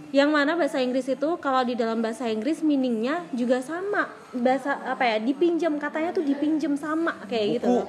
Yang 0.08 0.30
mana 0.32 0.56
bahasa 0.56 0.80
Inggris 0.80 1.04
itu 1.04 1.28
kalau 1.36 1.60
di 1.68 1.76
dalam 1.76 2.00
bahasa 2.00 2.24
Inggris 2.32 2.64
meaningnya 2.64 3.28
juga 3.36 3.60
sama. 3.60 4.08
Bahasa 4.32 4.80
apa 4.88 5.04
ya? 5.04 5.16
Dipinjam 5.20 5.76
katanya 5.76 6.16
tuh 6.16 6.24
dipinjam 6.24 6.72
sama 6.80 7.12
kayak 7.28 7.60
gitu. 7.60 7.84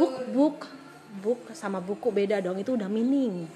Book 0.00 0.14
book. 0.32 0.58
Book 1.24 1.40
sama 1.56 1.80
buku 1.80 2.12
beda 2.12 2.40
dong 2.40 2.60
itu 2.60 2.76
udah 2.76 2.88
meaning. 2.88 3.48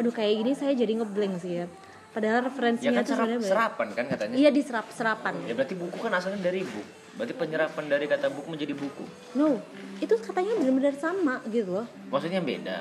Aduh 0.00 0.12
kayak 0.12 0.44
gini 0.44 0.52
saya 0.56 0.72
jadi 0.72 0.96
ngeblank 0.96 1.40
sih 1.40 1.64
ya. 1.64 1.66
Padahal 2.10 2.42
ya 2.42 2.46
referensinya 2.50 3.00
kan 3.00 3.06
tuh 3.06 3.14
serap, 3.14 3.28
serapan 3.44 3.88
kan 3.94 4.04
katanya. 4.10 4.34
Iya 4.34 4.50
diserap 4.50 4.86
serapan. 4.90 5.34
Ya 5.44 5.52
berarti 5.52 5.74
buku 5.76 5.96
kan 6.00 6.12
asalnya 6.16 6.40
dari 6.40 6.64
book. 6.64 6.88
Berarti 7.20 7.34
penyerapan 7.36 7.84
dari 7.84 8.04
kata 8.08 8.26
book 8.32 8.46
menjadi 8.48 8.72
buku. 8.72 9.04
No 9.36 9.60
itu 10.00 10.14
katanya 10.18 10.56
benar-benar 10.56 10.94
sama 10.96 11.44
gitu 11.52 11.84
loh. 11.84 11.86
Maksudnya 12.08 12.40
beda 12.40 12.76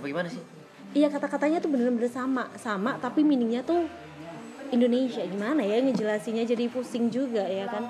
apa 0.00 0.08
gimana 0.08 0.28
sih? 0.32 0.40
Iya 0.96 1.12
kata-katanya 1.12 1.60
tuh 1.60 1.70
bener-bener 1.70 2.08
sama. 2.08 2.48
Sama 2.56 2.96
tapi 2.96 3.20
meaningnya 3.20 3.60
tuh 3.60 3.84
Indonesia. 4.72 5.22
Gimana 5.28 5.60
ya 5.60 5.78
ngejelasinnya? 5.84 6.48
Jadi 6.48 6.72
pusing 6.72 7.12
juga 7.12 7.44
ya 7.44 7.68
kan? 7.68 7.84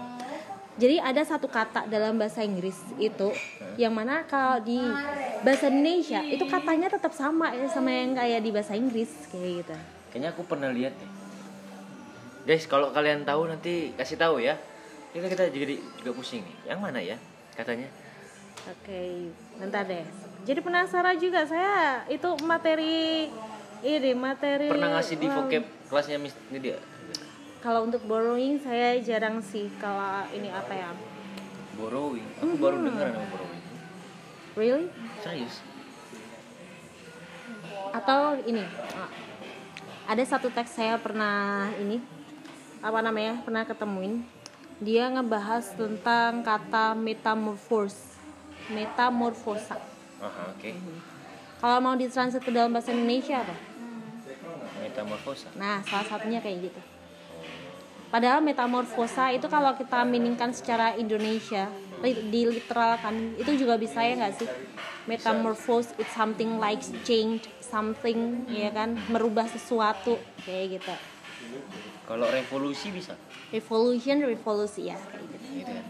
Jadi 0.80 0.96
ada 0.96 1.22
satu 1.22 1.46
kata 1.46 1.86
dalam 1.86 2.16
bahasa 2.16 2.40
Inggris 2.40 2.76
itu 2.96 3.30
yang 3.76 3.92
mana 3.92 4.24
kalau 4.24 4.64
di 4.64 4.80
bahasa 5.44 5.68
Indonesia 5.68 6.24
itu 6.24 6.40
katanya 6.48 6.88
tetap 6.88 7.12
sama 7.12 7.52
ya 7.52 7.68
sama 7.68 7.92
yang 7.92 8.16
kayak 8.16 8.40
di 8.40 8.50
bahasa 8.50 8.72
Inggris 8.74 9.12
kayak 9.28 9.64
gitu. 9.64 9.76
Kayaknya 10.10 10.28
aku 10.32 10.42
pernah 10.48 10.72
lihat 10.72 10.96
deh. 10.96 11.10
Guys 12.48 12.64
kalau 12.64 12.90
kalian 12.96 13.28
tahu 13.28 13.44
nanti 13.46 13.92
kasih 13.94 14.16
tahu 14.16 14.40
ya. 14.40 14.56
Ini 15.12 15.26
kita 15.26 15.52
jadi 15.52 15.76
juga 16.00 16.10
pusing 16.16 16.40
nih. 16.40 16.56
Yang 16.72 16.78
mana 16.80 16.98
ya 17.02 17.16
katanya? 17.52 17.88
Oke 18.72 19.28
bentar 19.60 19.84
deh 19.84 20.29
jadi 20.48 20.60
penasaran 20.64 21.16
juga 21.20 21.44
saya 21.44 22.04
itu 22.08 22.28
materi 22.44 23.28
ini 23.80 24.12
materi 24.12 24.68
pernah 24.68 25.00
ngasih 25.00 25.16
di 25.16 25.28
Wah, 25.28 25.36
vocab 25.44 25.64
kelasnya 25.88 26.16
Miss 26.20 26.36
dia 26.52 26.76
kalau 27.60 27.84
untuk 27.84 28.00
borrowing 28.08 28.56
saya 28.56 28.96
jarang 29.04 29.44
sih 29.44 29.68
kalau 29.76 30.24
ini 30.32 30.48
apa 30.48 30.72
ya. 30.72 30.90
Borrowing? 31.76 32.24
Aku 32.40 32.56
baru 32.56 32.80
dengar 32.80 33.12
nama 33.12 33.26
borrowing. 33.28 33.62
Really? 34.56 34.86
Serius? 35.20 35.60
Atau 37.92 38.40
ini 38.48 38.64
ada 40.08 40.24
satu 40.24 40.48
teks 40.48 40.72
saya 40.72 40.96
pernah 40.96 41.68
ini 41.76 42.00
apa 42.80 43.04
namanya 43.04 43.44
pernah 43.44 43.68
ketemuin. 43.68 44.24
Dia 44.80 45.12
ngebahas 45.12 45.76
tentang 45.76 46.40
kata 46.40 46.96
metamorphose 46.96 48.16
metamorfosa 48.72 49.89
aha 50.20 50.42
oke. 50.52 50.70
Kalau 51.60 51.78
mau 51.80 51.96
ditranslate 51.96 52.44
ke 52.44 52.52
dalam 52.52 52.72
bahasa 52.72 52.92
Indonesia 52.92 53.40
apa? 53.40 53.56
Metamorfosa. 54.80 55.48
Nah 55.56 55.80
salah 55.84 56.06
satunya 56.08 56.40
kayak 56.44 56.72
gitu. 56.72 56.80
Padahal 58.10 58.42
metamorfosa 58.42 59.30
itu 59.30 59.46
kalau 59.46 59.72
kita 59.78 60.02
meaningkan 60.02 60.50
secara 60.50 60.98
Indonesia 60.98 61.70
di 62.02 62.42
literal 62.48 62.98
kan 62.98 63.14
itu 63.38 63.54
juga 63.54 63.78
bisa 63.80 64.02
ya 64.04 64.16
nggak 64.18 64.34
sih? 64.40 64.48
Metamorphose 65.08 65.94
it's 65.96 66.12
something 66.12 66.60
like 66.60 66.80
change 67.06 67.48
something 67.64 68.44
ya 68.50 68.68
kan? 68.72 68.98
Merubah 69.08 69.48
sesuatu 69.48 70.20
kayak 70.44 70.80
gitu. 70.80 70.94
Kalau 72.04 72.26
revolusi 72.28 72.90
bisa? 72.90 73.14
Revolution 73.54 74.26
revolusi 74.26 74.90
ya 74.90 74.98
kayak 74.98 75.24
gitu. 75.28 75.64
Gitu 75.64 75.70
kan 75.70 75.84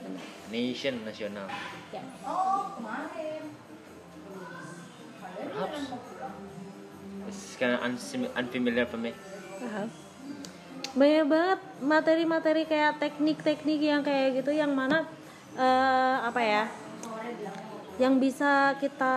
nation 0.50 0.94
nasional. 1.06 1.46
Ya. 1.94 2.02
Perhaps 5.60 5.92
it's 7.28 7.56
kind 7.60 7.76
of 7.76 7.80
unfamiliar 8.36 8.86
for 8.88 8.96
me 8.96 9.12
Paham. 9.60 9.88
banyak 10.96 11.26
banget 11.28 11.60
materi-materi 11.84 12.62
kayak 12.64 12.98
teknik-teknik 12.98 13.80
yang 13.80 14.00
kayak 14.00 14.40
gitu 14.40 14.50
yang 14.56 14.72
mana 14.72 15.04
eh, 15.54 16.16
apa 16.24 16.40
ya 16.40 16.64
yang 18.00 18.16
bisa 18.16 18.80
kita 18.80 19.14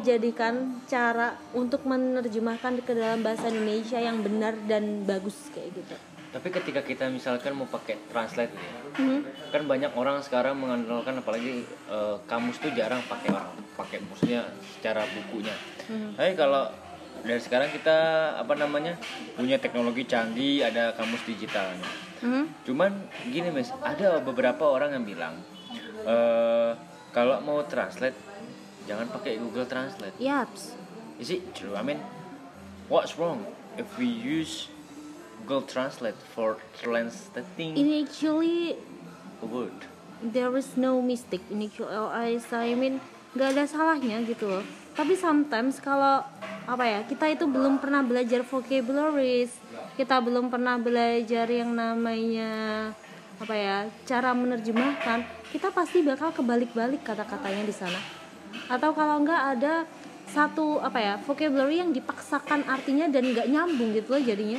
jadikan 0.00 0.80
cara 0.88 1.36
untuk 1.52 1.84
menerjemahkan 1.84 2.80
ke 2.80 2.96
dalam 2.96 3.20
bahasa 3.20 3.52
Indonesia 3.52 4.00
yang 4.00 4.24
benar 4.24 4.56
dan 4.64 5.04
bagus 5.04 5.36
kayak 5.52 5.76
gitu. 5.76 6.15
Tapi 6.36 6.52
ketika 6.52 6.80
kita 6.80 7.08
misalkan 7.08 7.52
mau 7.52 7.64
pakai 7.66 7.96
translate 8.06 8.52
nih 8.52 8.70
Mhm. 8.94 9.18
kan 9.48 9.62
banyak 9.64 9.88
orang 9.90 10.20
sekarang 10.20 10.52
mengandalkan 10.54 11.16
apalagi 11.16 11.64
eh, 11.64 12.16
kamus 12.24 12.56
tuh 12.58 12.68
jarang 12.70 13.00
pakai 13.02 13.28
orang 13.30 13.56
pakai 13.72 14.00
maksudnya 14.02 14.44
secara 14.70 15.00
bukunya 15.06 15.56
tapi 16.12 16.32
kalau 16.34 16.68
dari 17.18 17.40
sekarang 17.40 17.70
kita 17.70 17.96
apa 18.36 18.52
namanya 18.54 19.00
punya 19.32 19.56
teknologi 19.56 20.04
canggih 20.04 20.60
ada 20.62 20.92
kamus 20.92 21.24
digitalnya 21.24 21.88
Mhm. 22.18 22.44
cuman 22.64 22.92
gini 23.26 23.48
mas 23.50 23.72
ada 23.78 24.20
beberapa 24.20 24.66
orang 24.66 24.92
yang 24.92 25.04
bilang 25.04 25.34
eh 26.04 26.70
kalau 27.10 27.40
mau 27.40 27.64
translate 27.64 28.16
jangan 28.84 29.08
pakai 29.08 29.36
Google 29.36 29.64
Translate 29.64 30.14
Yaps. 30.16 30.76
is 31.16 31.28
it 31.30 31.42
true 31.52 31.72
I 31.72 31.80
mean 31.80 31.98
what's 32.86 33.16
wrong 33.16 33.42
if 33.74 33.88
we 33.96 34.06
use 34.06 34.68
Google 35.46 35.62
Translate 35.62 36.18
for 36.34 36.58
translating 36.74 37.78
In 37.78 38.02
actually 38.02 38.74
word 39.46 39.86
there 40.18 40.50
is 40.58 40.74
no 40.74 40.98
mistake 40.98 41.46
in 41.54 41.62
actual 41.62 42.10
I 42.10 42.34
mean 42.74 42.98
nggak 43.36 43.52
ada 43.54 43.64
salahnya 43.68 44.24
gitu 44.24 44.48
loh. 44.48 44.64
Tapi 44.96 45.12
sometimes 45.12 45.78
kalau 45.78 46.24
apa 46.66 46.84
ya 46.88 47.00
kita 47.04 47.30
itu 47.30 47.44
belum 47.44 47.78
pernah 47.78 48.00
belajar 48.00 48.40
vocabularies, 48.42 49.52
kita 49.94 50.18
belum 50.24 50.48
pernah 50.48 50.80
belajar 50.80 51.44
yang 51.46 51.76
namanya 51.76 52.90
apa 53.36 53.54
ya 53.54 53.76
cara 54.08 54.32
menerjemahkan, 54.32 55.22
kita 55.52 55.68
pasti 55.68 56.00
bakal 56.00 56.32
kebalik-balik 56.32 57.04
kata-katanya 57.04 57.68
di 57.68 57.74
sana. 57.76 58.00
Atau 58.72 58.96
kalau 58.96 59.20
nggak 59.20 59.42
ada 59.60 59.84
satu 60.32 60.80
apa 60.80 60.98
ya 60.98 61.14
vocabulary 61.22 61.78
yang 61.84 61.92
dipaksakan 61.92 62.64
artinya 62.66 63.06
dan 63.06 63.30
nggak 63.30 63.46
nyambung 63.46 63.94
gitu 63.94 64.16
loh 64.16 64.22
jadinya 64.24 64.58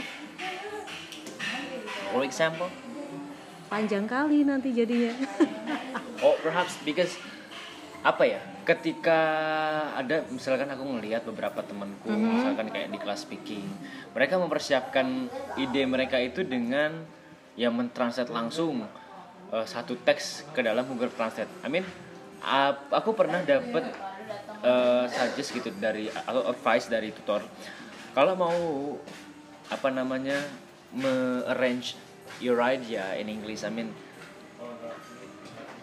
for 2.12 2.22
example? 2.24 2.70
Panjang 3.68 4.08
kali 4.08 4.48
nanti 4.48 4.72
jadinya. 4.72 5.14
Oh 6.18 6.34
perhaps 6.42 6.82
because 6.82 7.14
apa 8.02 8.26
ya 8.26 8.42
ketika 8.66 9.20
ada 9.94 10.26
misalkan 10.34 10.66
aku 10.66 10.82
ngelihat 10.98 11.22
beberapa 11.30 11.62
temanku 11.62 12.10
misalkan 12.10 12.74
kayak 12.74 12.90
di 12.90 12.98
kelas 12.98 13.22
speaking 13.22 13.62
mereka 14.18 14.42
mempersiapkan 14.42 15.30
ide 15.62 15.86
mereka 15.86 16.18
itu 16.18 16.42
dengan 16.42 17.06
ya 17.54 17.70
mentranslate 17.70 18.34
langsung 18.34 18.82
eh, 19.54 19.66
satu 19.70 19.94
teks 20.02 20.50
ke 20.58 20.66
dalam 20.66 20.90
Google 20.90 21.14
Translate. 21.14 21.54
I 21.62 21.70
mean 21.70 21.86
ap- 22.42 22.90
aku 22.90 23.14
pernah 23.14 23.46
dapat 23.46 23.94
eh, 24.66 25.06
suggest 25.06 25.54
gitu 25.54 25.70
dari 25.78 26.10
atau 26.10 26.50
advice 26.50 26.90
dari 26.90 27.14
tutor. 27.14 27.46
Kalau 28.18 28.34
mau 28.34 28.58
apa 29.70 29.90
namanya 29.94 30.42
me-arrange 30.96 31.96
your 32.40 32.62
idea 32.64 33.16
in 33.18 33.28
English 33.28 33.64
I 33.64 33.72
mean 33.72 33.92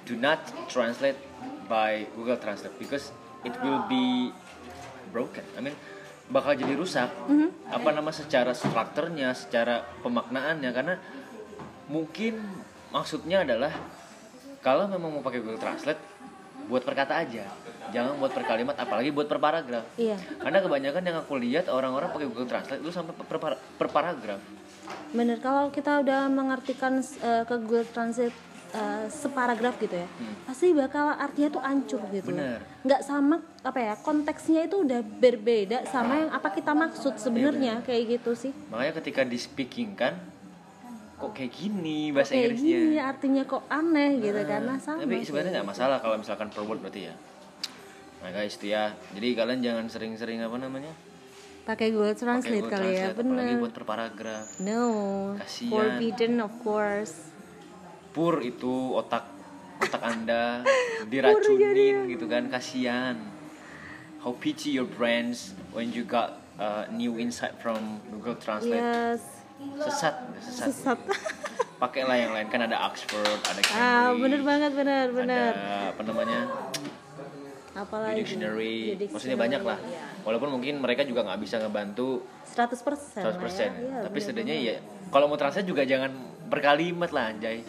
do 0.05 0.15
not 0.17 0.41
translate 0.69 1.17
by 1.65 2.05
Google 2.13 2.37
Translate 2.37 2.77
because 2.77 3.11
it 3.45 3.57
will 3.65 3.85
be 3.89 4.31
broken. 5.13 5.45
I 5.57 5.65
mean 5.65 5.77
bakal 6.29 6.57
jadi 6.57 6.77
rusak. 6.77 7.09
Apa 7.69 7.89
nama 7.93 8.13
secara 8.13 8.53
strukturnya, 8.53 9.33
secara 9.37 9.85
pemaknaannya 10.05 10.71
karena 10.73 10.95
mungkin 11.89 12.41
maksudnya 12.93 13.45
adalah 13.45 13.73
kalau 14.65 14.89
memang 14.89 15.21
mau 15.21 15.23
pakai 15.25 15.41
Google 15.45 15.61
Translate 15.61 16.01
buat 16.65 16.81
perkata 16.81 17.21
aja. 17.21 17.45
Jangan 17.93 18.17
buat 18.17 18.33
per 18.33 18.49
kalimat 18.49 18.77
apalagi 18.81 19.13
buat 19.13 19.29
per 19.29 19.37
paragraf. 19.37 19.85
iya 20.01 20.17
Karena 20.17 20.65
kebanyakan 20.65 21.03
yang 21.05 21.17
aku 21.21 21.37
lihat 21.37 21.69
orang-orang 21.69 22.09
pakai 22.13 22.29
Google 22.29 22.49
Translate 22.49 22.81
itu 22.81 22.93
sampai 22.93 23.13
per, 23.13 23.37
per, 23.37 23.53
per 23.61 23.89
paragraf. 23.93 24.41
Bener 25.15 25.39
kalau 25.39 25.71
kita 25.71 26.03
udah 26.03 26.27
mengartikan 26.27 26.99
eh, 27.01 27.43
ke 27.47 27.55
Google 27.63 27.87
Translate 27.87 28.35
eh, 28.75 29.07
separagraf 29.07 29.79
gitu 29.79 29.95
ya, 29.95 30.09
pasti 30.43 30.75
bakal 30.75 31.15
artinya 31.15 31.49
tuh 31.55 31.63
ancur 31.63 32.03
gitu. 32.11 32.35
Hmm. 32.35 32.39
Bener. 32.39 32.59
Nggak 32.83 33.01
sama 33.07 33.37
apa 33.63 33.79
ya 33.79 33.95
konteksnya 33.97 34.67
itu 34.67 34.83
udah 34.83 35.01
berbeda 35.01 35.87
sama 35.87 36.27
yang 36.27 36.31
apa 36.35 36.51
kita 36.51 36.75
maksud 36.75 37.15
sebenarnya 37.17 37.81
kayak 37.87 38.19
gitu 38.19 38.35
sih. 38.35 38.53
Makanya 38.75 38.99
ketika 38.99 39.23
di 39.23 39.39
speaking 39.39 39.95
kan 39.95 40.19
kok 41.15 41.31
kayak 41.31 41.55
gini 41.55 42.11
bahasa 42.11 42.35
Kayak 42.35 42.59
Inggrisnya. 42.59 42.75
gini 42.75 42.97
artinya 42.99 43.43
kok 43.47 43.63
aneh 43.71 44.11
gitu 44.19 44.41
karena 44.43 44.75
sama. 44.83 44.99
Tapi 44.99 45.23
sebenarnya 45.23 45.51
nggak 45.63 45.69
masalah 45.71 45.99
kalau 46.03 46.17
misalkan 46.19 46.51
per 46.51 46.67
word 46.67 46.83
berarti 46.83 47.07
ya. 47.07 47.15
Nah 48.21 48.31
guys 48.35 48.59
itu 48.59 48.75
ya. 48.75 48.91
Jadi 49.15 49.29
kalian 49.39 49.61
jangan 49.63 49.87
sering-sering 49.87 50.43
apa 50.43 50.59
namanya 50.59 50.91
pakai 51.65 51.97
Google 51.97 52.13
Translate 52.13 52.61
Google 52.69 52.73
kali 52.77 52.91
ya 52.93 53.17
apalagi 53.17 53.57
bener. 53.57 53.61
buat 53.65 53.73
per 53.73 53.85
paragraf 53.89 54.47
no. 54.61 54.85
Kasian. 55.41 55.73
forbidden 55.73 56.33
of 56.45 56.53
course. 56.61 57.15
Pur 58.13 58.45
itu 58.45 58.93
otak 58.95 59.25
otak 59.81 60.03
anda 60.05 60.61
diracunin 61.11 62.07
gitu 62.13 62.29
kan 62.29 62.53
kasihan. 62.53 63.17
How 64.21 64.33
pity 64.37 64.77
your 64.77 64.89
brains 64.89 65.53
when 65.73 65.93
you 65.93 66.05
got 66.05 66.41
uh, 66.57 66.89
new 66.93 67.17
insight 67.21 67.57
from 67.61 68.01
Google 68.13 68.37
Translate. 68.37 68.81
Yes. 68.81 69.21
Sesat 69.81 70.15
sesat. 70.41 70.69
Sesat. 70.69 70.99
Pakailah 71.83 72.17
yang 72.17 72.33
lain 72.33 72.49
kan 72.49 72.65
ada 72.65 72.87
Oxford 72.87 73.41
ada 73.45 73.61
Cambridge 73.61 73.77
ah 73.77 74.09
bener 74.15 74.41
banget 74.41 74.73
bener 74.73 75.07
bener. 75.11 75.53
ada 75.53 75.93
apa 75.93 76.01
namanya 76.07 76.41
apalagi? 77.75 78.23
Dictionary 78.23 78.95
Ya, 78.95 79.11
maksudnya 79.11 79.37
banyak 79.37 79.63
lah. 79.63 79.79
Iya. 79.79 80.05
walaupun 80.23 80.49
mungkin 80.51 80.81
mereka 80.81 81.03
juga 81.03 81.21
nggak 81.23 81.41
bisa 81.43 81.59
ngebantu 81.59 82.23
100% 82.49 83.21
100% 83.21 83.21
100% 83.21 83.37
lah 83.37 83.51
ya. 83.53 83.71
Iya, 83.77 83.99
tapi 84.07 84.19
setidaknya 84.19 84.57
ya 84.57 84.75
kalau 85.11 85.27
mau 85.27 85.37
translate 85.37 85.67
juga 85.67 85.83
jangan 85.83 86.11
per 86.47 86.61
kalimat 86.61 87.11
lah 87.11 87.29
anjay. 87.29 87.61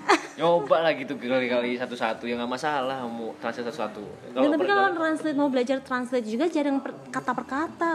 Nyoba 0.40 0.80
lah 0.80 0.92
gitu 0.96 1.12
kali-kali 1.14 1.76
satu-satu. 1.76 2.24
Ya 2.24 2.34
nggak 2.34 2.48
masalah 2.50 3.04
mau 3.04 3.36
translate 3.36 3.68
satu-satu. 3.68 4.04
Dan 4.32 4.48
tapi 4.48 4.64
kalau 4.64 4.90
translate 4.96 5.36
mau 5.36 5.52
belajar 5.52 5.78
translate 5.78 6.24
juga 6.24 6.48
jarang 6.48 6.80
per- 6.80 6.96
kata 7.12 7.30
per 7.36 7.46
kata 7.46 7.94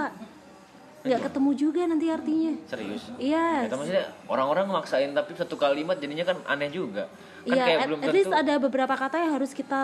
nggak 1.05 1.22
ketemu 1.22 1.49
juga 1.53 1.82
nanti 1.86 2.05
artinya. 2.09 2.53
Serius? 2.66 3.03
Yes 3.18 3.70
Kata 3.70 3.78
maksudnya 3.78 4.05
orang-orang 4.26 4.66
maksain 4.70 5.13
tapi 5.13 5.38
satu 5.38 5.53
kalimat 5.53 6.01
jadinya 6.01 6.26
kan 6.26 6.38
aneh 6.45 6.70
juga. 6.70 7.05
Kan 7.45 7.53
Iya, 7.53 7.61
kayak 7.61 7.78
at, 7.78 7.86
belum 7.86 7.99
at 8.01 8.09
least 8.09 8.34
ada 8.34 8.53
beberapa 8.57 8.95
kata 8.97 9.22
yang 9.22 9.38
harus 9.38 9.53
kita 9.53 9.84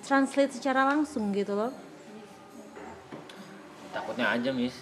translate 0.00 0.52
secara 0.52 0.84
langsung 0.86 1.30
gitu 1.30 1.52
loh. 1.52 1.72
takutnya 3.90 4.30
aja 4.30 4.50
mis 4.50 4.74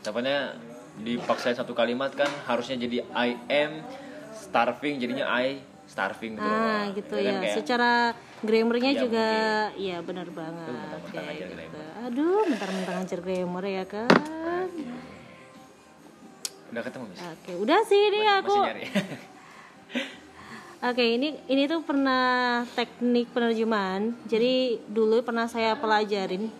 takutnya 0.00 0.54
dipaksain 0.96 1.52
satu 1.52 1.72
kalimat 1.72 2.10
kan 2.10 2.30
harusnya 2.44 2.78
jadi 2.78 3.02
I 3.10 3.28
am 3.48 3.82
starving 4.32 4.96
jadinya 4.96 5.26
I 5.34 5.58
starving 5.84 6.34
gitu 6.34 6.46
Ah, 6.46 6.86
loh. 6.86 6.94
gitu 6.94 7.10
kan 7.12 7.26
ya. 7.26 7.38
kayak, 7.38 7.54
Secara 7.54 7.92
grammarnya 8.40 8.92
Iya, 8.92 9.00
juga 9.00 9.26
iya 9.76 9.98
benar 9.98 10.30
banget. 10.30 10.62
Aduh, 10.64 10.78
mentang-mentang 10.78 11.12
Kayak 11.12 11.26
ajar 11.28 11.42
gitu. 11.42 11.56
grammar. 11.58 11.86
Aduh, 12.02 12.40
bentar-bentar 12.46 12.92
ngajar 12.96 13.20
grammar 13.20 13.64
ya 13.66 13.84
kan. 13.84 14.08
udah 16.72 16.82
ketemu 16.82 17.04
mis 17.06 17.20
Oke, 17.20 17.52
udah 17.54 17.80
sih 17.84 18.00
ini 18.00 18.20
Masih- 18.22 18.36
aku. 18.38 18.56
Oke, 20.82 21.14
ini 21.14 21.38
ini 21.46 21.70
tuh 21.70 21.78
pernah 21.86 22.66
teknik 22.74 23.30
penerjemahan. 23.30 24.18
Jadi 24.26 24.82
dulu 24.90 25.22
pernah 25.22 25.46
saya 25.46 25.78
pelajarin 25.78 26.50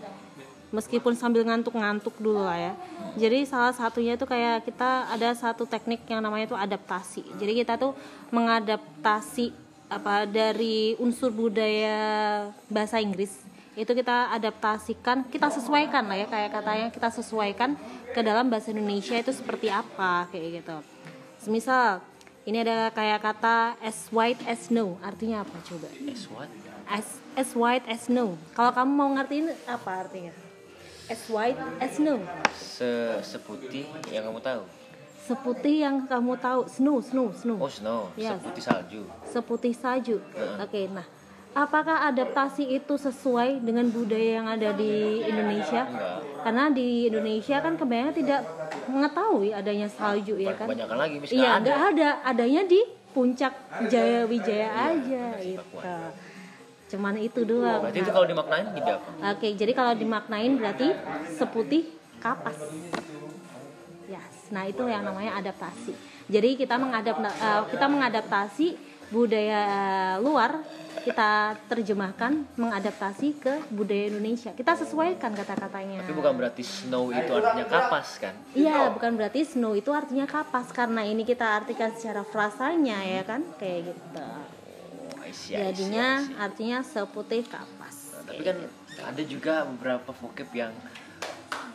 meskipun 0.70 1.18
sambil 1.18 1.42
ngantuk-ngantuk 1.42 2.14
dulu 2.22 2.46
lah 2.46 2.54
ya. 2.54 2.72
Jadi 3.18 3.42
salah 3.50 3.74
satunya 3.74 4.14
itu 4.14 4.22
kayak 4.22 4.62
kita 4.62 5.10
ada 5.10 5.34
satu 5.34 5.66
teknik 5.66 6.06
yang 6.06 6.22
namanya 6.22 6.54
tuh 6.54 6.54
adaptasi. 6.54 7.34
Jadi 7.34 7.66
kita 7.66 7.74
tuh 7.74 7.98
mengadaptasi 8.30 9.50
apa 9.90 10.22
dari 10.22 10.94
unsur 11.02 11.34
budaya 11.34 12.46
bahasa 12.70 13.02
Inggris 13.02 13.42
itu 13.74 13.90
kita 13.90 14.30
adaptasikan, 14.38 15.26
kita 15.34 15.50
sesuaikan 15.50 16.06
lah 16.06 16.22
ya 16.22 16.26
kayak 16.30 16.50
katanya 16.62 16.86
kita 16.94 17.10
sesuaikan 17.10 17.74
ke 18.14 18.22
dalam 18.22 18.46
bahasa 18.46 18.70
Indonesia 18.70 19.18
itu 19.18 19.34
seperti 19.34 19.66
apa 19.66 20.30
kayak 20.30 20.62
gitu. 20.62 20.76
Semisal 21.42 22.11
ini 22.42 22.58
ada 22.58 22.90
kayak 22.90 23.22
kata 23.22 23.78
as 23.78 24.10
white 24.10 24.42
as 24.44 24.66
snow, 24.66 24.98
artinya 24.98 25.42
apa 25.42 25.56
coba? 25.62 25.86
as 26.08 26.26
what 26.26 26.48
As 26.82 27.06
as 27.32 27.50
white 27.54 27.86
as 27.86 28.10
snow. 28.10 28.34
Kalau 28.52 28.74
kamu 28.74 28.90
mau 28.90 29.08
ngertiin 29.14 29.46
apa 29.64 30.02
artinya? 30.02 30.34
As 31.06 31.22
white 31.30 31.56
as 31.78 31.96
snow. 31.96 32.18
Se 32.52 32.90
seputih 33.22 33.86
yang 34.08 34.26
kamu 34.26 34.40
tahu 34.40 34.62
Seputih 35.22 35.86
yang 35.86 36.02
kamu 36.02 36.34
tahu, 36.34 36.66
snow, 36.66 36.98
snow, 36.98 37.30
snow. 37.30 37.54
oh 37.56 37.70
snow 37.70 38.10
Yes. 38.18 38.34
seputih 38.34 38.58
salju 38.60 39.02
Seputih 39.22 39.72
salju. 39.72 40.16
Oke, 40.58 40.90
nah, 40.90 41.06
apakah 41.52 42.08
adaptasi 42.08 42.64
itu 42.76 42.94
sesuai 42.96 43.60
dengan 43.60 43.88
budaya 43.92 44.30
yang 44.42 44.48
ada 44.48 44.72
di 44.72 45.20
Indonesia? 45.24 45.84
enggak 45.88 46.18
Karena 46.42 46.64
di 46.74 47.06
Indonesia 47.06 47.56
kan 47.62 47.78
kebanyakan 47.78 48.14
tidak 48.18 48.40
mengetahui 48.90 49.54
adanya 49.54 49.86
salju 49.86 50.34
ya 50.40 50.58
kan? 50.58 50.66
kebanyakan 50.66 50.98
lagi 50.98 51.16
Iya, 51.30 51.62
nggak 51.62 51.80
ada. 51.94 52.08
Adanya 52.26 52.62
di 52.66 52.80
puncak 53.12 53.52
Jaya 53.86 54.24
Wijaya 54.26 54.68
aja 54.90 55.24
gitu. 55.38 55.78
Cuman 56.92 57.14
itu 57.16 57.40
doang. 57.48 57.80
berarti 57.88 58.04
itu 58.04 58.10
kalau 58.12 58.26
dimaknain 58.28 58.66
jadi 58.76 58.90
apa 59.00 59.08
Oke, 59.32 59.48
jadi 59.56 59.72
kalau 59.72 59.92
dimaknain 59.96 60.52
berarti 60.60 60.88
seputih 61.30 61.88
kapas. 62.20 62.58
Yes. 64.10 64.52
Nah, 64.52 64.68
itu 64.68 64.84
yang 64.84 65.00
namanya 65.00 65.40
adaptasi. 65.40 65.96
Jadi 66.28 66.60
kita 66.60 66.76
mengadap 66.76 67.16
eh, 67.24 67.62
kita 67.72 67.86
mengadaptasi 67.88 68.91
budaya 69.12 69.62
luar, 70.24 70.64
kita 71.04 71.58
terjemahkan 71.68 72.46
mengadaptasi 72.56 73.36
ke 73.36 73.54
budaya 73.68 74.08
Indonesia. 74.08 74.50
Kita 74.56 74.72
sesuaikan 74.78 75.36
kata-katanya. 75.36 76.00
tapi 76.00 76.14
bukan 76.16 76.32
berarti 76.38 76.62
snow 76.64 77.12
itu 77.12 77.32
artinya 77.36 77.66
kapas 77.68 78.08
kan 78.22 78.34
Iya, 78.56 78.94
bukan 78.96 79.12
berarti 79.20 79.40
snow 79.44 79.76
itu 79.76 79.90
artinya 79.92 80.24
kapas 80.24 80.72
karena 80.72 81.04
ini 81.04 81.26
kita 81.28 81.62
artikan 81.62 81.92
secara 81.92 82.24
frasanya 82.24 83.04
ya 83.04 83.22
kan, 83.26 83.44
kayak 83.60 83.92
gitu. 83.92 84.24
oh, 85.20 85.32
see, 85.34 85.58
I 85.58 85.70
Jadinya 85.70 86.24
artinya 86.40 86.78
seputih 86.80 87.44
kapas. 87.44 88.16
Nah, 88.16 88.22
tapi 88.32 88.42
kan 88.46 88.56
ada 89.02 89.22
juga 89.26 89.66
beberapa 89.66 90.10
vocab 90.14 90.48
yang 90.54 90.72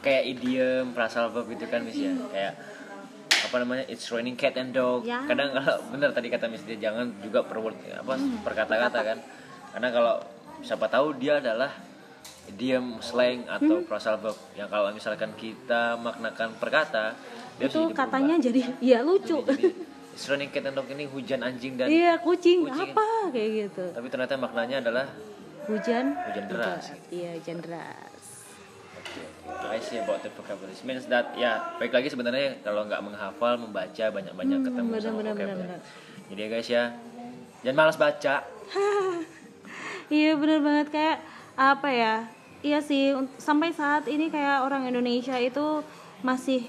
kayak 0.01 0.23
idiom, 0.37 0.95
prasalva 0.95 1.43
gitu 1.51 1.67
kan 1.67 1.83
Miss 1.83 1.99
ya. 1.99 2.15
Kayak 2.31 2.53
apa 3.43 3.55
namanya? 3.61 3.83
It's 3.85 4.09
raining 4.09 4.33
cat 4.33 4.57
and 4.57 4.73
dog. 4.73 5.05
Ya. 5.05 5.21
Kadang 5.25 5.53
kalau 5.53 5.75
bener 5.93 6.09
tadi 6.11 6.27
kata 6.27 6.49
Miss 6.49 6.63
dia 6.63 6.77
jangan 6.79 7.13
juga 7.21 7.45
per 7.45 7.57
word 7.59 7.77
apa 7.93 8.13
per 8.41 8.53
kata-kata 8.55 8.99
kan. 9.03 9.17
Karena 9.73 9.89
kalau 9.93 10.15
siapa 10.65 10.89
tahu 10.89 11.13
dia 11.21 11.37
adalah 11.37 11.69
idiom, 12.47 13.03
slang 13.03 13.43
atau 13.45 13.83
prasalva 13.83 14.31
yang 14.55 14.71
kalau 14.71 14.89
misalkan 14.89 15.35
kita 15.35 15.99
maknakan 15.99 16.55
per 16.55 16.69
kata 16.71 17.05
dia 17.59 17.67
itu 17.67 17.81
katanya 17.91 18.35
jadi 18.39 18.61
ya 18.79 18.99
lucu. 19.03 19.43
Jadi, 19.43 19.65
It's 20.17 20.25
raining 20.25 20.49
cat 20.49 20.65
and 20.65 20.73
dog 20.73 20.89
ini 20.89 21.05
hujan 21.05 21.45
anjing 21.45 21.77
dan 21.77 21.93
Iya 21.93 22.17
kucing, 22.17 22.65
Kucing. 22.65 22.89
apa 22.89 23.29
kayak 23.29 23.49
gitu. 23.69 23.85
tapi 23.93 24.07
ternyata 24.09 24.33
maknanya 24.33 24.81
adalah 24.81 25.05
Hujan. 25.67 26.15
Hujan 26.15 26.45
deras. 26.47 26.95
Iya 27.11 27.35
hujan 27.37 27.59
deras. 27.59 28.16
I 29.67 29.79
see 29.79 29.97
about 29.99 30.23
the 30.23 30.29
vocabulary. 30.31 30.75
Means 30.83 31.07
that 31.11 31.35
ya 31.35 31.75
baik 31.79 31.91
lagi 31.91 32.07
sebenarnya 32.11 32.59
kalau 32.63 32.87
nggak 32.87 33.01
menghafal 33.03 33.55
membaca 33.59 34.05
banyak-banyak 34.11 34.59
ketemu 34.63 34.89
benar, 34.91 35.01
sama 35.03 35.17
benar, 35.19 35.35
ya. 35.35 35.45
benar. 35.55 35.79
Jadi 36.27 36.39
ya 36.39 36.47
guys 36.47 36.67
ya 36.67 36.83
jangan 37.63 37.77
malas 37.77 37.97
baca. 37.99 38.35
Iya 40.07 40.39
bener 40.39 40.63
banget 40.63 40.87
kayak 40.87 41.19
apa 41.59 41.91
ya? 41.91 42.15
Iya 42.63 42.79
sih 42.79 43.11
sampai 43.35 43.75
saat 43.75 44.07
ini 44.07 44.31
kayak 44.31 44.63
orang 44.63 44.87
Indonesia 44.87 45.35
itu 45.35 45.83
masih 46.23 46.63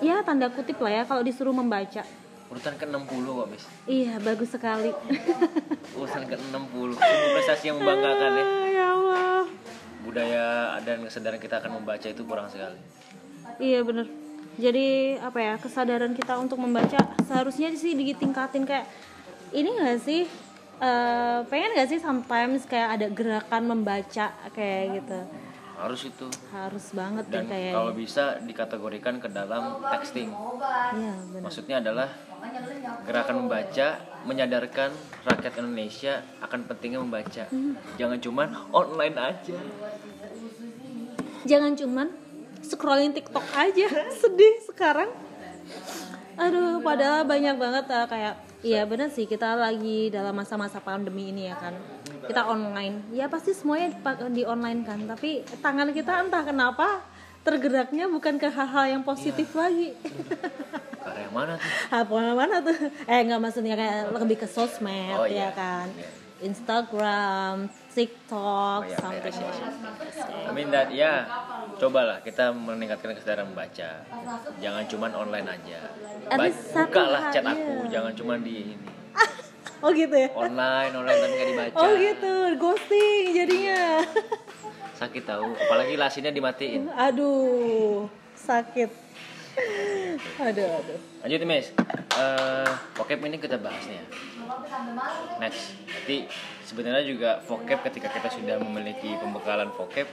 ya 0.00 0.24
tanda 0.24 0.48
kutip 0.48 0.80
lah 0.80 0.88
ya 0.88 1.02
kalau 1.04 1.20
disuruh 1.20 1.52
membaca. 1.52 2.00
Urutan 2.46 2.78
ke-60 2.78 3.24
kok, 3.26 3.46
Miss. 3.52 3.64
Iya 3.84 4.22
bagus 4.22 4.54
sekali. 4.54 4.88
Urutan 5.98 6.24
ke-60. 6.30 6.88
Sungguh 6.96 7.30
prestasi 7.36 7.64
yang 7.68 7.76
membanggakan 7.82 8.30
ya. 8.38 8.44
Ya 8.76 8.86
Allah. 8.92 9.42
Budaya 10.00 10.76
dan 10.82 11.02
kesadaran 11.02 11.38
kita 11.38 11.58
akan 11.58 11.80
membaca 11.80 12.06
itu 12.06 12.22
kurang 12.22 12.46
sekali. 12.46 12.78
Iya 13.56 13.80
bener. 13.82 14.06
Jadi 14.56 15.16
apa 15.18 15.36
ya 15.36 15.54
kesadaran 15.56 16.16
kita 16.16 16.36
untuk 16.36 16.56
membaca 16.56 16.96
seharusnya 17.22 17.68
sih 17.72 17.92
ditingkatin 17.92 18.64
kayak 18.64 18.88
ini 19.52 19.68
gak 19.76 20.00
sih 20.00 20.24
eh, 20.78 21.38
pengen 21.46 21.76
gak 21.76 21.88
sih 21.88 22.00
sometimes 22.00 22.64
kayak 22.64 22.96
ada 22.96 23.06
gerakan 23.12 23.68
membaca 23.68 24.32
kayak 24.50 24.84
gitu 24.96 25.18
Harus 25.76 26.08
itu. 26.08 26.24
harus 26.48 26.86
banget 26.96 27.28
Dan 27.28 27.52
kayak 27.52 27.76
kalau 27.76 27.92
bisa 27.92 28.40
dikategorikan 28.40 29.20
ke 29.20 29.28
dalam 29.28 29.76
texting. 29.84 30.32
Iya 30.32 31.14
bener. 31.28 31.42
Maksudnya 31.44 31.76
adalah 31.84 32.08
gerakan 33.06 33.46
membaca 33.46 33.88
menyadarkan 34.26 34.90
rakyat 35.22 35.52
Indonesia 35.62 36.14
akan 36.42 36.66
pentingnya 36.66 37.00
membaca. 37.00 37.44
Jangan 37.96 38.18
cuman 38.18 38.48
online 38.74 39.16
aja. 39.16 39.58
Jangan 41.46 41.72
cuman 41.78 42.08
scrolling 42.62 43.14
TikTok 43.14 43.46
aja 43.54 43.86
sedih 44.20 44.54
sekarang. 44.66 45.10
Aduh, 46.36 46.84
padahal 46.84 47.24
banyak 47.24 47.56
banget 47.56 47.84
ah, 47.96 48.04
kayak 48.04 48.34
iya 48.60 48.84
bener 48.84 49.08
sih 49.08 49.24
kita 49.24 49.56
lagi 49.56 50.12
dalam 50.12 50.36
masa-masa 50.36 50.82
pandemi 50.82 51.32
ini 51.32 51.48
ya 51.48 51.56
kan. 51.56 51.72
Kita 52.26 52.50
online. 52.50 53.14
Ya 53.14 53.30
pasti 53.30 53.54
semuanya 53.54 53.94
di 54.28 54.42
online 54.42 54.82
kan, 54.82 54.98
tapi 55.06 55.46
tangan 55.62 55.94
kita 55.94 56.26
entah 56.26 56.42
kenapa 56.42 57.06
tergeraknya 57.46 58.10
bukan 58.10 58.34
ke 58.36 58.50
hal-hal 58.50 58.84
yang 58.90 59.02
positif 59.02 59.54
lagi. 59.54 59.94
Ke 59.94 61.06
arah 61.06 61.22
yang 61.22 61.30
mana 61.32 61.52
tuh? 61.54 61.70
Apa 62.02 62.34
mana 62.34 62.56
tuh? 62.58 62.76
Eh 63.06 63.18
nggak 63.22 63.38
maksudnya 63.38 63.74
kayak 63.74 64.10
lebih 64.12 64.36
ke 64.36 64.48
sosmed 64.50 65.14
Oh, 65.14 65.24
ya 65.24 65.46
iya. 65.46 65.48
kan. 65.54 65.86
Iya. 65.94 66.10
Instagram, 66.36 67.54
TikTok, 67.88 68.80
Oh, 68.82 68.84
ya, 68.84 68.98
something 68.98 69.24
I 69.24 69.32
see, 69.32 69.40
I 69.40 69.56
see. 69.56 69.64
like 69.64 70.12
that. 70.12 70.28
I 70.44 70.52
mean 70.52 70.68
that 70.68 70.88
ya 70.92 71.24
cobalah 71.76 72.20
kita 72.20 72.50
meningkatkan 72.50 73.12
kesadaran 73.12 73.48
membaca 73.48 74.00
jangan 74.56 74.84
cuman 74.86 75.12
online 75.12 75.44
aja 75.46 75.80
Ba- 76.26 76.48
bukalah 76.74 77.28
chat 77.28 77.40
iya. 77.40 77.52
aku 77.52 77.84
jangan 77.86 78.12
cuman 78.12 78.38
di 78.40 78.54
ini 78.70 78.88
Oh 79.84 79.92
gitu 79.92 80.12
ya? 80.12 80.28
online 80.32 80.92
online 80.92 81.18
tapi 81.18 81.32
nggak 81.34 81.48
dibaca 81.52 81.76
Oh 81.78 81.92
gitu, 81.94 82.32
ghosting 82.56 83.24
jadinya. 83.32 83.80
sakit 84.96 85.22
tahu 85.28 85.52
apalagi 85.56 85.94
lasinnya 86.00 86.32
dimatiin 86.32 86.88
Aduh, 86.88 88.08
sakit. 88.32 88.90
Aduh, 90.40 90.68
aduh. 90.68 90.98
lanjut 91.24 91.40
Eh, 92.16 92.70
vocab 92.96 93.20
ini 93.28 93.36
kita 93.36 93.60
bahas 93.60 93.84
nih 93.84 94.00
ya 94.00 94.04
next 95.36 95.76
jadi 95.84 96.24
sebenarnya 96.64 97.04
juga 97.04 97.30
vocab 97.44 97.84
ketika 97.84 98.08
kita 98.08 98.28
sudah 98.32 98.56
memiliki 98.56 99.12
pembekalan 99.20 99.68
vocab 99.76 100.08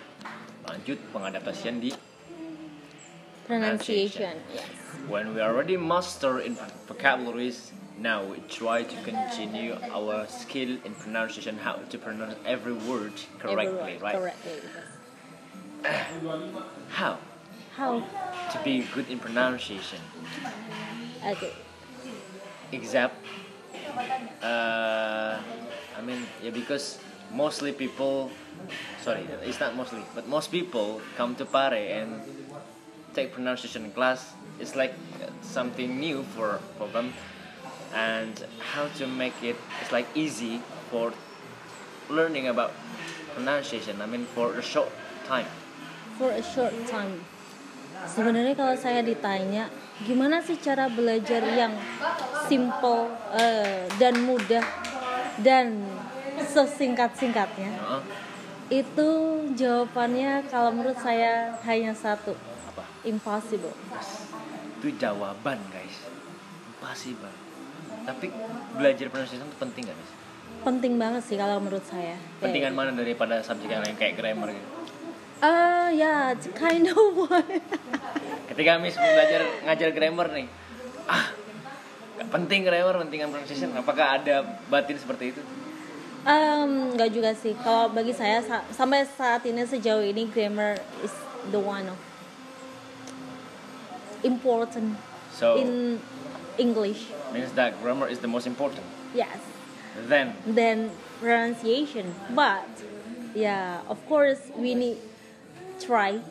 lanjut 0.68 1.00
pengadaptasian 1.16 1.80
di 1.80 1.96
Pronunciation. 3.44 4.40
Yes. 4.56 4.64
When 5.12 5.36
we 5.36 5.44
already 5.44 5.76
master 5.76 6.40
in 6.40 6.56
vocabularies, 6.88 7.76
now 8.04 8.22
we 8.22 8.38
try 8.50 8.84
to 8.84 8.96
continue 9.04 9.78
our 9.96 10.28
skill 10.28 10.78
in 10.84 10.94
pronunciation, 10.94 11.58
how 11.58 11.80
to 11.90 11.98
pronounce 11.98 12.36
every 12.46 12.74
word 12.74 13.14
correctly, 13.40 13.96
Everyone, 13.96 14.02
right? 14.04 14.16
Correctly. 14.20 14.60
How 16.90 17.18
How? 17.76 18.04
to 18.52 18.58
be 18.64 18.86
good 18.94 19.10
in 19.10 19.20
pronunciation? 19.20 20.00
Okay. 21.26 21.54
Except, 22.72 23.16
uh, 24.44 25.40
I 25.98 26.02
mean, 26.04 26.28
yeah, 26.44 26.52
because 26.52 27.00
mostly 27.32 27.72
people, 27.72 28.32
sorry, 29.02 29.26
it's 29.44 29.60
not 29.60 29.76
mostly, 29.76 30.04
but 30.14 30.28
most 30.28 30.52
people 30.52 31.02
come 31.16 31.36
to 31.36 31.46
Pare 31.46 32.04
and 32.04 32.22
take 33.14 33.32
pronunciation 33.32 33.92
class. 33.92 34.34
It's 34.60 34.76
like 34.76 34.94
something 35.42 36.00
new 36.00 36.24
for 36.36 36.60
for 36.78 36.88
them, 36.90 37.14
and 37.94 38.46
how 38.74 38.90
to 38.98 39.06
make 39.08 39.38
it 39.42 39.56
it's 39.82 39.94
like 39.94 40.10
easy 40.18 40.62
for 40.90 41.14
learning 42.10 42.48
about 42.48 42.74
pronunciation. 43.34 44.02
I 44.02 44.06
mean, 44.06 44.26
for 44.26 44.54
a 44.54 44.62
short 44.62 44.90
time. 45.26 45.48
For 46.18 46.30
a 46.30 46.44
short 46.44 46.74
time. 46.86 47.26
Sebenarnya 48.04 48.54
kalau 48.58 48.76
saya 48.76 49.00
ditanya, 49.06 49.70
gimana 50.04 50.44
sih 50.44 50.60
cara 50.60 50.90
belajar 50.92 51.40
yang 51.56 51.74
simple 52.50 53.10
eh, 53.38 53.88
dan 54.02 54.20
mudah 54.28 54.66
dan 55.40 55.82
sesingkat-singkatnya? 56.42 57.72
Heeh. 57.72 58.02
Itu 58.84 59.10
jawabannya 59.54 60.50
kalau 60.50 60.74
menurut 60.74 60.98
saya 60.98 61.54
hanya 61.64 61.94
satu, 61.94 62.34
apa? 62.74 62.84
impossible. 63.06 63.76
Itu 64.82 64.90
jawaban, 64.98 65.62
guys. 65.70 65.98
Impossible. 66.74 67.43
Tapi 68.04 68.26
belajar 68.76 69.06
pronunciation 69.08 69.48
itu 69.48 69.58
penting 69.58 69.84
gak, 69.88 69.96
guys? 69.96 70.12
Penting 70.64 70.94
banget 70.96 71.24
sih 71.24 71.36
kalau 71.36 71.60
menurut 71.60 71.84
saya. 71.84 72.16
Pentingan 72.40 72.72
mana 72.72 72.92
daripada 72.92 73.40
subjek 73.40 73.68
yang 73.68 73.84
lain 73.84 73.96
kayak 73.96 74.16
grammar 74.16 74.52
gitu? 74.52 74.68
Ah 75.40 75.92
ya, 75.92 76.32
it's 76.32 76.48
kind 76.54 76.88
of 76.88 77.00
one. 77.28 77.60
Ketika 78.48 78.80
Miss 78.80 78.96
belajar 78.96 79.44
ngajar 79.66 79.90
grammar 79.92 80.32
nih, 80.32 80.48
ah, 81.04 81.36
gak 82.16 82.30
penting 82.32 82.64
grammar, 82.64 82.96
pentingan 82.98 83.28
pronunciation. 83.28 83.76
Apakah 83.76 84.20
ada 84.20 84.40
batin 84.68 84.96
seperti 84.96 85.36
itu? 85.36 85.42
Um, 86.24 86.96
nggak 86.96 87.12
juga 87.12 87.36
sih. 87.36 87.52
Kalau 87.60 87.92
bagi 87.92 88.16
saya 88.16 88.40
sa- 88.40 88.64
sampai 88.72 89.04
saat 89.04 89.44
ini 89.44 89.68
sejauh 89.68 90.00
ini 90.00 90.24
grammar 90.26 90.80
is 91.04 91.12
the 91.52 91.60
one 91.60 91.84
of 91.84 92.00
important 94.24 94.96
So 95.36 95.60
in 95.60 96.00
English. 96.58 97.10
means 97.34 97.52
that 97.58 97.74
grammar 97.82 98.08
is 98.08 98.20
the 98.20 98.30
most 98.30 98.46
important. 98.46 98.86
Yes. 99.14 99.38
Then 100.10 100.34
Then 100.46 100.90
pronunciation. 101.22 102.14
But 102.34 102.70
yeah, 103.34 103.82
of 103.90 104.02
course 104.10 104.42
we 104.58 104.74
need 104.74 104.98
try 105.82 106.22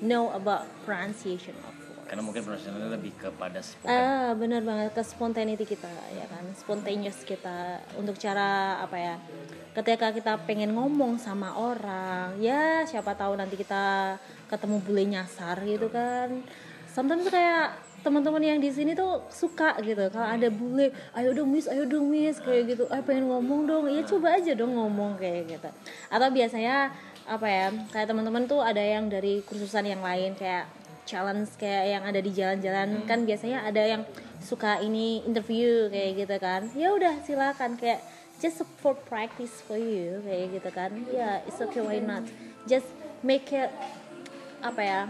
know 0.00 0.32
about 0.32 0.68
pronunciation 0.84 1.56
of 1.64 1.72
course. 1.72 1.86
karena 2.06 2.22
mungkin 2.22 2.46
pronunciation 2.46 2.86
lebih 2.86 3.12
kepada 3.18 3.58
spoken. 3.58 3.90
Ah, 3.90 4.30
benar 4.38 4.62
banget 4.62 4.94
ke 4.94 5.02
spontaneity 5.02 5.66
kita 5.66 5.90
ya 6.14 6.24
kan, 6.30 6.44
spontaneous 6.54 7.26
kita 7.26 7.82
untuk 7.98 8.14
cara 8.14 8.78
apa 8.78 8.96
ya? 8.96 9.16
Ketika 9.74 10.14
kita 10.14 10.40
pengen 10.46 10.72
ngomong 10.72 11.18
sama 11.20 11.52
orang, 11.58 12.38
ya 12.40 12.86
siapa 12.86 13.12
tahu 13.12 13.36
nanti 13.36 13.58
kita 13.58 14.16
ketemu 14.46 14.76
bule 14.86 15.04
nyasar 15.04 15.60
gitu 15.66 15.90
kan. 15.90 16.46
Sometimes 16.88 17.28
kayak 17.28 17.76
teman-teman 18.06 18.38
yang 18.38 18.62
di 18.62 18.70
sini 18.70 18.94
tuh 18.94 19.26
suka 19.26 19.74
gitu. 19.82 20.06
Kalau 20.14 20.30
ada 20.30 20.46
bule 20.46 20.94
ayo 21.18 21.34
dong 21.34 21.50
miss 21.50 21.66
ayo 21.66 21.82
dong 21.82 22.06
miss 22.06 22.38
kayak 22.38 22.70
gitu. 22.70 22.86
Ayo 22.86 23.02
pengen 23.02 23.26
ngomong 23.26 23.66
dong. 23.66 23.90
Ya 23.90 24.06
coba 24.06 24.38
aja 24.38 24.54
dong 24.54 24.78
ngomong 24.78 25.18
kayak 25.18 25.50
gitu. 25.50 25.68
Atau 26.06 26.30
biasanya 26.30 26.94
apa 27.26 27.46
ya 27.50 27.66
kayak 27.90 28.06
teman-teman 28.06 28.46
tuh 28.46 28.62
ada 28.62 28.78
yang 28.78 29.10
dari 29.10 29.42
kursusan 29.42 29.90
yang 29.90 29.98
lain 29.98 30.38
kayak 30.38 30.70
challenge 31.02 31.50
kayak 31.58 31.98
yang 31.98 32.02
ada 32.06 32.22
di 32.22 32.30
jalan-jalan. 32.30 33.02
Kan 33.10 33.26
biasanya 33.26 33.66
ada 33.66 33.82
yang 33.82 34.02
suka 34.38 34.78
ini 34.78 35.26
interview 35.26 35.90
kayak 35.90 36.22
gitu 36.22 36.36
kan. 36.38 36.70
Ya 36.78 36.94
udah 36.94 37.18
silakan 37.26 37.74
kayak 37.74 38.06
just 38.38 38.62
for 38.78 38.94
practice 38.94 39.58
for 39.66 39.74
you 39.74 40.22
kayak 40.22 40.54
gitu 40.54 40.70
kan. 40.70 40.94
Ya 41.10 41.42
it's 41.42 41.58
okay 41.58 41.82
why 41.82 41.98
not? 41.98 42.22
Just 42.70 42.86
make 43.26 43.50
it 43.50 43.74
apa 44.62 44.82
ya 44.82 45.00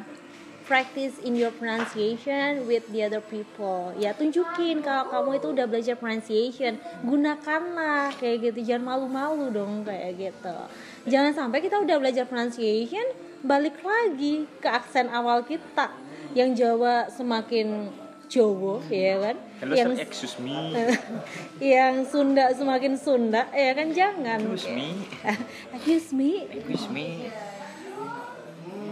practice 0.66 1.16
in 1.22 1.38
your 1.38 1.54
pronunciation 1.54 2.66
with 2.66 2.82
the 2.90 3.06
other 3.06 3.22
people. 3.22 3.94
Ya 3.96 4.12
tunjukin 4.12 4.82
kalau 4.82 5.08
kamu 5.08 5.30
itu 5.38 5.46
udah 5.54 5.66
belajar 5.70 5.94
pronunciation 5.94 6.82
gunakanlah. 7.06 8.12
Kayak 8.18 8.52
gitu 8.52 8.74
jangan 8.74 8.98
malu-malu 8.98 9.54
dong 9.54 9.86
kayak 9.86 10.18
gitu. 10.18 10.58
Jangan 11.06 11.32
sampai 11.32 11.62
kita 11.62 11.78
udah 11.78 11.96
belajar 12.02 12.26
pronunciation 12.26 13.06
balik 13.46 13.78
lagi 13.80 14.50
ke 14.58 14.68
aksen 14.68 15.06
awal 15.08 15.46
kita 15.46 15.94
yang 16.34 16.52
Jawa 16.52 17.06
semakin 17.08 17.88
Jawa 18.26 18.82
ya 18.90 19.14
kan? 19.22 19.36
Hello 19.62 19.72
yang 19.78 19.94
sir, 19.94 20.02
excuse 20.02 20.36
me. 20.42 20.74
yang 21.62 22.02
Sunda 22.02 22.50
semakin 22.50 22.98
Sunda 22.98 23.46
ya 23.54 23.70
kan? 23.72 23.88
Jangan. 23.94 24.38
Excuse 24.50 24.74
me. 24.74 24.88
excuse 25.78 26.10
me. 26.10 26.30
Excuse 26.50 26.86
me. 26.90 27.06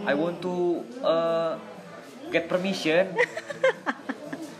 I 0.04 0.14
want 0.14 0.40
to 0.44 0.54
uh, 1.00 1.56
get 2.30 2.48
permission. 2.48 3.12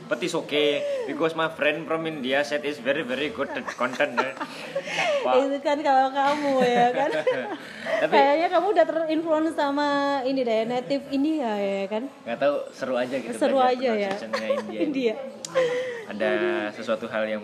But 0.05 0.21
it's 0.21 0.37
okay 0.37 0.85
because 1.09 1.33
my 1.33 1.49
friend 1.49 1.89
from 1.89 2.05
India 2.05 2.45
said 2.45 2.61
it's 2.61 2.77
very 2.77 3.01
very 3.01 3.33
good 3.33 3.49
content. 3.81 4.21
eh. 4.21 4.37
Itu 5.41 5.59
kan 5.65 5.81
kalau 5.81 6.13
kamu 6.13 6.61
ya 6.61 6.87
kan 6.93 7.11
Tapi- 8.05 8.13
kayaknya 8.13 8.49
kamu 8.53 8.67
udah 8.77 8.85
terinfluence 8.85 9.57
sama 9.57 10.21
ini 10.29 10.45
deh 10.45 10.69
native 10.69 11.09
India 11.09 11.57
ya 11.57 11.89
kan 11.89 12.05
nggak 12.29 12.37
tahu 12.37 12.55
seru 12.77 12.95
aja 13.01 13.17
gitu. 13.17 13.33
seru 13.33 13.57
belajar 13.57 13.97
aja 13.97 14.13
ya 14.13 14.49
India. 14.61 14.81
India 14.85 15.15
Ada 16.05 16.33
sesuatu 16.77 17.09
hal 17.09 17.25
yang 17.25 17.43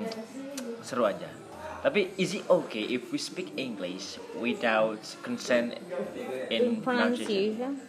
seru 0.84 1.08
aja. 1.08 1.32
Tapi 1.80 2.12
is 2.20 2.36
it 2.36 2.44
okay 2.44 2.84
if 2.92 3.08
we 3.08 3.16
speak 3.16 3.56
English 3.56 4.20
without 4.36 5.00
consent 5.24 5.80
in 6.52 6.52
in 6.52 6.64
pronunciation? 6.84 7.80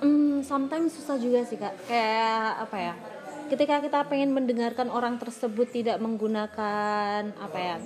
Hmm, 0.00 0.42
sometimes 0.46 0.94
susah 0.96 1.20
juga 1.20 1.44
sih 1.46 1.58
kak. 1.60 1.74
Kayak 1.86 2.64
apa 2.68 2.76
ya 2.78 2.94
ketika 3.44 3.76
kita 3.84 4.08
pengen 4.08 4.32
mendengarkan 4.32 4.88
orang 4.88 5.20
tersebut 5.20 5.68
tidak 5.68 6.00
menggunakan 6.00 7.28
apa 7.36 7.58
ya 7.60 7.76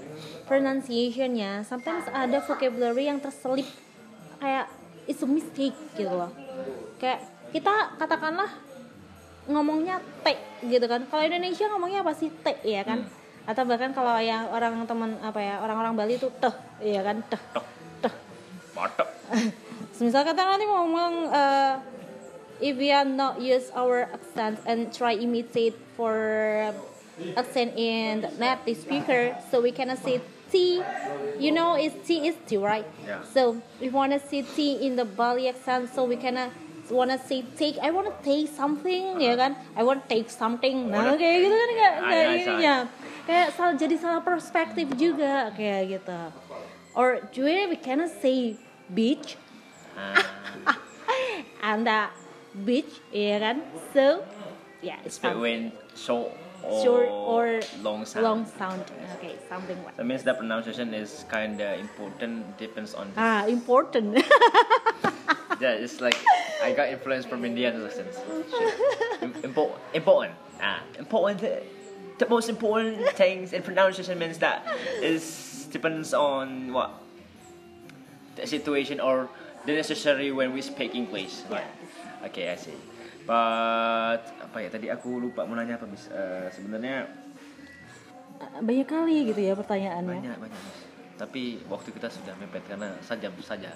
pronunciationnya 0.47 1.67
sometimes 1.67 2.07
ada 2.15 2.39
vocabulary 2.41 3.11
yang 3.11 3.19
terselip. 3.19 3.67
Kayak 4.39 4.71
it's 5.11 5.25
a 5.25 5.29
mistake 5.29 5.75
gitu 5.99 6.13
loh. 6.13 6.31
Kayak 7.03 7.27
kita 7.51 7.99
katakanlah 7.99 8.49
ngomongnya 9.49 9.99
T 10.23 10.37
gitu 10.69 10.87
kan. 10.87 11.03
Kalau 11.09 11.23
Indonesia 11.25 11.67
ngomongnya 11.73 12.01
apa 12.07 12.13
sih? 12.15 12.31
T 12.31 12.47
ya 12.63 12.85
kan? 12.85 13.03
Atau 13.49 13.65
bahkan 13.65 13.97
kalau 13.97 14.21
yang 14.21 14.47
orang 14.53 14.85
teman 14.85 15.17
apa 15.25 15.41
ya 15.41 15.59
orang-orang 15.65 15.97
Bali 15.97 16.21
itu 16.21 16.29
teh 16.39 16.55
ya 16.85 17.01
kan? 17.01 17.19
Teh 17.27 17.41
teh 18.05 18.15
Matok. 18.77 19.09
Misal 19.99 20.23
kata 20.23 20.39
nanti 20.47 20.69
ngomong 20.69 21.13
uh, 21.33 21.75
if 22.61 22.77
we 22.77 22.91
are 22.91 23.05
not 23.05 23.41
use 23.41 23.71
our 23.75 24.09
accent 24.11 24.59
and 24.67 24.93
try 24.93 25.15
imitate 25.15 25.75
for 25.97 26.75
accent 27.37 27.75
in 27.77 28.23
the 28.23 28.31
native 28.39 28.77
speaker, 28.79 29.35
so 29.51 29.61
we 29.61 29.73
cannot 29.73 29.99
say 29.99 30.21
T. 30.51 30.83
You 31.39 31.53
know, 31.53 31.75
it's 31.75 31.95
T 32.07 32.27
is 32.27 32.35
T, 32.47 32.57
right? 32.57 32.87
Yeah. 33.07 33.23
So 33.23 33.61
we 33.81 33.89
wanna 33.91 34.19
say 34.19 34.43
T 34.43 34.83
in 34.87 34.97
the 34.97 35.05
Bali 35.05 35.49
accent, 35.49 35.91
so 35.95 36.05
we 36.05 36.17
cannot 36.17 36.51
wanna 36.91 37.19
say 37.21 37.45
take. 37.55 37.77
I 37.79 37.91
wanna 37.91 38.15
take 38.25 38.49
something, 38.49 39.21
ya 39.21 39.37
kan? 39.37 39.55
I 39.77 39.85
wanna 39.85 40.03
take 40.09 40.31
something. 40.33 40.89
Nah, 40.91 41.15
kayak 41.15 41.37
gitu 41.45 41.55
kan 41.55 41.69
nggak 41.77 41.95
Ah, 42.01 42.25
ininya. 42.33 42.77
kayak 43.29 43.49
salah 43.53 43.75
jadi 43.77 43.95
salah 44.01 44.23
perspektif 44.25 44.89
juga 44.97 45.53
kayak 45.53 46.01
gitu 46.01 46.21
or 46.97 47.21
juga 47.29 47.69
we 47.69 47.77
cannot 47.77 48.09
say 48.09 48.57
beach 48.89 49.37
Ah, 49.93 50.17
and 51.69 51.85
the 51.85 52.09
beach 52.65 53.01
ya 53.13 53.39
kan 53.39 53.57
so 53.93 54.25
yeah 54.81 54.97
it's 55.05 55.17
it's 55.17 55.19
between 55.19 55.73
short 55.95 56.33
or, 56.65 56.83
short 56.83 57.09
or 57.09 57.45
long 57.83 58.03
sound. 58.05 58.23
long 58.25 58.41
sound 58.59 58.83
okay 59.19 59.35
something 59.49 59.79
like 59.85 59.95
That 59.97 60.07
means 60.07 60.23
the 60.27 60.35
pronunciation 60.35 60.91
is 60.95 61.25
kind 61.31 61.61
of 61.61 61.79
important. 61.79 62.59
Depends 62.59 62.95
on. 62.95 63.11
ah 63.17 63.47
important 63.47 64.19
Yeah, 65.61 65.75
it's 65.75 66.01
like 66.01 66.15
I 66.63 66.71
got 66.73 66.89
influence 66.89 67.27
from 67.27 67.45
Indian 67.45 67.83
accents. 67.83 68.19
Important. 69.43 69.79
Important. 69.95 70.35
Ah, 70.63 70.83
important. 70.99 71.43
The 72.19 72.29
most 72.31 72.49
important 72.49 73.03
things 73.19 73.53
in 73.53 73.63
pronunciation 73.63 74.19
means 74.19 74.39
that 74.39 74.63
is 75.03 75.67
depends 75.75 76.15
on 76.15 76.73
what 76.73 76.91
the 78.39 78.47
situation 78.47 79.01
or 79.03 79.29
the 79.67 79.75
necessary 79.75 80.31
when 80.31 80.55
we 80.55 80.63
speak 80.63 80.95
English. 80.95 81.43
Right. 82.19 82.31
Okay, 82.31 82.51
I 82.51 82.59
see. 82.59 82.79
But 83.29 84.23
apa 84.41 84.57
ya 84.59 84.69
tadi 84.73 84.89
aku 84.89 85.21
lupa 85.21 85.45
mau 85.45 85.55
nanya 85.55 85.77
apa 85.77 85.87
bis. 85.87 86.09
Eh, 86.09 86.49
sebenarnya 86.55 87.07
banyak 88.39 88.87
kali 88.87 89.35
gitu 89.35 89.41
ya 89.43 89.55
pertanyaannya. 89.59 90.21
Banyak 90.23 90.39
banyak 90.39 90.63
tapi 91.19 91.59
waktu 91.67 91.91
kita 91.91 92.07
sudah 92.07 92.31
mepet 92.39 92.63
karena 92.71 92.95
sajam 93.03 93.35
saja. 93.43 93.75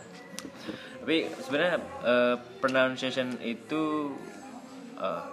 Tapi 1.02 1.26
sebenarnya 1.42 1.82
eh, 2.06 2.36
pronunciation 2.62 3.34
itu 3.42 4.14
eh, 4.96 5.26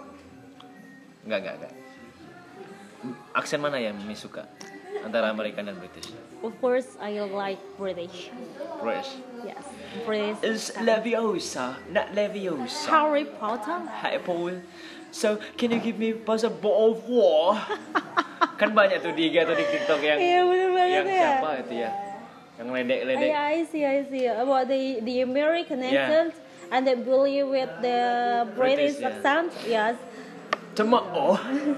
enggak 1.24 1.38
enggak 1.46 1.56
enggak 1.62 1.74
aksen 3.32 3.64
mana 3.64 3.80
yang 3.80 3.96
Miss 4.04 4.20
suka 4.20 4.44
antara 5.00 5.32
American 5.32 5.70
dan 5.70 5.78
British? 5.80 6.12
Of 6.44 6.52
course 6.60 6.98
I 7.00 7.16
like 7.24 7.62
British. 7.80 8.28
British. 8.82 9.16
Yes 9.46 9.64
British 10.06 10.38
is 10.46 10.62
Leviosa 10.78 11.74
not 11.90 12.14
Leviosa 12.14 12.88
Harry 12.88 13.26
Potter 13.26 13.82
Hi 14.00 14.18
Paul 14.22 14.62
so 15.10 15.38
can 15.58 15.74
you 15.74 15.80
give 15.82 15.98
me 15.98 16.14
buzz 16.14 16.46
a 16.46 16.50
bottle 16.50 16.94
of 16.94 17.02
water 17.10 17.58
kan 18.60 18.70
banyak 18.70 19.02
tuh 19.02 19.10
di 19.12 19.32
IG 19.32 19.42
atau 19.42 19.56
di 19.56 19.64
TikTok 19.66 20.00
yang 20.00 20.18
Iya, 20.20 20.40
bener 20.46 20.68
banget 20.70 20.94
yang 20.94 21.06
ya. 21.06 21.18
siapa 21.18 21.48
itu 21.64 21.74
ya 21.80 21.90
yang 22.60 22.68
ledek-ledek 22.70 23.28
Yeah, 23.32 23.40
I 23.40 23.64
see, 23.64 23.82
I 23.88 24.04
see. 24.04 24.28
About 24.28 24.68
the 24.68 25.00
the 25.00 25.24
American 25.24 25.80
Yeah. 25.80 26.04
accent 26.04 26.36
and 26.68 26.84
the 26.84 26.92
bully 26.94 27.40
with 27.40 27.72
the 27.80 28.00
British, 28.52 28.94
British, 28.94 28.96
yeah. 29.00 29.10
accent. 29.16 29.48
Yes. 29.64 29.96
tomorrow 30.76 31.40
You 31.40 31.74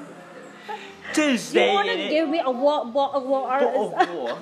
Tuesday 1.15 1.71
wanna 1.71 1.97
give 2.09 2.27
me 2.29 2.41
a 2.41 2.51
what, 2.51 2.89
a 2.89 3.21
what? 3.21 3.63
Oh, 3.63 3.93
oh, 3.95 4.33
oh. 4.33 4.37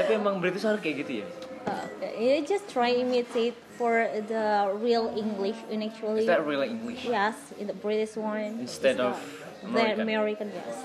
Tapi 0.00 0.10
emang 0.16 0.38
British 0.38 0.62
harus 0.62 0.78
kayak 0.78 1.02
gitu 1.02 1.22
ya? 1.22 1.26
Uh, 1.68 2.20
you 2.20 2.46
just 2.46 2.68
try 2.70 2.90
imitate 2.90 3.54
for 3.76 4.08
the 4.28 4.72
real 4.80 5.12
English 5.16 5.56
in 5.70 5.82
actually. 5.82 6.20
Is 6.20 6.26
that 6.26 6.46
real 6.46 6.62
English? 6.62 7.04
Yes, 7.04 7.36
in 7.58 7.66
the 7.66 7.74
British 7.74 8.16
one. 8.16 8.60
Instead 8.60 9.00
of. 9.00 9.16
American. 9.62 9.96
the 9.96 10.02
American, 10.02 10.52
yes. 10.54 10.76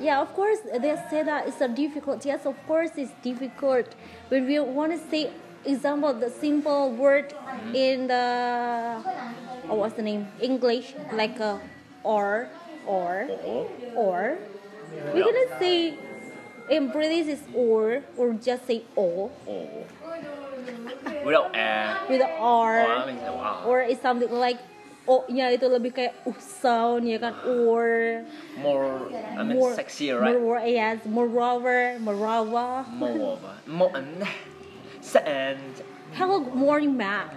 Yeah, 0.00 0.20
of 0.20 0.34
course 0.34 0.58
they 0.64 0.96
say 1.10 1.22
that 1.22 1.46
it's 1.48 1.60
a 1.60 1.68
difficult. 1.68 2.24
Yes, 2.24 2.46
of 2.46 2.56
course 2.66 2.90
it's 2.96 3.12
difficult. 3.22 3.94
But 4.28 4.42
we 4.42 4.58
want 4.58 4.92
to 4.92 4.98
say, 5.10 5.30
example, 5.64 6.12
the 6.14 6.30
simple 6.30 6.90
word 6.90 7.32
Mm-hmm. 7.54 7.74
in 7.76 8.06
the 8.08 9.00
oh, 9.70 9.76
what's 9.76 9.94
the 9.94 10.02
name 10.02 10.26
English 10.40 10.94
like 11.12 11.38
a 11.40 11.60
or 12.02 12.48
or 12.86 13.28
Oh, 13.46 13.68
or 13.94 14.38
we're 15.14 15.24
gonna 15.24 15.58
say 15.58 15.94
in 16.68 16.90
British 16.90 17.26
is 17.26 17.42
or 17.54 18.02
or 18.16 18.32
just 18.34 18.66
say 18.66 18.82
o 18.96 19.30
oh. 19.48 19.68
Without 21.24 21.56
air. 21.56 21.96
with 22.08 22.20
a 22.20 22.30
r. 22.36 22.84
Oh, 22.84 23.32
wow. 23.36 23.64
or 23.64 23.80
it's 23.80 24.00
something 24.00 24.28
like 24.32 24.60
o-nya 25.04 25.52
itu 25.52 25.68
lebih 25.68 25.92
kayak 25.92 26.16
uh 26.24 26.36
sound 26.40 27.04
ya 27.04 27.20
kan 27.20 27.36
or 27.44 28.24
More, 28.56 29.12
I 29.12 29.44
mean, 29.44 29.60
more 29.60 29.76
sexier, 29.76 30.20
right? 30.20 30.36
more 30.36 30.60
yes 30.64 31.04
moreover 31.04 32.00
moreover 32.00 32.88
More 32.96 33.36
of 33.36 33.44
a, 33.44 33.52
more, 33.68 33.92
and 35.28 35.60
hello 36.16 36.40
good 36.40 36.56
morning 36.56 36.96
Matt 36.96 37.32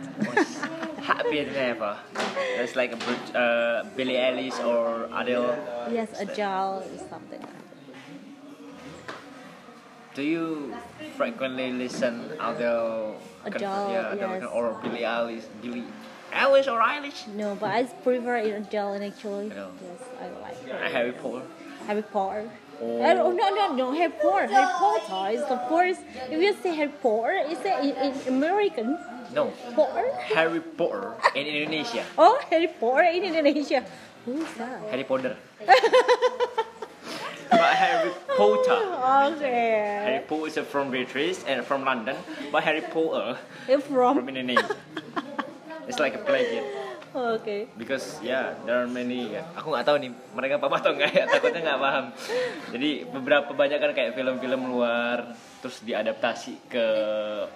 happier 1.03 1.43
than 1.47 1.75
ever. 1.75 1.99
It's 2.55 2.75
like 2.79 2.95
a 2.95 2.99
uh, 3.35 3.83
Billie 3.99 4.15
Eilish 4.15 4.59
or 4.63 5.11
Adele. 5.11 5.55
yes 5.91 6.15
agile 6.15 6.83
is 6.95 7.03
something 7.11 7.43
Do 10.17 10.23
you 10.23 10.73
frequently 11.15 11.69
listen 11.71 12.25
Adele? 12.41 13.21
Adele, 13.45 13.91
yeah, 13.93 14.13
Adele 14.13 14.41
yes. 14.41 14.49
or 14.51 14.73
Billie 14.81 15.05
Eilish, 15.05 15.45
Billie 15.61 15.85
Eilish 16.33 16.65
or 16.65 16.81
Eilish? 16.81 17.27
no 17.37 17.53
but 17.53 17.69
I 17.69 17.83
prefer 17.83 18.37
in 18.37 18.65
agile 18.65 18.97
actually 18.97 19.53
Adele. 19.53 19.77
yes 19.77 20.01
I 20.17 20.25
like 20.41 20.57
Uh, 20.65 20.89
Harry 20.89 21.11
Potter. 21.13 21.45
Harry 21.85 22.01
Potter 22.01 22.49
Oh. 22.81 23.01
Oh, 23.01 23.31
no, 23.31 23.47
no, 23.57 23.73
no, 23.73 23.91
Harry 23.93 24.11
Potter. 24.21 24.47
Harry 24.47 24.69
Potter 24.81 25.33
is, 25.33 25.41
of 25.41 25.61
course, 25.69 25.97
if 26.29 26.41
you 26.41 26.53
say 26.61 26.75
Harry 26.75 26.93
Potter, 27.01 27.33
it's 27.49 27.65
a, 27.65 27.73
in, 27.81 28.13
in 28.13 28.33
American. 28.37 28.97
No, 29.33 29.49
Potter? 29.73 30.13
Harry 30.33 30.61
Potter 30.61 31.13
in 31.33 31.45
Indonesia. 31.47 32.03
Oh, 32.17 32.37
Harry 32.49 32.69
Potter 32.79 33.09
in 33.17 33.23
Indonesia. 33.23 33.85
Who's 34.25 34.49
that? 34.61 34.81
Harry 34.93 35.05
Potter. 35.05 35.37
but 37.49 37.73
Harry 37.75 38.11
Potter. 38.35 38.81
Okay. 39.35 40.03
Harry 40.03 40.23
Potter 40.27 40.47
is 40.47 40.67
from 40.67 40.91
British 40.91 41.43
and 41.47 41.63
from 41.63 41.83
London, 41.83 42.15
but 42.51 42.63
Harry 42.63 42.83
Potter 42.83 43.39
from 43.67 43.81
from? 44.17 44.29
Indonesia. 44.29 44.75
It's 45.87 45.99
like 45.99 46.15
a 46.15 46.23
plagiat. 46.23 46.67
Okay. 47.17 47.65
Because 47.79 48.21
yeah, 48.21 48.53
there 48.67 48.83
are 48.83 48.89
many. 48.89 49.33
Aku 49.57 49.73
nggak 49.73 49.87
tahu 49.87 49.97
nih 50.03 50.11
mereka 50.35 50.61
paham 50.61 50.75
atau 50.77 50.91
enggak 50.93 51.11
ya. 51.15 51.25
Takutnya 51.25 51.63
nggak 51.63 51.81
paham. 51.81 52.05
Jadi 52.75 52.89
beberapa 53.09 53.51
banyak 53.55 53.79
kan 53.79 53.91
kayak 53.95 54.11
film-film 54.13 54.69
luar 54.69 55.33
terus 55.57 55.81
diadaptasi 55.81 56.69
ke 56.69 56.87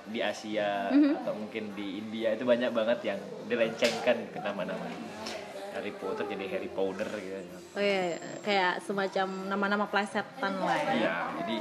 di 0.09 0.19
Asia 0.23 0.89
atau 0.89 1.37
mungkin 1.37 1.77
di 1.77 2.01
India 2.01 2.33
itu 2.33 2.41
banyak 2.41 2.73
banget 2.73 3.13
yang 3.13 3.19
dilencengkan 3.45 4.17
ke 4.33 4.39
nama-nama. 4.41 4.87
Harry 5.71 5.93
Potter 5.95 6.25
jadi 6.27 6.45
Harry 6.51 6.69
Potter 6.71 7.07
gitu. 7.07 7.55
Oh 7.75 7.81
iya, 7.81 8.19
kayak 8.43 8.83
semacam 8.83 9.27
nama-nama 9.47 9.85
plesetan 9.87 10.53
lah 10.59 10.75
ya. 10.75 10.91
Iya, 10.91 11.13
jadi 11.43 11.55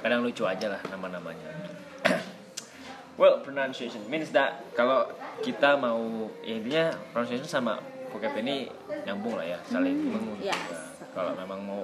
kadang 0.00 0.20
lucu 0.24 0.42
aja 0.48 0.66
lah 0.72 0.80
nama-namanya. 0.88 1.48
well, 3.20 3.44
pronunciation 3.44 4.00
means 4.08 4.32
that 4.32 4.64
kalau 4.72 5.04
kita 5.44 5.76
mau 5.76 6.32
ya 6.40 6.54
intinya 6.56 6.84
pronunciation 7.12 7.44
sama 7.44 7.76
vocab 8.08 8.32
ini 8.40 8.72
nyambung 9.04 9.36
lah 9.36 9.44
ya, 9.44 9.58
saling 9.68 9.96
mengunci. 10.08 10.48
yes. 10.48 10.96
Kalau 11.12 11.36
memang 11.36 11.60
mau 11.60 11.82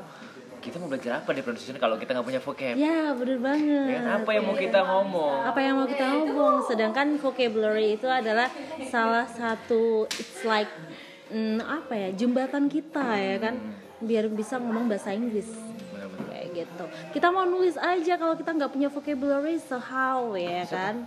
kita 0.64 0.80
mau 0.80 0.88
belajar 0.88 1.20
apa 1.20 1.36
di 1.36 1.44
pronunciation 1.44 1.76
kalau 1.76 2.00
kita 2.00 2.16
nggak 2.16 2.24
punya 2.24 2.40
vocab? 2.40 2.72
Ya, 2.72 3.12
bener 3.12 3.36
banget. 3.36 3.88
Ya 3.92 4.00
kan, 4.00 4.24
apa 4.24 4.30
yang 4.32 4.44
mau 4.48 4.56
kita 4.56 4.80
ngomong? 4.80 5.36
Apa 5.44 5.58
yang 5.60 5.74
mau 5.76 5.84
kita 5.84 6.04
ngomong? 6.08 6.54
Sedangkan 6.64 7.06
vocabulary 7.20 8.00
itu 8.00 8.08
adalah 8.08 8.48
salah 8.88 9.28
satu 9.28 10.08
it's 10.16 10.40
like 10.48 10.72
mm, 11.34 11.58
apa 11.66 11.92
ya 11.98 12.08
jembatan 12.14 12.70
kita 12.70 13.02
ya 13.18 13.36
kan 13.42 13.54
biar 13.98 14.30
bisa 14.30 14.62
ngomong 14.62 14.86
bahasa 14.86 15.10
Inggris 15.10 15.50
kayak 16.30 16.46
gitu. 16.54 16.84
Kita 17.18 17.34
mau 17.34 17.42
nulis 17.42 17.74
aja 17.74 18.14
kalau 18.14 18.38
kita 18.38 18.54
nggak 18.54 18.70
punya 18.70 18.88
vocabulary 18.88 19.58
so 19.58 19.82
how 19.82 20.30
ya 20.38 20.62
kan? 20.70 21.02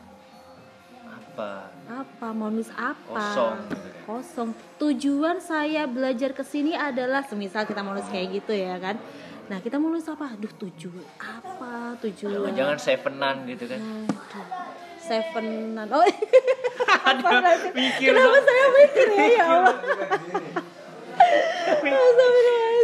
Apa? 1.07 1.71
Apa 1.88 2.28
mau 2.36 2.51
nulis 2.51 2.73
apa? 2.75 2.97
Kosong 3.07 3.55
gitu 3.71 3.88
kan. 3.88 4.03
Kosong. 4.03 4.49
Tujuan 4.82 5.38
saya 5.39 5.88
belajar 5.88 6.36
ke 6.36 6.43
sini 6.43 6.75
adalah 6.75 7.23
semisal 7.23 7.63
kita 7.63 7.86
mau 7.86 7.95
nulis 7.95 8.09
kayak 8.11 8.43
gitu 8.43 8.51
ya 8.51 8.75
kan. 8.82 8.99
Nah, 9.47 9.63
kita 9.63 9.80
mau 9.80 9.88
nulis 9.88 10.03
apa? 10.11 10.36
Aduh, 10.36 10.51
tujuan 10.59 11.07
apa? 11.23 11.95
Tujuan. 12.03 12.51
Jangan 12.51 12.78
sevenan 12.84 13.47
gitu 13.47 13.63
kan. 13.63 13.80
Aduh, 13.80 14.76
Sevenan. 15.08 15.88
Oh, 15.88 16.03
Aduh, 17.08 17.32
mikir 17.72 18.12
kenapa 18.12 18.28
dong. 18.36 18.43
saya 18.43 18.66
mikir 18.76 19.08
ya, 19.16 19.26
ya 19.32 19.43
Allah? 19.47 19.76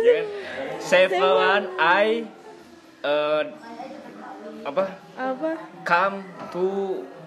Ya 0.04 0.12
kan? 0.20 0.26
Seven 0.84 1.62
I 1.80 2.28
eh, 3.06 3.44
apa? 4.64 4.84
Apa? 5.16 5.52
Come 5.88 6.18
to 6.52 6.68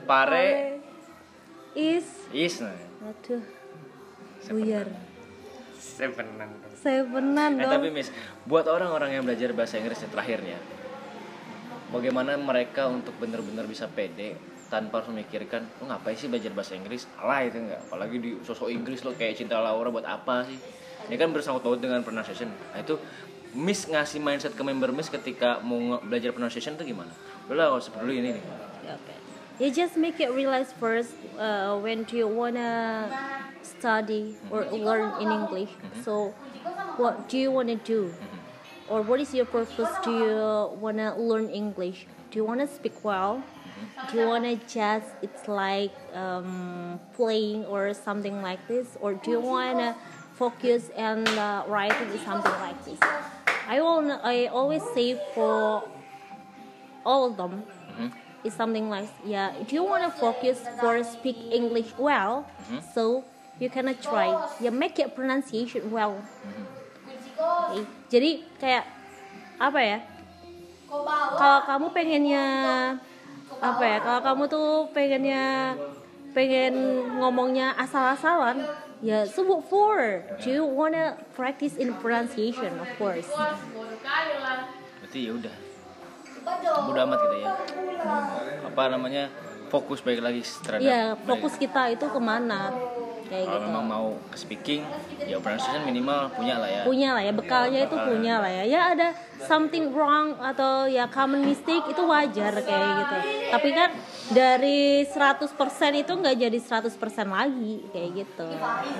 Pare 0.05 0.81
Is. 1.77 2.09
is 2.33 2.61
nah. 2.61 2.73
Aduh. 3.07 3.45
Buyar. 4.49 4.89
Sevenan. 5.77 6.51
Sevenan 6.77 7.53
Eh 7.61 7.69
tapi 7.69 7.89
dong. 7.93 7.97
Miss, 7.97 8.09
buat 8.45 8.65
orang-orang 8.69 9.17
yang 9.17 9.25
belajar 9.25 9.53
bahasa 9.53 9.81
Inggris 9.81 10.01
yang 10.01 10.13
terakhirnya, 10.13 10.59
bagaimana 11.93 12.37
mereka 12.37 12.89
untuk 12.89 13.17
benar-benar 13.21 13.65
bisa 13.69 13.89
pede 13.89 14.37
tanpa 14.67 15.01
harus 15.01 15.15
memikirkan, 15.15 15.67
lo 15.79 15.91
ngapain 15.91 16.19
sih 16.19 16.27
belajar 16.27 16.51
bahasa 16.51 16.75
Inggris? 16.75 17.07
Alah 17.19 17.47
itu 17.47 17.63
enggak, 17.63 17.81
apalagi 17.87 18.17
di 18.19 18.31
sosok 18.43 18.69
Inggris 18.71 19.07
lo 19.07 19.15
kayak 19.15 19.39
cinta 19.39 19.59
Laura 19.63 19.89
buat 19.91 20.07
apa 20.07 20.47
sih? 20.47 20.59
Ini 21.07 21.15
kan 21.15 21.31
bersangkut 21.31 21.63
paut 21.63 21.79
dengan 21.79 22.03
pronunciation. 22.03 22.51
Nah 22.51 22.83
itu 22.83 22.99
Miss 23.57 23.89
ngasih 23.89 24.21
mindset 24.21 24.53
ke 24.53 24.63
member 24.67 24.91
Miss 24.93 25.09
ketika 25.09 25.63
mau 25.63 26.03
belajar 26.03 26.35
pronunciation 26.35 26.75
itu 26.75 26.93
gimana? 26.93 27.15
Udah 27.47 27.57
lah, 27.57 27.67
gak 27.79 27.89
usah 27.89 27.93
peduli 27.95 28.21
ini 28.21 28.31
nih. 28.37 28.45
Okay. 28.87 29.19
You 29.57 29.73
just 29.73 29.97
make 29.97 30.21
it 30.21 30.29
realize 30.35 30.75
first 30.77 31.17
uh, 31.41 31.81
when 31.81 32.05
do 32.05 32.21
you 32.21 32.29
wanna 32.29 33.09
study 33.65 34.37
or 34.53 34.69
learn 34.69 35.17
in 35.19 35.33
English. 35.33 35.73
So, 36.05 36.37
what 37.01 37.27
do 37.33 37.41
you 37.41 37.51
wanna 37.51 37.81
do, 37.81 38.13
or 38.87 39.03
what 39.03 39.19
is 39.19 39.35
your 39.35 39.49
purpose? 39.49 39.91
Do 40.07 40.13
you 40.13 40.37
wanna 40.79 41.19
learn 41.19 41.51
English? 41.51 42.07
Do 42.31 42.39
you 42.39 42.45
wanna 42.45 42.69
speak 42.71 43.01
well? 43.03 43.43
Do 44.11 44.19
you 44.19 44.27
wanna 44.29 44.57
just 44.69 45.09
it's 45.23 45.49
like 45.49 45.93
um, 46.15 47.01
playing 47.15 47.65
or 47.67 47.93
something 47.95 48.41
like 48.43 48.61
this, 48.69 48.97
or 49.01 49.15
do 49.15 49.31
you 49.31 49.41
wanna 49.41 49.97
focus 50.35 50.91
and 50.97 51.27
uh, 51.29 51.65
writing 51.69 52.09
is 52.15 52.23
something 52.23 52.57
like 52.61 52.79
this? 52.85 52.99
I 53.69 53.81
want 53.81 54.13
I 54.23 54.47
always 54.47 54.83
say 54.95 55.19
for 55.35 55.83
all 57.05 57.31
of 57.31 57.37
them 57.37 57.65
is 58.45 58.55
something 58.55 58.91
like 58.91 59.11
yeah 59.27 59.55
if 59.59 59.73
you 59.73 59.83
want 59.83 60.07
to 60.07 60.13
focus 60.19 60.63
for 60.79 61.03
speak 61.03 61.35
english 61.51 61.91
well 61.99 62.47
so 62.95 63.25
you 63.59 63.71
can 63.71 63.89
try. 64.01 64.29
Ya 64.61 64.71
make 64.71 64.99
your 65.01 65.09
pronunciation 65.09 65.89
well. 65.89 66.21
Oke, 67.37 67.85
jadi 68.09 68.45
kayak 68.61 68.85
apa 69.61 69.81
ya? 69.81 69.99
Kalau 71.37 71.61
kamu 71.65 71.87
pengennya 71.93 72.45
apa 73.59 73.83
ya 73.83 73.99
kalau 73.99 74.21
kamu 74.23 74.43
tuh 74.47 74.69
pengennya 74.91 75.75
pengen 76.31 76.75
ngomongnya 77.17 77.73
asal-asalan 77.75 78.61
ya 79.01 79.25
sebut 79.25 79.65
for 79.65 79.97
do 80.39 80.49
you 80.51 80.65
wanna 80.65 81.05
practice 81.33 81.75
in 81.75 81.93
pronunciation 81.95 82.73
of 82.77 82.89
course 82.97 83.29
Berarti 84.99 85.21
ya 85.23 85.33
udah. 85.33 85.55
Udah 86.87 87.03
amat 87.05 87.19
gitu 87.21 87.37
ya. 87.39 87.51
Apa 88.65 88.83
namanya? 88.89 89.31
Fokus 89.67 89.99
baik 89.99 90.19
lagi 90.19 90.43
terhadap 90.43 90.83
ya 90.83 91.03
baik- 91.13 91.27
fokus 91.27 91.55
kita 91.55 91.91
itu 91.91 92.07
ke 92.07 92.21
mana 92.21 92.71
kayak 93.25 93.43
Kalau 93.43 93.55
gitu 93.57 93.67
memang 93.67 93.85
mau 93.85 94.07
ke 94.31 94.37
speaking, 94.37 94.83
ya 95.21 95.39
pronunciation 95.39 95.83
minimal 95.83 96.31
punya 96.31 96.55
lah 96.57 96.71
ya. 96.71 96.83
punya 96.83 97.09
lah 97.11 97.23
ya 97.23 97.33
bekalnya 97.33 97.81
itu 97.83 97.97
punya 97.97 98.35
lah 98.39 98.51
ya 98.53 98.63
ya 98.65 98.81
ada 98.95 99.09
something 99.45 99.93
wrong 99.93 100.37
atau 100.41 100.89
ya 100.89 101.11
common 101.13 101.45
mistake 101.45 101.85
itu 101.93 102.03
wajar 102.09 102.53
kayak 102.65 102.91
gitu. 103.03 103.17
Tapi 103.53 103.69
kan 103.77 103.91
dari 104.33 105.05
100% 105.05 105.53
itu 106.03 106.13
nggak 106.13 106.37
jadi 106.37 106.59
100% 106.59 106.93
lagi 107.29 107.75
kayak 107.93 108.11
gitu. 108.25 108.49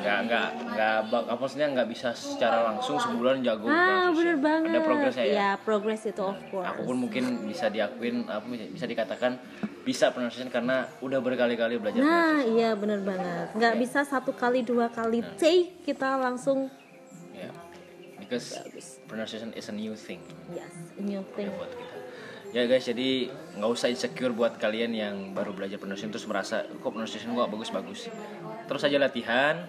Nggak 0.03 0.19
nggak 0.29 0.49
nggak 0.77 0.97
apa 1.09 1.35
maksudnya 1.41 1.69
nggak 1.73 1.89
bisa 1.89 2.13
secara 2.13 2.73
langsung 2.73 3.01
sebulan 3.01 3.41
jago 3.43 3.67
ah 3.71 4.13
bener 4.13 4.37
banget. 4.39 4.71
Ada 4.77 4.81
progresnya 4.85 5.25
ya. 5.25 5.35
ya 5.35 5.51
progress 5.61 6.03
itu 6.07 6.25
of 6.25 6.41
course. 6.53 6.69
Aku 6.77 6.81
pun 6.87 6.97
mungkin 7.09 7.25
bisa 7.49 7.67
diakuin 7.73 8.29
apa 8.29 8.45
bisa 8.47 8.87
dikatakan 8.87 9.41
bisa 9.87 10.11
pronunciation 10.11 10.51
karena 10.51 10.91
udah 10.99 11.23
berkali-kali 11.23 11.79
belajar 11.79 12.03
nah 12.03 12.43
iya 12.43 12.75
bener 12.75 13.03
banget. 13.07 13.55
Nggak 13.55 13.75
bisa 13.79 14.03
satu 14.03 14.35
kali 14.35 14.67
dua 14.67 14.91
kali 14.91 15.23
take 15.39 15.83
kita 15.87 16.19
langsung 16.19 16.67
Ya. 16.67 16.86
Because 18.27 18.59
pronunciation 19.07 19.55
is 19.55 19.71
a 19.71 19.75
new 19.75 19.95
thing 19.95 20.19
yes 20.51 20.71
a 20.99 21.03
new 21.03 21.23
thing 21.39 21.47
buat 21.55 21.71
kita. 21.71 21.97
Ya 22.55 22.63
guys, 22.65 22.87
jadi 22.87 23.29
nggak 23.59 23.69
usah 23.69 23.91
insecure 23.91 24.31
buat 24.31 24.57
kalian 24.57 24.95
yang 24.95 25.15
baru 25.35 25.51
belajar 25.51 25.83
pronunciation 25.83 26.15
terus 26.15 26.25
merasa 26.31 26.63
kok 26.65 26.89
pronunciation 26.95 27.35
gua 27.35 27.51
bagus-bagus. 27.51 28.09
Terus 28.71 28.83
aja 28.87 28.97
latihan, 29.03 29.67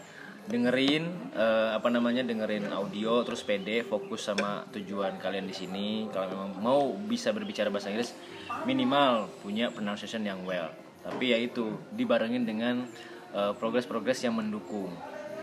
dengerin 0.47 1.35
eh, 1.35 1.69
apa 1.75 1.91
namanya 1.91 2.23
dengerin 2.23 2.71
audio 2.71 3.25
terus 3.27 3.43
pede 3.43 3.83
fokus 3.83 4.29
sama 4.29 4.63
tujuan 4.71 5.19
kalian 5.19 5.49
di 5.49 5.55
sini. 5.57 5.87
Kalau 6.13 6.31
memang 6.31 6.51
mau 6.63 6.81
bisa 6.95 7.35
berbicara 7.35 7.67
bahasa 7.67 7.91
Inggris 7.91 8.15
minimal 8.63 9.27
punya 9.43 9.67
pronunciation 9.73 10.23
yang 10.23 10.45
well. 10.47 10.71
Tapi 11.03 11.35
ya 11.35 11.37
itu 11.41 11.75
dibarengin 11.91 12.47
dengan 12.47 12.87
eh, 13.35 13.53
progres-progres 13.57 14.23
yang 14.23 14.39
mendukung 14.39 14.93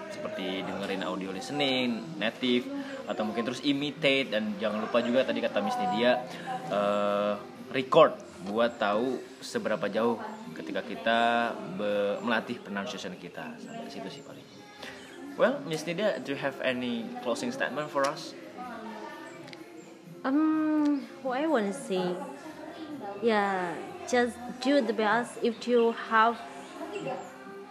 seperti 0.09 0.62
dengerin 0.62 1.03
audio 1.03 1.35
listening, 1.35 2.17
native 2.17 2.65
atau 3.05 3.22
mungkin 3.24 3.44
terus 3.44 3.61
imitate 3.64 4.32
dan 4.32 4.57
jangan 4.57 4.80
lupa 4.84 5.05
juga 5.05 5.24
tadi 5.24 5.44
kata 5.44 5.61
Miss 5.61 5.76
Nidia 5.76 6.24
eh, 6.72 7.34
record 7.72 8.16
buat 8.44 8.76
tahu 8.76 9.20
seberapa 9.40 9.88
jauh 9.88 10.20
ketika 10.52 10.84
kita 10.84 11.18
be- 11.74 12.20
melatih 12.20 12.61
pronunciation 12.61 13.16
kita 13.16 13.57
sampai 13.57 13.88
situ 13.88 14.09
sih 14.09 14.22
paling. 14.22 14.44
Well, 15.34 15.59
Miss 15.66 15.82
Nidia, 15.82 16.22
do 16.22 16.30
you 16.30 16.38
have 16.38 16.55
any 16.62 17.11
closing 17.26 17.50
statement 17.50 17.90
for 17.90 18.07
us? 18.07 18.38
Um, 20.22 21.05
what 21.26 21.42
I 21.42 21.50
want 21.50 21.68
to 21.68 21.76
say, 21.76 22.14
yeah, 23.20 23.74
just 24.07 24.38
do 24.62 24.80
the 24.80 24.94
best 24.94 25.36
if 25.42 25.66
you 25.66 25.92
have 26.09 26.38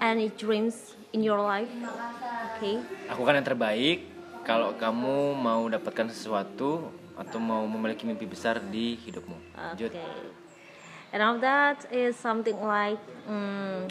any 0.04 0.28
dreams 0.36 1.00
in 1.16 1.24
your 1.24 1.40
life. 1.40 1.72
Okay, 2.60 2.84
Lakukan 3.08 3.42
yang 3.42 3.48
terbaik 3.48 4.13
kalau 4.44 4.76
kamu 4.76 5.40
mau 5.40 5.64
dapatkan 5.72 6.12
sesuatu 6.12 6.92
atau 7.16 7.40
mau 7.40 7.64
memiliki 7.64 8.04
mimpi 8.04 8.28
besar 8.28 8.60
di 8.60 9.00
hidupmu. 9.00 9.38
Lanjut. 9.56 9.92
okay. 9.92 10.44
And 11.14 11.22
of 11.22 11.46
that 11.46 11.86
is 11.94 12.18
something 12.18 12.58
like, 12.60 13.00
mm, 13.30 13.86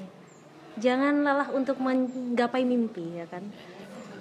jangan 0.82 1.22
lelah 1.22 1.48
untuk 1.54 1.78
menggapai 1.78 2.66
mimpi, 2.66 3.22
ya 3.22 3.26
kan? 3.30 3.46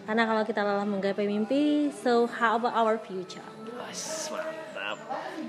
Karena 0.06 0.24
kalau 0.30 0.44
kita 0.46 0.62
lelah 0.62 0.86
menggapai 0.86 1.26
mimpi, 1.26 1.90
so 1.90 2.30
how 2.30 2.62
about 2.62 2.78
our 2.78 3.02
future? 3.02 3.44
Wes, 3.74 4.30
mantap. 4.30 5.02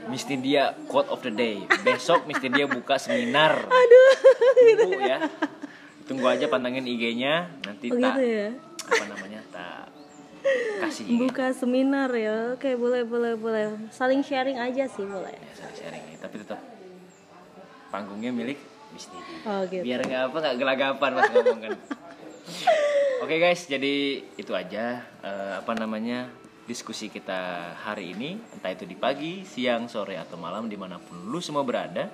Miss 0.08 0.24
Nidia 0.24 0.72
quote 0.88 1.12
of 1.12 1.20
the 1.20 1.28
day. 1.28 1.60
Besok 1.84 2.24
Miss 2.24 2.40
Nidia 2.40 2.64
buka 2.64 2.96
seminar. 2.96 3.68
Aduh, 3.84 4.12
Tunggu 4.80 5.00
ya. 5.04 5.18
Tunggu 6.08 6.26
aja 6.32 6.48
pantengin 6.48 6.88
IG-nya 6.88 7.52
nanti 7.68 7.92
tak 7.92 8.00
begitu 8.00 8.22
ya. 8.24 8.48
apa 8.82 9.04
namanya? 9.12 9.40
tak 9.52 9.91
kasih 10.82 11.04
Buka 11.18 11.54
seminar 11.54 12.10
ya, 12.12 12.58
oke 12.58 12.70
boleh 12.74 13.02
boleh 13.06 13.32
boleh. 13.38 13.64
Saling 13.94 14.20
sharing 14.26 14.58
aja 14.58 14.84
sih 14.90 15.06
boleh. 15.06 15.32
ya, 15.32 15.68
sharing 15.74 16.04
ya. 16.12 16.16
Tapi 16.22 16.34
tetap 16.42 16.60
panggungnya 17.92 18.32
milik 18.34 18.72
Nidia. 18.92 19.36
Oh 19.48 19.60
gitu. 19.68 19.82
Biar 19.84 20.00
nggak 20.04 20.22
apa 20.28 20.36
nggak 20.36 20.56
gelagapan 20.60 21.10
pas 21.16 21.28
ngomong 21.32 21.60
kan. 21.64 21.78
Oke 23.22 23.38
guys, 23.38 23.64
jadi 23.70 24.26
itu 24.34 24.52
aja 24.52 25.06
eh, 25.22 25.52
apa 25.62 25.72
namanya 25.78 26.28
diskusi 26.66 27.06
kita 27.10 27.72
hari 27.82 28.14
ini 28.14 28.38
entah 28.54 28.70
itu 28.70 28.84
di 28.86 28.98
pagi, 28.98 29.46
siang, 29.46 29.86
sore 29.86 30.18
atau 30.18 30.36
malam 30.38 30.66
di 30.66 30.76
mana 30.76 30.98
pun 30.98 31.30
lu 31.30 31.38
semua 31.38 31.62
berada. 31.62 32.10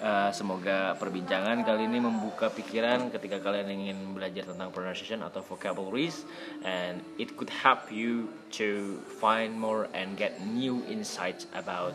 Eh, 0.00 0.32
semoga 0.32 0.96
perbincangan 0.96 1.60
kali 1.60 1.84
ini 1.84 2.00
membuka 2.00 2.48
pikiran 2.48 3.12
ketika 3.12 3.36
kalian 3.36 3.68
ingin 3.68 4.16
belajar 4.16 4.48
tentang 4.48 4.72
pronunciation 4.72 5.20
atau 5.20 5.44
vocabularies 5.44 6.24
and 6.64 7.04
it 7.20 7.36
could 7.36 7.52
help 7.52 7.84
you 7.92 8.32
to 8.48 8.96
find 9.20 9.52
more 9.52 9.92
and 9.92 10.16
get 10.16 10.40
new 10.40 10.80
insights 10.88 11.44
about 11.52 11.92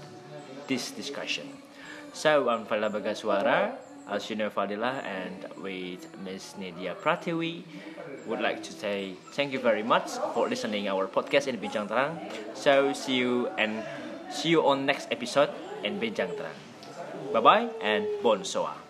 this 0.70 0.93
discussion. 0.93 1.49
So 2.14 2.45
I'm 2.45 2.70
Fadila 2.70 2.93
Bagaswara, 2.93 3.74
Alshina 4.06 4.53
Fadila, 4.53 5.01
and 5.01 5.49
with 5.58 6.06
Miss 6.22 6.53
Nidia 6.62 6.93
Pratiwi, 6.93 7.66
would 8.30 8.38
like 8.38 8.62
to 8.70 8.72
say 8.72 9.18
thank 9.34 9.49
you 9.49 9.58
very 9.58 9.82
much 9.82 10.14
for 10.38 10.45
listening 10.45 10.86
our 10.86 11.10
podcast 11.10 11.49
in 11.49 11.58
Bincang 11.58 11.89
Terang. 11.89 12.22
So 12.53 12.93
see 12.93 13.18
you 13.18 13.49
and 13.58 13.82
see 14.30 14.53
you 14.53 14.62
on 14.62 14.86
next 14.86 15.10
episode 15.10 15.49
in 15.82 15.97
Bincang 15.97 16.38
Terang. 16.38 16.64
Bye-bye 17.36 17.69
and 17.81 18.07
bonsoir. 18.23 18.84